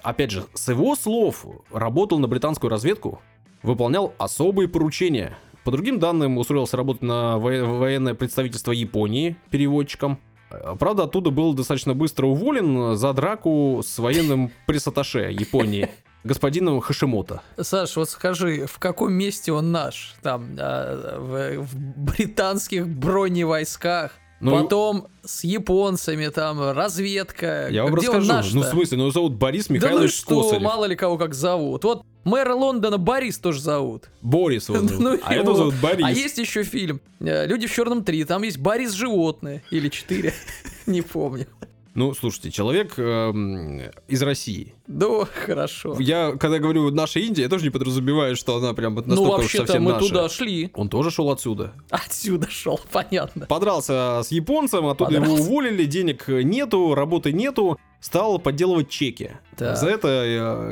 Опять 0.00 0.30
же, 0.30 0.44
с 0.54 0.68
его 0.68 0.94
слов, 0.94 1.44
работал 1.72 2.20
на 2.20 2.28
британскую 2.28 2.70
разведку, 2.70 3.20
выполнял 3.64 4.14
особые 4.16 4.68
поручения. 4.68 5.36
По 5.64 5.72
другим 5.72 5.98
данным, 5.98 6.38
устроился 6.38 6.76
работать 6.76 7.02
на 7.02 7.36
во- 7.38 7.64
военное 7.64 8.14
представительство 8.14 8.70
Японии 8.70 9.36
переводчиком. 9.50 10.20
Э, 10.50 10.76
Правда, 10.78 11.04
оттуда 11.04 11.30
был 11.30 11.54
достаточно 11.54 11.94
быстро 11.94 12.26
уволен 12.26 12.96
за 12.96 13.12
драку 13.12 13.82
с 13.84 13.98
военным 13.98 14.50
пресс-атташе 14.66 15.30
Японии, 15.30 15.88
господином 16.24 16.80
Хашимото. 16.80 17.42
Саш, 17.60 17.96
вот 17.96 18.10
скажи, 18.10 18.66
в 18.66 18.78
каком 18.78 19.12
месте 19.12 19.52
он 19.52 19.72
наш? 19.72 20.14
Там, 20.22 20.56
а, 20.58 21.18
в, 21.18 21.60
в 21.62 21.76
британских 21.76 22.86
броневойсках. 22.88 24.12
Ну, 24.40 24.50
Потом 24.62 25.08
с 25.24 25.44
японцами 25.44 26.28
там 26.28 26.60
разведка. 26.72 27.68
Я 27.70 27.84
вам 27.84 27.94
Где 27.94 28.06
расскажу. 28.08 28.32
наш-то? 28.32 28.56
Ну, 28.56 28.62
в 28.62 28.66
смысле, 28.66 28.98
ну, 28.98 29.02
его 29.04 29.10
зовут 29.12 29.34
Борис 29.34 29.66
да 29.68 29.74
ну 29.74 29.80
Михайлович 29.80 30.14
что, 30.14 30.42
Косарев. 30.42 30.62
мало 30.62 30.84
ли 30.84 30.94
кого 30.94 31.16
как 31.16 31.34
зовут. 31.34 31.84
Вот 31.84 32.04
мэра 32.24 32.54
Лондона 32.54 32.98
Борис 32.98 33.38
тоже 33.38 33.60
зовут. 33.60 34.10
Борис 34.20 34.68
его 34.68 34.86
зовут. 34.86 34.98
Ну 35.00 35.18
а 35.22 35.34
его. 35.34 35.54
зовут 35.54 35.74
Борис. 35.80 36.04
А 36.04 36.10
есть 36.10 36.36
еще 36.38 36.64
фильм 36.64 37.00
э, 37.20 37.46
«Люди 37.46 37.66
в 37.66 37.72
черном 37.72 38.00
3», 38.00 38.24
там 38.26 38.42
есть 38.42 38.58
Борис 38.58 38.92
Животное 38.92 39.62
или 39.70 39.88
4, 39.88 40.34
не 40.86 41.00
помню. 41.02 41.46
Ну, 41.96 42.12
слушайте, 42.12 42.50
человек 42.50 42.92
эм, 42.98 43.80
из 44.06 44.22
России. 44.22 44.74
Ну, 44.86 45.26
хорошо. 45.46 45.96
Я, 45.98 46.32
когда 46.38 46.58
говорю 46.58 46.90
наша 46.90 47.20
Индия, 47.20 47.42
я 47.44 47.48
тоже 47.48 47.64
не 47.64 47.70
подразумеваю, 47.70 48.36
что 48.36 48.56
она 48.58 48.74
прям 48.74 48.94
Ну, 48.94 49.00
настолько 49.06 49.30
уж 49.30 49.42
вообще-то 49.44 49.66
совсем 49.66 49.82
мы 49.84 49.92
наша. 49.92 50.06
туда 50.06 50.28
шли. 50.28 50.70
Он 50.74 50.90
тоже 50.90 51.10
шел 51.10 51.30
отсюда. 51.30 51.72
Отсюда 51.88 52.50
шел, 52.50 52.78
понятно. 52.92 53.46
Подрался 53.46 54.20
с 54.22 54.30
японцем, 54.30 54.86
оттуда 54.86 55.14
его 55.14 55.24
Подрался. 55.24 55.42
уволили, 55.42 55.86
денег 55.86 56.28
нету, 56.28 56.94
работы 56.94 57.32
нету, 57.32 57.78
стал 58.00 58.38
подделывать 58.38 58.90
чеки. 58.90 59.30
Так. 59.56 59.78
За 59.78 59.88
это 59.88 60.08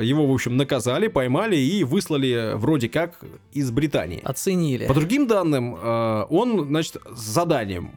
э, 0.00 0.04
его, 0.04 0.26
в 0.26 0.32
общем, 0.32 0.58
наказали, 0.58 1.08
поймали 1.08 1.56
и 1.56 1.84
выслали 1.84 2.52
вроде 2.54 2.90
как 2.90 3.18
из 3.52 3.70
Британии. 3.70 4.20
Оценили. 4.22 4.86
По 4.86 4.92
другим 4.92 5.26
данным, 5.26 5.74
э, 5.74 6.24
он, 6.28 6.66
значит, 6.68 6.98
с 7.16 7.20
заданием 7.20 7.92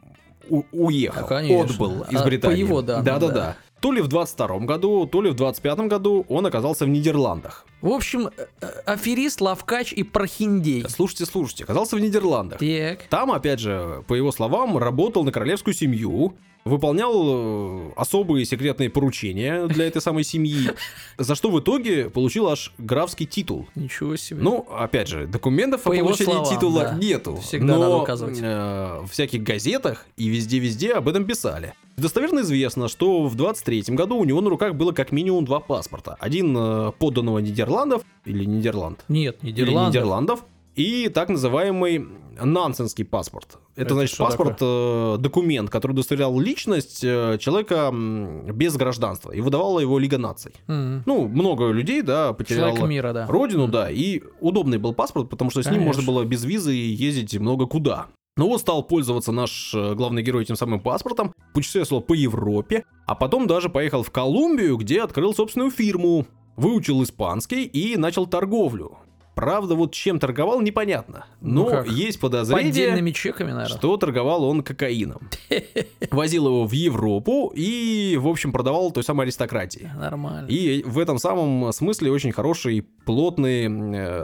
у- 0.50 0.64
уехал, 0.72 1.24
А, 1.24 1.28
конечно. 1.28 1.64
отбыл 1.64 2.02
из 2.10 2.16
А, 2.16 2.22
по 2.22 2.24
Британии. 2.26 2.58
его 2.58 2.82
данным, 2.82 3.04
Да-да-да. 3.04 3.34
да. 3.34 3.56
То 3.80 3.92
ли 3.92 4.00
в 4.02 4.08
22 4.08 4.66
году, 4.66 5.06
то 5.06 5.22
ли 5.22 5.30
в 5.30 5.34
25 5.34 5.86
году 5.88 6.26
он 6.28 6.44
оказался 6.46 6.84
в 6.84 6.88
Нидерландах. 6.88 7.64
В 7.80 7.90
общем, 7.90 8.26
э, 8.36 8.46
э, 8.60 8.66
аферист, 8.86 9.40
лавкач 9.40 9.92
и 9.92 10.02
прохиндей. 10.02 10.84
Слушайте, 10.88 11.26
слушайте, 11.26 11.62
оказался 11.62 11.94
в 11.94 12.00
Нидерландах. 12.00 12.58
Так. 12.58 13.02
Там, 13.08 13.30
опять 13.30 13.60
же, 13.60 14.02
по 14.08 14.14
его 14.14 14.32
словам, 14.32 14.76
работал 14.78 15.22
на 15.22 15.30
королевскую 15.30 15.74
семью, 15.74 16.34
выполнял 16.68 17.12
э, 17.24 17.90
особые 17.96 18.44
секретные 18.44 18.90
поручения 18.90 19.66
для 19.66 19.86
этой 19.86 20.00
самой 20.02 20.24
семьи, 20.24 20.70
за 21.18 21.34
что 21.34 21.50
в 21.50 21.58
итоге 21.60 22.10
получил 22.10 22.48
аж 22.48 22.72
графский 22.78 23.26
титул. 23.26 23.66
Ничего 23.74 24.16
себе. 24.16 24.40
Ну, 24.42 24.66
опять 24.70 25.08
же, 25.08 25.26
документов 25.26 25.82
По 25.82 25.92
о 25.92 25.98
получении 25.98 26.32
словам, 26.32 26.54
титула 26.54 26.82
да. 26.82 26.94
нету. 26.94 27.36
Всегда 27.36 27.74
но 27.74 27.78
надо 27.80 27.96
указывать. 27.96 28.38
э, 28.40 29.00
в 29.04 29.08
всяких 29.10 29.42
газетах 29.42 30.06
и 30.16 30.28
везде-везде 30.28 30.92
об 30.92 31.08
этом 31.08 31.24
писали. 31.24 31.74
Достоверно 31.96 32.40
известно, 32.40 32.86
что 32.86 33.24
в 33.26 33.34
23 33.34 33.82
году 33.88 34.16
у 34.18 34.24
него 34.24 34.40
на 34.40 34.50
руках 34.50 34.74
было 34.74 34.92
как 34.92 35.10
минимум 35.10 35.44
два 35.44 35.58
паспорта. 35.58 36.16
Один 36.20 36.54
э, 36.56 36.92
подданного 36.98 37.38
Нидерландов, 37.40 38.02
или 38.24 38.44
Нидерланд, 38.44 39.04
Нет, 39.08 39.38
или 39.42 39.50
Нидерланды. 39.50 39.88
Нидерландов, 39.98 40.44
и 40.76 41.08
так 41.08 41.28
называемый 41.28 42.06
нансенский 42.42 43.04
паспорт. 43.04 43.58
Это, 43.74 43.86
Это 43.86 43.94
значит 43.94 44.18
паспорт, 44.18 44.58
э, 44.60 45.16
документ, 45.18 45.70
который 45.70 45.92
удостоверял 45.92 46.38
личность 46.38 47.02
э, 47.04 47.38
человека 47.38 47.92
без 47.92 48.76
гражданства 48.76 49.30
и 49.30 49.40
выдавала 49.40 49.80
его 49.80 49.98
Лига 49.98 50.18
наций. 50.18 50.52
М. 50.66 51.02
Ну, 51.06 51.28
много 51.28 51.70
людей, 51.70 52.02
да, 52.02 52.32
потеряло 52.32 52.70
Человек 52.70 52.88
мира, 52.88 53.12
да. 53.12 53.26
родину, 53.26 53.68
да, 53.68 53.90
и 53.90 54.22
удобный 54.40 54.78
был 54.78 54.94
паспорт, 54.94 55.30
потому 55.30 55.50
что 55.50 55.62
с 55.62 55.66
ним 55.66 55.82
можно 55.82 56.02
Конечно. 56.02 56.12
было 56.12 56.24
без 56.24 56.44
визы 56.44 56.72
ездить 56.72 57.38
много 57.38 57.66
куда. 57.66 58.06
Ну 58.36 58.46
вот 58.46 58.60
стал 58.60 58.84
пользоваться 58.84 59.32
наш 59.32 59.74
э, 59.74 59.94
главный 59.94 60.22
герой 60.22 60.44
этим 60.44 60.54
самым 60.54 60.78
паспортом, 60.78 61.32
путешествовал 61.54 62.02
по 62.02 62.14
Европе, 62.14 62.84
а 63.04 63.16
потом 63.16 63.48
даже 63.48 63.68
поехал 63.68 64.04
в 64.04 64.12
Колумбию, 64.12 64.76
где 64.76 65.02
открыл 65.02 65.34
собственную 65.34 65.72
фирму, 65.72 66.24
выучил 66.56 67.02
испанский 67.02 67.64
и 67.64 67.96
начал 67.96 68.26
торговлю. 68.26 68.98
Правда, 69.38 69.76
вот 69.76 69.92
чем 69.92 70.18
торговал, 70.18 70.60
непонятно. 70.60 71.24
Ну 71.40 71.62
Но 71.62 71.70
как? 71.70 71.86
есть 71.86 72.18
подозрение, 72.18 72.72
Поддельными 72.72 73.12
чеками, 73.12 73.52
наверное. 73.52 73.78
что 73.78 73.96
торговал 73.96 74.42
он 74.42 74.64
кокаином. 74.64 75.30
Возил 76.10 76.48
его 76.48 76.66
в 76.66 76.72
Европу 76.72 77.52
и, 77.54 78.18
в 78.20 78.26
общем, 78.26 78.50
продавал 78.50 78.90
той 78.90 79.04
самой 79.04 79.26
аристократии. 79.26 79.92
Нормально. 79.96 80.48
И 80.48 80.82
в 80.82 80.98
этом 80.98 81.18
самом 81.18 81.72
смысле 81.72 82.10
очень 82.10 82.32
хорошие, 82.32 82.82
плотные 83.04 83.70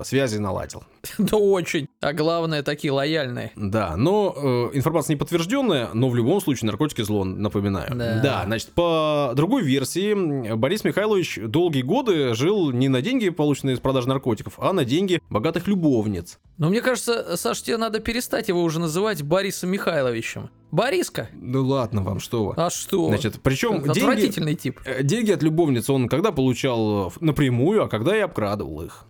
э, 0.01 0.05
связи 0.05 0.39
наладил. 0.39 0.83
Да 1.19 1.37
очень. 1.37 1.89
А 2.05 2.13
главное, 2.13 2.63
такие 2.63 2.93
лояльные. 2.93 3.51
Да, 3.57 3.97
но 3.97 4.35
э, 4.37 4.77
информация 4.77 5.15
не 5.15 5.19
подтвержденная, 5.19 5.89
но 5.95 6.11
в 6.11 6.15
любом 6.15 6.41
случае 6.43 6.67
наркотики 6.67 7.01
зло, 7.01 7.25
напоминаю. 7.25 7.91
Да. 7.95 8.43
значит, 8.45 8.71
по 8.73 9.33
другой 9.35 9.63
версии, 9.63 10.55
Борис 10.55 10.85
Михайлович 10.85 11.39
долгие 11.43 11.81
годы 11.83 12.35
жил 12.35 12.73
не 12.73 12.89
на 12.89 13.01
деньги, 13.01 13.31
полученные 13.31 13.77
из 13.77 13.81
продажи 13.81 14.09
наркотиков, 14.09 14.55
а 14.59 14.75
на 14.75 14.85
деньги 14.85 15.23
богатых 15.31 15.67
любовниц. 15.67 16.39
Но 16.59 16.69
мне 16.69 16.83
кажется, 16.83 17.37
Саш, 17.39 17.63
тебе 17.63 17.79
надо 17.79 18.01
перестать 18.01 18.49
его 18.49 18.63
уже 18.63 18.81
называть 18.81 19.23
Борисом 19.23 19.71
Михайловичем. 19.71 20.51
Бориска? 20.71 21.29
Ну 21.35 21.65
ладно 21.65 22.03
вам, 22.03 22.21
что 22.21 22.47
вы. 22.47 22.55
А 22.57 22.69
что? 22.69 23.09
Значит, 23.09 23.41
причем 23.43 23.83
деньги, 23.83 23.99
Отвратительный 23.99 24.55
тип. 24.57 24.81
э, 24.85 25.03
деньги 25.05 25.31
от 25.31 25.43
любовниц 25.43 25.89
он 25.89 26.09
когда 26.09 26.33
получал 26.33 27.09
э, 27.09 27.11
напрямую, 27.21 27.85
а 27.85 27.89
когда 27.89 28.17
и 28.17 28.21
обкрадывал 28.21 28.83
их. 28.83 29.07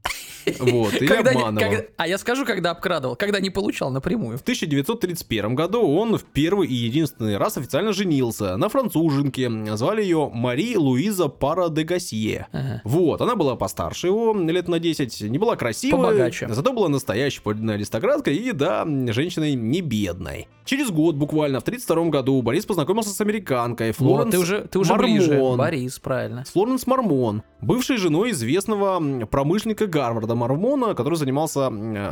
Вот, 0.59 0.95
или 0.95 1.07
Когда 1.07 1.31
обманывал. 1.31 1.71
когда- 1.71 1.85
А 1.97 2.09
я 2.09 2.19
скажу, 2.19 2.45
когда 2.45 2.71
обкрадывал, 2.73 3.17
когда 3.17 3.41
не 3.41 3.51
получал 3.51 3.91
напрямую. 3.91 4.39
В 4.39 4.43
1931 4.43 5.55
году 5.55 5.83
он 5.83 6.17
в 6.17 6.25
первый 6.25 6.69
и 6.69 6.75
единственный 6.75 7.37
раз 7.37 7.57
официально 7.57 7.93
женился 7.93 8.57
на 8.57 8.69
француженке. 8.69 9.51
Звали 9.77 10.03
ее 10.03 10.31
Мари 10.33 10.77
Луиза 10.77 11.29
Пара 11.29 11.69
де 11.69 11.83
Гасье. 11.85 12.47
Ага. 12.53 12.81
Вот, 12.85 13.21
она 13.21 13.37
была 13.37 13.57
постарше 13.57 14.07
его, 14.09 14.35
лет 14.35 14.69
на 14.69 14.79
10, 14.79 15.21
не 15.23 15.39
была 15.39 15.57
красивой, 15.57 16.01
Побогаче. 16.03 16.49
зато 16.51 16.73
была 16.73 16.89
настоящей 16.89 17.41
подлинной 17.41 17.75
аристократкой 17.77 18.37
и, 18.37 18.53
да, 18.53 18.85
женщиной 19.13 19.55
не 19.55 19.81
бедной. 19.81 20.49
Через 20.65 20.91
год, 20.91 21.15
буквально, 21.17 21.61
в 21.61 21.65
32 21.65 22.09
году, 22.11 22.41
Борис 22.41 22.65
познакомился 22.65 23.11
с 23.11 23.21
американкой 23.21 23.93
Флоренс 23.93 24.25
Вот, 24.25 24.31
ты 24.31 24.39
уже, 24.39 24.61
ты 24.63 24.79
уже 24.79 24.93
Мормон. 24.93 25.11
ближе. 25.19 25.41
Борис, 25.59 25.99
правильно. 25.99 26.45
Флоренс 26.51 26.87
Мормон, 26.87 27.43
бывшей 27.61 27.99
женой 27.99 28.31
известного 28.31 29.27
промышленника 29.27 29.87
Гарварда 29.87 30.34
Мормона, 30.35 30.95
который 30.95 31.17
занимался 31.17 31.67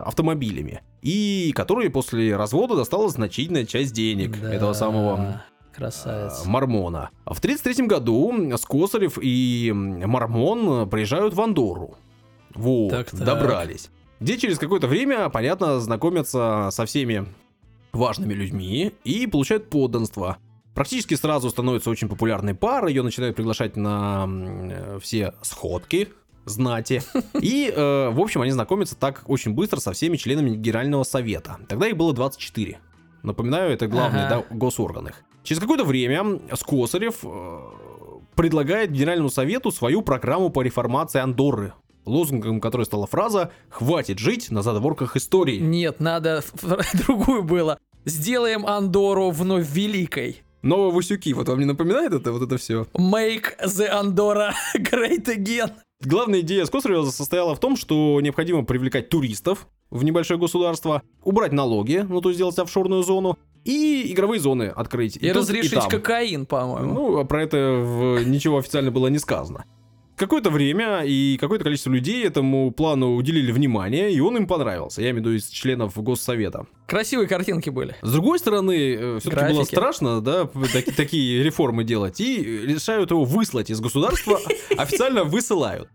автомобилями, 0.04 0.82
и 1.02 1.52
которой 1.54 1.90
после 1.90 2.36
развода 2.36 2.76
досталась 2.76 3.12
значительная 3.12 3.64
часть 3.66 3.92
денег 3.92 4.40
Да, 4.40 4.52
этого 4.52 4.72
самого 4.72 5.42
Красавец. 5.74 6.42
э, 6.44 6.48
Мормона. 6.48 7.10
А 7.24 7.34
В 7.34 7.38
1933 7.38 7.86
году 7.86 8.56
Скосарев 8.58 9.18
и 9.20 9.72
Мормон 9.72 10.88
приезжают 10.88 11.34
в 11.34 11.40
Андору. 11.40 11.96
Вот, 12.54 12.90
Так-так. 12.90 13.24
добрались. 13.24 13.90
Где 14.20 14.36
через 14.38 14.58
какое-то 14.58 14.86
время, 14.86 15.28
понятно, 15.30 15.80
знакомятся 15.80 16.68
со 16.70 16.84
всеми 16.86 17.26
важными 17.92 18.34
людьми 18.34 18.92
и 19.04 19.26
получают 19.26 19.68
подданство. 19.70 20.36
Практически 20.74 21.14
сразу 21.14 21.50
становится 21.50 21.90
очень 21.90 22.08
популярной 22.08 22.54
парой, 22.54 22.92
ее 22.92 23.02
начинают 23.02 23.36
приглашать 23.36 23.76
на 23.76 24.26
э, 24.28 24.98
все 25.02 25.34
сходки 25.42 26.08
знати. 26.44 27.02
И, 27.40 27.72
э, 27.74 28.10
в 28.10 28.20
общем, 28.20 28.40
они 28.42 28.50
знакомятся 28.52 28.96
так 28.96 29.22
очень 29.26 29.52
быстро 29.54 29.80
со 29.80 29.92
всеми 29.92 30.16
членами 30.16 30.50
Генерального 30.56 31.04
совета. 31.04 31.56
Тогда 31.68 31.86
их 31.88 31.96
было 31.96 32.12
24. 32.12 32.78
Напоминаю, 33.22 33.72
это 33.72 33.86
главные 33.86 34.26
Ага. 34.26 34.44
да, 34.50 34.56
госорганы. 34.56 35.12
Через 35.44 35.60
какое-то 35.60 35.84
время 35.84 36.40
Скосарев 36.54 37.18
э, 37.24 37.58
предлагает 38.34 38.90
Генеральному 38.92 39.30
совету 39.30 39.70
свою 39.70 40.02
программу 40.02 40.50
по 40.50 40.62
реформации 40.62 41.20
Андорры. 41.20 41.72
лозунгом 42.04 42.60
которой 42.60 42.84
стала 42.84 43.06
фраза 43.06 43.52
«Хватит 43.68 44.18
жить 44.18 44.50
на 44.50 44.62
задворках 44.62 45.16
истории». 45.16 45.58
Нет, 45.58 46.00
надо 46.00 46.42
другую 47.06 47.44
было. 47.44 47.78
Сделаем 48.04 48.66
Андору 48.66 49.30
вновь 49.30 49.68
великой. 49.70 50.42
Новые 50.62 50.92
Васюки, 50.92 51.32
вот 51.32 51.48
вам 51.48 51.60
не 51.60 51.64
напоминает 51.64 52.12
это 52.12 52.32
вот 52.32 52.42
это 52.42 52.56
все? 52.56 52.86
Make 52.94 53.56
the 53.64 53.88
Andorra 53.92 54.50
great 54.76 55.26
again. 55.26 55.70
Главная 56.04 56.40
идея 56.40 56.64
Скосарева 56.64 57.04
состояла 57.06 57.54
в 57.54 57.60
том, 57.60 57.76
что 57.76 58.20
необходимо 58.20 58.64
привлекать 58.64 59.08
туристов 59.08 59.66
в 59.90 60.04
небольшое 60.04 60.38
государство, 60.40 61.02
убрать 61.22 61.52
налоги, 61.52 62.04
ну 62.08 62.20
то 62.20 62.30
есть 62.30 62.38
сделать 62.38 62.58
офшорную 62.58 63.02
зону, 63.02 63.38
и 63.64 64.10
игровые 64.12 64.40
зоны 64.40 64.64
открыть. 64.64 65.16
И, 65.16 65.28
тут, 65.28 65.36
разрешить 65.42 65.74
там. 65.74 65.88
кокаин, 65.88 66.46
по-моему. 66.46 66.94
Ну, 66.94 67.18
а 67.18 67.24
про 67.24 67.42
это 67.42 67.56
в- 67.80 68.24
ничего 68.24 68.58
официально 68.58 68.90
было 68.90 69.06
не 69.08 69.18
сказано. 69.18 69.64
Какое-то 70.22 70.50
время 70.50 71.02
и 71.04 71.36
какое-то 71.36 71.64
количество 71.64 71.90
людей 71.90 72.24
этому 72.24 72.70
плану 72.70 73.16
уделили 73.16 73.50
внимание, 73.50 74.12
и 74.12 74.20
он 74.20 74.36
им 74.36 74.46
понравился. 74.46 75.02
Я 75.02 75.10
имею 75.10 75.16
в 75.16 75.26
виду 75.26 75.36
из 75.36 75.48
членов 75.48 76.00
Госсовета. 76.00 76.66
Красивые 76.86 77.26
картинки 77.26 77.70
были. 77.70 77.96
С 78.02 78.12
другой 78.12 78.38
стороны, 78.38 79.18
все-таки 79.18 79.52
было 79.52 79.64
страшно, 79.64 80.20
да, 80.20 80.44
таки- 80.72 80.92
такие 80.92 81.42
реформы 81.42 81.82
делать, 81.82 82.20
и 82.20 82.40
решают 82.40 83.10
его 83.10 83.24
выслать 83.24 83.70
из 83.70 83.80
государства, 83.80 84.38
официально 84.78 85.24
высылают. 85.24 85.88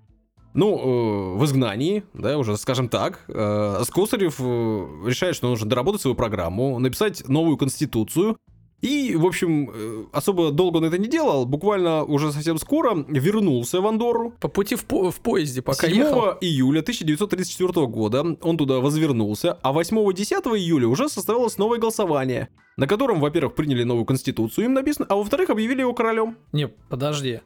Ну, 0.53 0.75
э, 0.75 1.37
в 1.37 1.45
изгнании, 1.45 2.03
да, 2.13 2.37
уже 2.37 2.57
скажем 2.57 2.89
так, 2.89 3.23
э, 3.29 3.81
Скосарев 3.85 4.35
э, 4.39 4.87
решает, 5.05 5.37
что 5.37 5.47
нужно 5.47 5.69
доработать 5.69 6.01
свою 6.01 6.15
программу, 6.15 6.79
написать 6.79 7.29
новую 7.29 7.55
конституцию, 7.55 8.35
и, 8.81 9.15
в 9.15 9.25
общем, 9.25 9.69
э, 9.73 10.03
особо 10.13 10.51
долго 10.51 10.77
он 10.77 10.85
это 10.85 10.97
не 10.97 11.07
делал, 11.07 11.45
буквально 11.45 12.03
уже 12.03 12.31
совсем 12.31 12.57
скоро 12.59 13.05
вернулся 13.07 13.81
в 13.81 13.87
Андорру, 13.87 14.33
По 14.39 14.47
пути 14.49 14.75
в, 14.75 14.85
по- 14.85 15.09
в 15.11 15.19
поезде, 15.19 15.61
пока 15.61 15.87
7 15.87 15.97
ехал. 15.97 16.21
июля 16.41 16.81
1934 16.81 17.87
года 17.87 18.23
он 18.41 18.57
туда 18.57 18.79
возвернулся, 18.79 19.53
а 19.61 19.73
8-10 19.73 20.55
июля 20.57 20.87
уже 20.87 21.09
состоялось 21.09 21.57
новое 21.57 21.79
голосование, 21.79 22.49
на 22.77 22.87
котором, 22.87 23.19
во-первых, 23.19 23.55
приняли 23.55 23.83
новую 23.83 24.05
конституцию, 24.05 24.65
им 24.65 24.73
написано, 24.73 25.07
а 25.09 25.15
во-вторых, 25.15 25.49
объявили 25.49 25.81
его 25.81 25.93
королем. 25.93 26.37
Не, 26.51 26.67
подожди. 26.67 27.39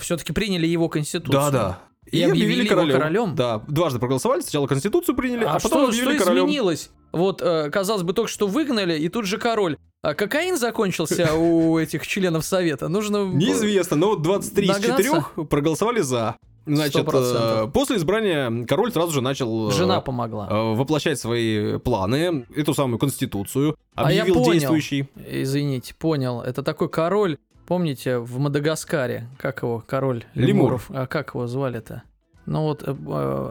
Все-таки 0.00 0.32
приняли 0.32 0.66
его 0.66 0.88
конституцию. 0.88 1.32
Да-да. 1.32 1.78
И 2.10 2.20
объявили 2.22 2.68
его 2.68 2.86
королем? 2.92 3.34
Да, 3.34 3.60
дважды 3.66 3.98
проголосовали, 3.98 4.42
сначала 4.42 4.66
конституцию 4.66 5.16
приняли, 5.16 5.44
а, 5.44 5.52
А, 5.52 5.54
потом 5.54 5.82
что, 5.82 5.88
объявили 5.88 6.16
что 6.16 6.24
королем. 6.24 6.44
изменилось? 6.44 6.90
Вот, 7.14 7.40
э, 7.42 7.70
казалось 7.70 8.02
бы, 8.02 8.12
только 8.12 8.30
что 8.30 8.46
выгнали, 8.46 8.98
и 8.98 9.08
тут 9.08 9.26
же 9.26 9.38
король. 9.38 9.76
А 10.02 10.14
кокаин 10.14 10.56
закончился 10.58 11.34
у 11.34 11.78
этих 11.78 12.06
членов 12.06 12.44
совета. 12.44 12.88
Нужно... 12.88 13.24
Неизвестно, 13.24 13.96
но 13.96 14.08
вот 14.10 14.22
23 14.22 14.66
из 14.66 14.78
Догнаться? 14.78 15.02
4 15.36 15.46
проголосовали 15.46 16.00
за. 16.00 16.36
Значит, 16.66 17.06
100%. 17.06 17.66
э, 17.66 17.70
после 17.70 17.96
избрания 17.96 18.64
король 18.66 18.90
сразу 18.90 19.12
же 19.12 19.20
начал 19.20 19.68
э, 19.68 19.72
Жена 19.72 20.00
помогла. 20.00 20.46
воплощать 20.74 21.18
свои 21.18 21.78
планы, 21.78 22.46
эту 22.56 22.72
самую 22.74 22.98
конституцию, 22.98 23.76
А 23.94 24.10
я 24.12 24.22
объявил 24.22 24.42
понял. 24.42 24.52
действующий. 24.52 25.08
Извините, 25.28 25.94
понял. 25.94 26.40
Это 26.40 26.62
такой 26.62 26.88
король, 26.88 27.36
помните, 27.66 28.18
в 28.18 28.38
Мадагаскаре, 28.38 29.28
как 29.38 29.62
его, 29.62 29.84
король 29.86 30.24
Лемур. 30.34 30.48
лемуров. 30.48 30.86
А 30.88 31.06
как 31.06 31.34
его 31.34 31.46
звали-то? 31.46 32.02
Ну 32.46 32.62
вот, 32.62 32.82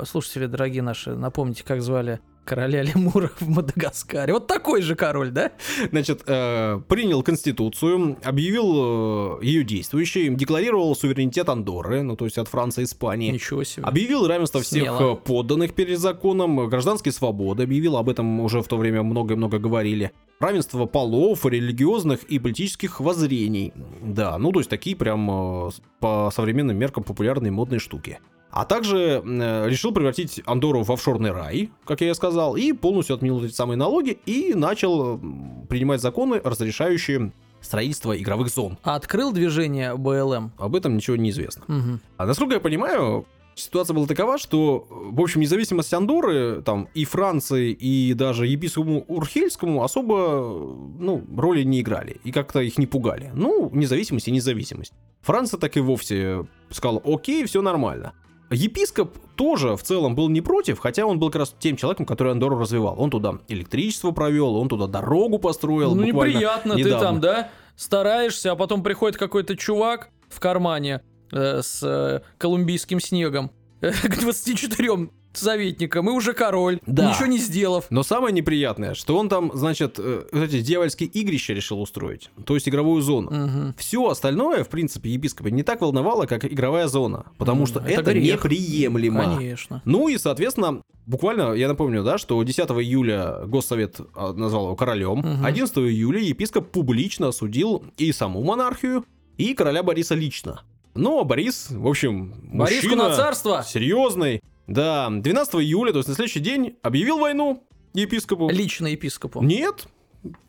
слушатели 0.07 0.45
дорогие 0.47 0.81
наши, 0.81 1.15
напомните, 1.15 1.63
как 1.63 1.81
звали 1.81 2.19
короля 2.45 2.83
лемуров 2.83 3.39
в 3.39 3.49
Мадагаскаре. 3.49 4.33
Вот 4.33 4.47
такой 4.47 4.81
же 4.81 4.95
король, 4.95 5.31
да? 5.31 5.51
Значит, 5.91 6.23
э, 6.27 6.81
принял 6.87 7.23
конституцию, 7.23 8.17
объявил 8.23 9.39
э, 9.41 9.45
ее 9.45 9.63
действующей, 9.63 10.29
декларировал 10.29 10.95
суверенитет 10.95 11.49
Андорры, 11.49 12.01
ну 12.03 12.15
то 12.15 12.25
есть 12.25 12.37
от 12.37 12.47
Франции 12.47 12.81
и 12.81 12.85
Испании. 12.85 13.31
Ничего 13.31 13.63
себе. 13.63 13.85
Объявил 13.85 14.27
равенство 14.27 14.61
всех 14.61 14.83
Смело. 14.83 15.13
э, 15.13 15.15
подданных 15.15 15.73
перед 15.73 15.99
законом, 15.99 16.67
гражданские 16.67 17.11
свободы, 17.11 17.63
объявил, 17.63 17.97
об 17.97 18.09
этом 18.09 18.39
уже 18.41 18.61
в 18.61 18.67
то 18.67 18.77
время 18.77 19.03
много-много 19.03 19.59
говорили. 19.59 20.11
Равенство 20.39 20.85
полов, 20.85 21.45
религиозных 21.45 22.23
и 22.23 22.39
политических 22.39 22.99
воззрений. 22.99 23.71
Да, 24.01 24.37
ну 24.37 24.51
то 24.51 24.59
есть 24.59 24.69
такие 24.69 24.95
прям 24.95 25.67
э, 25.67 25.71
по 25.99 26.31
современным 26.33 26.77
меркам 26.77 27.03
популярные 27.03 27.51
модные 27.51 27.79
штуки. 27.79 28.19
А 28.53 28.65
также 28.65 29.23
э, 29.25 29.67
решил 29.67 29.91
превратить 29.91 30.41
Андору 30.45 30.83
в 30.83 30.91
офшорный 30.91 31.31
рай, 31.31 31.71
как 31.85 32.01
я 32.01 32.11
и 32.11 32.13
сказал, 32.13 32.55
и 32.55 32.71
полностью 32.71 33.15
отменил 33.15 33.43
эти 33.43 33.53
самые 33.53 33.77
налоги 33.77 34.19
и 34.27 34.53
начал 34.53 35.19
принимать 35.67 36.01
законы, 36.01 36.39
разрешающие 36.43 37.31
строительство 37.61 38.15
игровых 38.15 38.49
зон. 38.49 38.77
А 38.83 38.95
открыл 38.95 39.33
движение 39.33 39.95
БЛМ? 39.95 40.51
Об 40.59 40.75
этом 40.75 40.95
ничего 40.95 41.15
не 41.15 41.31
известно. 41.31 41.63
Мгм. 41.67 41.99
А 42.17 42.27
насколько 42.27 42.53
я 42.53 42.59
понимаю, 42.59 43.25
ситуация 43.55 43.95
была 43.95 44.05
такова, 44.05 44.37
что, 44.37 44.85
в 44.87 45.19
общем, 45.19 45.41
независимость 45.41 45.91
Андоры, 45.91 46.61
там, 46.61 46.89
и 46.93 47.05
Франции, 47.05 47.71
и 47.71 48.13
даже 48.13 48.45
епископу 48.45 49.03
Урхельскому 49.07 49.83
особо, 49.83 50.77
ну, 50.99 51.23
роли 51.35 51.63
не 51.63 51.81
играли, 51.81 52.17
и 52.23 52.31
как-то 52.31 52.59
их 52.59 52.77
не 52.77 52.85
пугали. 52.85 53.31
Ну, 53.33 53.71
независимость 53.73 54.27
и 54.27 54.31
независимость. 54.31 54.93
Франция 55.21 55.59
так 55.59 55.75
и 55.75 55.79
вовсе 55.79 56.45
сказала, 56.69 57.01
окей, 57.03 57.45
все 57.45 57.63
нормально. 57.63 58.13
Епископ 58.51 59.17
тоже 59.35 59.75
в 59.75 59.83
целом 59.83 60.15
был 60.15 60.29
не 60.29 60.41
против, 60.41 60.79
хотя 60.79 61.05
он 61.05 61.19
был 61.19 61.29
как 61.29 61.39
раз 61.39 61.55
тем 61.59 61.75
человеком, 61.75 62.05
который 62.05 62.33
Андору 62.33 62.57
развивал. 62.57 62.95
Он 62.99 63.09
туда 63.09 63.39
электричество 63.47 64.11
провел, 64.11 64.55
он 64.55 64.69
туда 64.69 64.87
дорогу 64.87 65.39
построил. 65.39 65.95
Ну 65.95 66.03
неприятно, 66.03 66.75
ты 66.75 66.81
недавно. 66.81 66.99
там, 66.99 67.19
да? 67.19 67.49
Стараешься, 67.75 68.51
а 68.51 68.55
потом 68.55 68.83
приходит 68.83 69.17
какой-то 69.17 69.57
чувак 69.57 70.09
в 70.29 70.39
кармане 70.39 71.01
э, 71.31 71.61
с 71.61 71.81
э, 71.83 72.21
колумбийским 72.37 72.99
снегом 72.99 73.51
э, 73.81 73.91
к 74.03 74.19
24 74.19 75.09
советникам, 75.37 76.09
и 76.09 76.11
уже 76.11 76.33
король, 76.33 76.79
Да. 76.85 77.09
ничего 77.09 77.25
не 77.27 77.37
сделав. 77.37 77.85
Но 77.89 78.03
самое 78.03 78.33
неприятное, 78.33 78.93
что 78.93 79.17
он 79.17 79.29
там, 79.29 79.51
значит, 79.53 79.95
э, 79.99 80.23
вот 80.31 80.43
эти 80.43 80.61
дьявольские 80.61 81.09
игрища 81.09 81.53
решил 81.53 81.81
устроить, 81.81 82.29
то 82.45 82.55
есть 82.55 82.67
игровую 82.69 83.01
зону. 83.01 83.29
Мгм. 83.31 83.75
Все 83.77 84.07
остальное, 84.07 84.63
в 84.63 84.69
принципе, 84.69 85.09
епископа 85.09 85.47
не 85.47 85.63
так 85.63 85.81
волновало, 85.81 86.25
как 86.25 86.45
игровая 86.45 86.87
зона, 86.87 87.25
потому 87.37 87.65
что 87.65 87.79
это 87.79 88.01
это, 88.01 88.11
грех. 88.13 88.43
неприемлемо. 88.43 89.35
Конечно. 89.37 89.81
Ну 89.85 90.07
и, 90.07 90.17
соответственно, 90.17 90.81
буквально, 91.05 91.53
я 91.53 91.67
напомню, 91.67 92.03
да, 92.03 92.17
что 92.17 92.41
10 92.43 92.69
июля 92.81 93.45
Госсовет 93.45 93.99
а, 94.15 94.33
назвал 94.33 94.65
его 94.65 94.75
королем, 94.75 95.19
Мгм. 95.19 95.45
11 95.45 95.77
июля 95.89 96.19
епископ 96.19 96.71
публично 96.71 97.29
осудил 97.29 97.83
и 97.97 98.11
саму 98.11 98.43
монархию, 98.43 99.05
и 99.37 99.53
короля 99.53 99.83
Бориса 99.83 100.15
лично. 100.15 100.61
Но 100.95 101.23
Борис, 101.23 101.67
в 101.71 101.87
общем, 101.87 102.33
Бориску 102.53 102.85
мужчина 102.89 103.09
на 103.09 103.15
царство! 103.15 103.63
серьезный. 103.67 104.41
Да, 104.67 105.09
12 105.09 105.55
июля, 105.55 105.91
то 105.91 105.99
есть 105.99 106.09
на 106.09 106.15
следующий 106.15 106.39
день, 106.39 106.75
объявил 106.81 107.19
войну 107.19 107.63
епископу. 107.93 108.49
Лично 108.49 108.87
епископу. 108.87 109.41
Нет. 109.41 109.87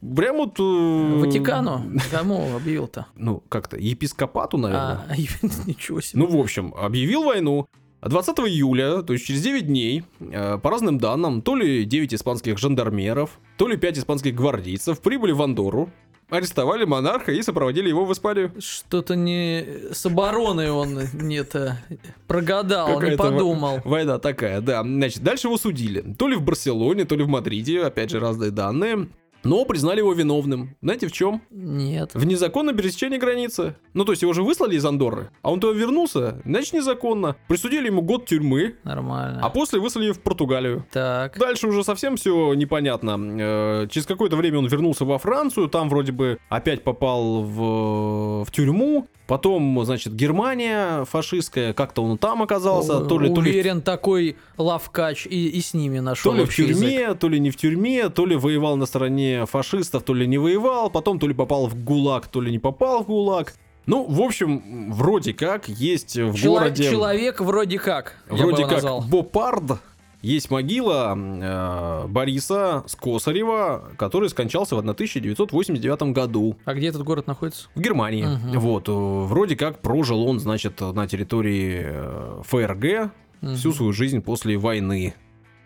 Прям 0.00 0.36
вот... 0.36 0.60
э, 0.60 1.18
Ватикану? 1.18 1.82
Кому 2.10 2.54
объявил-то? 2.54 3.06
Ну, 3.16 3.42
как-то, 3.48 3.76
епископату, 3.76 4.56
наверное. 4.56 5.04
А, 5.08 5.16
ничего 5.66 6.00
себе. 6.00 6.22
Ну, 6.22 6.28
в 6.28 6.40
общем, 6.40 6.72
объявил 6.76 7.24
войну. 7.24 7.66
20 8.02 8.38
июля, 8.40 9.02
то 9.02 9.14
есть 9.14 9.24
через 9.24 9.42
9 9.42 9.66
дней, 9.66 10.04
э, 10.20 10.58
по 10.58 10.70
разным 10.70 10.98
данным, 10.98 11.42
то 11.42 11.56
ли 11.56 11.84
9 11.84 12.14
испанских 12.14 12.58
жандармеров, 12.58 13.40
то 13.56 13.66
ли 13.66 13.76
5 13.76 13.98
испанских 13.98 14.34
гвардейцев 14.34 15.00
прибыли 15.00 15.32
в 15.32 15.42
Андору, 15.42 15.90
арестовали 16.34 16.84
монарха 16.84 17.32
и 17.32 17.42
сопроводили 17.42 17.88
его 17.88 18.04
в 18.04 18.12
Испанию. 18.12 18.52
Что-то 18.58 19.16
не 19.16 19.64
с 19.92 20.04
обороной 20.06 20.70
он 20.70 21.00
не 21.12 21.36
это 21.36 21.78
прогадал, 22.26 23.00
не 23.00 23.16
подумал. 23.16 23.80
Война 23.84 24.18
такая, 24.18 24.60
да. 24.60 24.82
Значит, 24.82 25.22
дальше 25.22 25.48
его 25.48 25.56
судили. 25.56 26.14
То 26.18 26.28
ли 26.28 26.36
в 26.36 26.42
Барселоне, 26.42 27.04
то 27.04 27.16
ли 27.16 27.24
в 27.24 27.28
Мадриде, 27.28 27.82
опять 27.82 28.10
же, 28.10 28.20
разные 28.20 28.50
данные. 28.50 29.08
Но 29.44 29.64
признали 29.64 29.98
его 29.98 30.12
виновным. 30.12 30.76
Знаете 30.82 31.06
в 31.06 31.12
чем? 31.12 31.42
Нет. 31.50 32.10
В 32.14 32.24
незаконном 32.26 32.76
пересечении 32.76 33.18
границы. 33.18 33.76
Ну, 33.92 34.04
то 34.04 34.12
есть 34.12 34.22
его 34.22 34.32
же 34.32 34.42
выслали 34.42 34.76
из 34.76 34.84
Андорры, 34.84 35.30
а 35.42 35.52
он 35.52 35.60
туда 35.60 35.78
вернулся, 35.78 36.40
значит, 36.44 36.72
незаконно. 36.74 37.36
Присудили 37.48 37.86
ему 37.86 38.02
год 38.02 38.26
тюрьмы, 38.26 38.76
Нормально. 38.84 39.40
а 39.42 39.50
после 39.50 39.78
выслали 39.80 40.12
в 40.12 40.20
Португалию. 40.20 40.86
Так. 40.92 41.38
Дальше 41.38 41.66
уже 41.68 41.84
совсем 41.84 42.16
все 42.16 42.54
непонятно. 42.54 43.18
Э, 43.40 43.86
Через 43.90 44.06
какое-то 44.06 44.36
время 44.36 44.58
он 44.58 44.66
вернулся 44.66 45.04
во 45.04 45.18
Францию, 45.18 45.68
там 45.68 45.88
вроде 45.88 46.12
бы 46.12 46.38
опять 46.48 46.82
попал 46.82 47.42
в, 47.42 48.44
в 48.44 48.50
тюрьму. 48.50 49.06
Потом, 49.26 49.82
значит, 49.84 50.14
Германия 50.14 51.04
фашистская, 51.06 51.72
как-то 51.72 52.02
он 52.02 52.18
там 52.18 52.42
оказался, 52.42 53.00
то 53.00 53.18
ли, 53.18 53.34
то 53.34 53.40
ли, 53.40 53.50
Уверен, 53.52 53.80
такой 53.80 54.36
лавкач 54.58 55.26
и, 55.26 55.48
и 55.48 55.60
с 55.62 55.72
ними 55.72 55.98
нашел 56.00 56.32
то 56.32 56.36
ли 56.36 56.44
в 56.44 56.48
общий 56.48 56.64
язык. 56.66 56.86
тюрьме, 56.86 57.14
то 57.14 57.28
ли 57.28 57.40
не 57.40 57.50
в 57.50 57.56
тюрьме, 57.56 58.10
то 58.10 58.26
ли 58.26 58.36
воевал 58.36 58.76
на 58.76 58.84
стороне 58.84 59.46
фашистов, 59.46 60.02
то 60.02 60.12
ли 60.12 60.26
не 60.26 60.36
воевал, 60.36 60.90
потом 60.90 61.18
то 61.18 61.26
ли 61.26 61.32
попал 61.32 61.66
в 61.68 61.84
ГУЛАГ, 61.84 62.26
то 62.28 62.42
ли 62.42 62.50
не 62.50 62.58
попал 62.58 63.02
в 63.02 63.06
ГУЛАГ. 63.06 63.54
Ну, 63.86 64.04
в 64.04 64.20
общем, 64.20 64.92
вроде 64.92 65.32
как 65.32 65.68
есть 65.68 66.16
в 66.16 66.34
Чело- 66.34 66.58
городе... 66.58 66.90
Человек 66.90 67.40
вроде 67.40 67.78
как. 67.78 68.16
Вроде 68.28 68.62
как 68.64 68.72
назвал. 68.72 69.02
Бопард. 69.02 69.78
Есть 70.24 70.50
могила 70.50 71.14
э, 71.14 72.06
Бориса 72.08 72.82
Скосарева, 72.86 73.90
который 73.98 74.30
скончался 74.30 74.74
в 74.74 74.78
1989 74.78 76.14
году 76.14 76.56
А 76.64 76.72
где 76.72 76.86
этот 76.88 77.02
город 77.04 77.26
находится? 77.26 77.68
в 77.74 77.80
Германии. 77.80 78.24
Мгм. 78.24 78.58
Вот, 78.58 78.88
э, 78.88 78.92
вроде 78.92 79.54
как 79.54 79.80
прожил 79.80 80.26
он, 80.26 80.40
значит, 80.40 80.80
на 80.80 81.06
территории 81.06 81.82
э, 81.84 82.40
ФРГ, 82.46 83.10
Мгм. 83.42 83.56
всю 83.56 83.72
свою 83.74 83.92
жизнь 83.92 84.22
после 84.22 84.56
войны. 84.56 85.14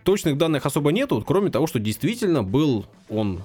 Точных 0.02 0.36
данных 0.36 0.66
особо 0.66 0.90
нету, 0.90 1.22
кроме 1.24 1.50
того, 1.50 1.68
что 1.68 1.78
действительно 1.78 2.42
был 2.42 2.86
он 3.09 3.44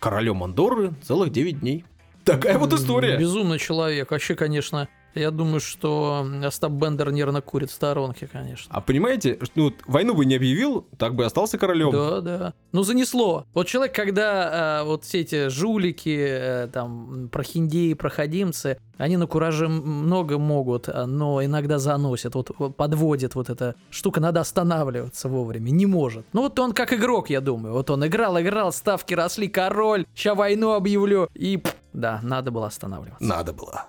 королем 0.00 0.42
Андорры 0.42 0.92
целых 1.02 1.30
9 1.30 1.60
дней. 1.60 1.84
Такая 2.24 2.56
вот 2.56 2.72
история. 2.72 3.18
Безумный 3.18 3.58
человек. 3.58 4.10
Вообще, 4.10 4.34
конечно, 4.34 4.88
я 5.14 5.30
думаю, 5.30 5.60
что 5.60 6.26
Остап 6.44 6.72
Бендер 6.72 7.12
нервно 7.12 7.40
курит 7.40 7.70
в 7.70 7.74
сторонке, 7.74 8.26
конечно. 8.26 8.74
А 8.74 8.80
понимаете, 8.80 9.38
ну, 9.54 9.64
вот 9.64 9.74
войну 9.86 10.14
бы 10.14 10.24
не 10.24 10.36
объявил, 10.36 10.86
так 10.98 11.14
бы 11.14 11.24
остался 11.24 11.58
королем. 11.58 11.90
Да, 11.92 12.20
да. 12.20 12.54
Ну, 12.72 12.82
занесло. 12.82 13.44
Вот 13.54 13.66
человек, 13.66 13.94
когда 13.94 14.80
а, 14.80 14.84
вот 14.84 15.04
все 15.04 15.20
эти 15.20 15.48
жулики, 15.48 16.16
э, 16.28 16.68
там, 16.72 17.28
прохиндеи, 17.30 17.94
проходимцы, 17.94 18.78
они 18.96 19.16
на 19.16 19.26
кураже 19.26 19.68
много 19.68 20.38
могут, 20.38 20.88
а, 20.88 21.06
но 21.06 21.44
иногда 21.44 21.78
заносят, 21.78 22.34
вот 22.34 22.50
подводит 22.76 23.34
вот 23.34 23.50
эта 23.50 23.74
штука, 23.90 24.20
надо 24.20 24.40
останавливаться 24.40 25.28
вовремя, 25.28 25.70
не 25.70 25.86
может. 25.86 26.26
Ну, 26.32 26.42
вот 26.42 26.58
он 26.58 26.72
как 26.72 26.92
игрок, 26.92 27.30
я 27.30 27.40
думаю. 27.40 27.74
Вот 27.74 27.90
он 27.90 28.06
играл, 28.06 28.40
играл, 28.40 28.72
ставки 28.72 29.14
росли, 29.14 29.48
король, 29.48 30.06
ща 30.14 30.34
войну 30.34 30.72
объявлю, 30.72 31.28
и, 31.34 31.62
да, 31.92 32.20
надо 32.22 32.50
было 32.50 32.66
останавливаться. 32.66 33.24
Надо 33.24 33.52
было. 33.52 33.86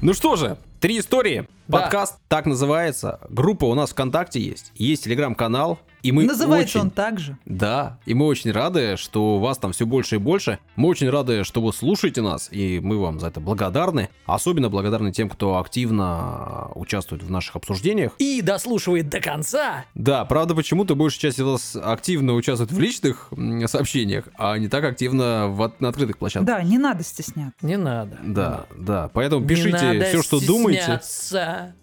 Ну 0.00 0.14
что 0.14 0.36
же, 0.36 0.56
три 0.80 0.98
истории. 0.98 1.48
Да. 1.66 1.80
Подкаст 1.80 2.16
так 2.28 2.46
называется. 2.46 3.20
Группа 3.28 3.66
у 3.66 3.74
нас 3.74 3.90
ВКонтакте 3.90 4.40
есть. 4.40 4.72
Есть 4.74 5.04
телеграм-канал. 5.04 5.78
И 6.02 6.12
мы 6.12 6.24
Называется 6.24 6.78
очень... 6.78 6.86
он 6.86 6.90
так 6.90 7.18
же. 7.18 7.36
Да, 7.44 7.98
и 8.06 8.14
мы 8.14 8.26
очень 8.26 8.52
рады, 8.52 8.96
что 8.96 9.38
вас 9.40 9.58
там 9.58 9.72
все 9.72 9.84
больше 9.84 10.14
и 10.14 10.18
больше. 10.18 10.60
Мы 10.76 10.88
очень 10.88 11.10
рады, 11.10 11.42
что 11.42 11.60
вы 11.60 11.72
слушаете 11.72 12.22
нас, 12.22 12.48
и 12.52 12.78
мы 12.80 12.98
вам 12.98 13.18
за 13.18 13.26
это 13.26 13.40
благодарны. 13.40 14.08
Особенно 14.24 14.70
благодарны 14.70 15.12
тем, 15.12 15.28
кто 15.28 15.58
активно 15.58 16.68
участвует 16.76 17.24
в 17.24 17.30
наших 17.30 17.56
обсуждениях. 17.56 18.12
И 18.18 18.40
дослушивает 18.42 19.08
до 19.08 19.20
конца. 19.20 19.86
Да, 19.94 20.24
правда, 20.24 20.54
почему-то 20.54 20.94
большая 20.94 21.20
часть 21.20 21.40
из 21.40 21.44
вас 21.44 21.76
активно 21.76 22.34
участвует 22.34 22.70
в 22.70 22.78
личных 22.78 23.30
сообщениях, 23.66 24.28
а 24.38 24.56
не 24.56 24.68
так 24.68 24.84
активно 24.84 25.48
в 25.48 25.72
на 25.80 25.88
открытых 25.88 26.16
площадках. 26.18 26.46
Да, 26.46 26.62
не 26.62 26.78
надо 26.78 27.02
стесняться. 27.02 27.66
Не 27.66 27.76
надо. 27.76 28.18
Да, 28.22 28.66
да, 28.76 29.10
поэтому 29.12 29.42
Не 29.42 29.48
пишите 29.48 30.04
все, 30.04 30.22
что 30.22 30.40
думаете. 30.40 30.67
Стесняться. 30.74 31.74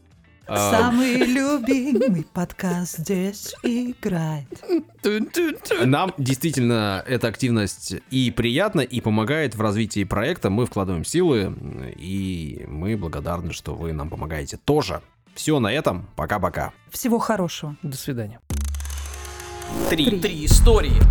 А, 0.47 0.71
Самый 0.71 1.15
любимый 1.17 2.23
подкаст 2.31 2.99
здесь 2.99 3.55
играет. 3.63 4.47
Нам 5.83 6.13
действительно 6.19 7.03
эта 7.07 7.27
активность 7.27 7.95
и 8.11 8.29
приятна, 8.29 8.81
и 8.81 9.01
помогает 9.01 9.55
в 9.55 9.61
развитии 9.61 10.03
проекта. 10.03 10.51
Мы 10.51 10.67
вкладываем 10.67 11.03
силы, 11.03 11.55
и 11.97 12.63
мы 12.67 12.95
благодарны, 12.95 13.53
что 13.53 13.73
вы 13.73 13.91
нам 13.91 14.09
помогаете 14.09 14.57
тоже. 14.57 15.01
Все 15.33 15.59
на 15.59 15.73
этом. 15.73 16.07
Пока-пока. 16.15 16.73
Всего 16.91 17.17
хорошего. 17.17 17.75
До 17.81 17.97
свидания. 17.97 18.39
Три. 19.89 20.19
Три 20.19 20.45
истории. 20.45 21.01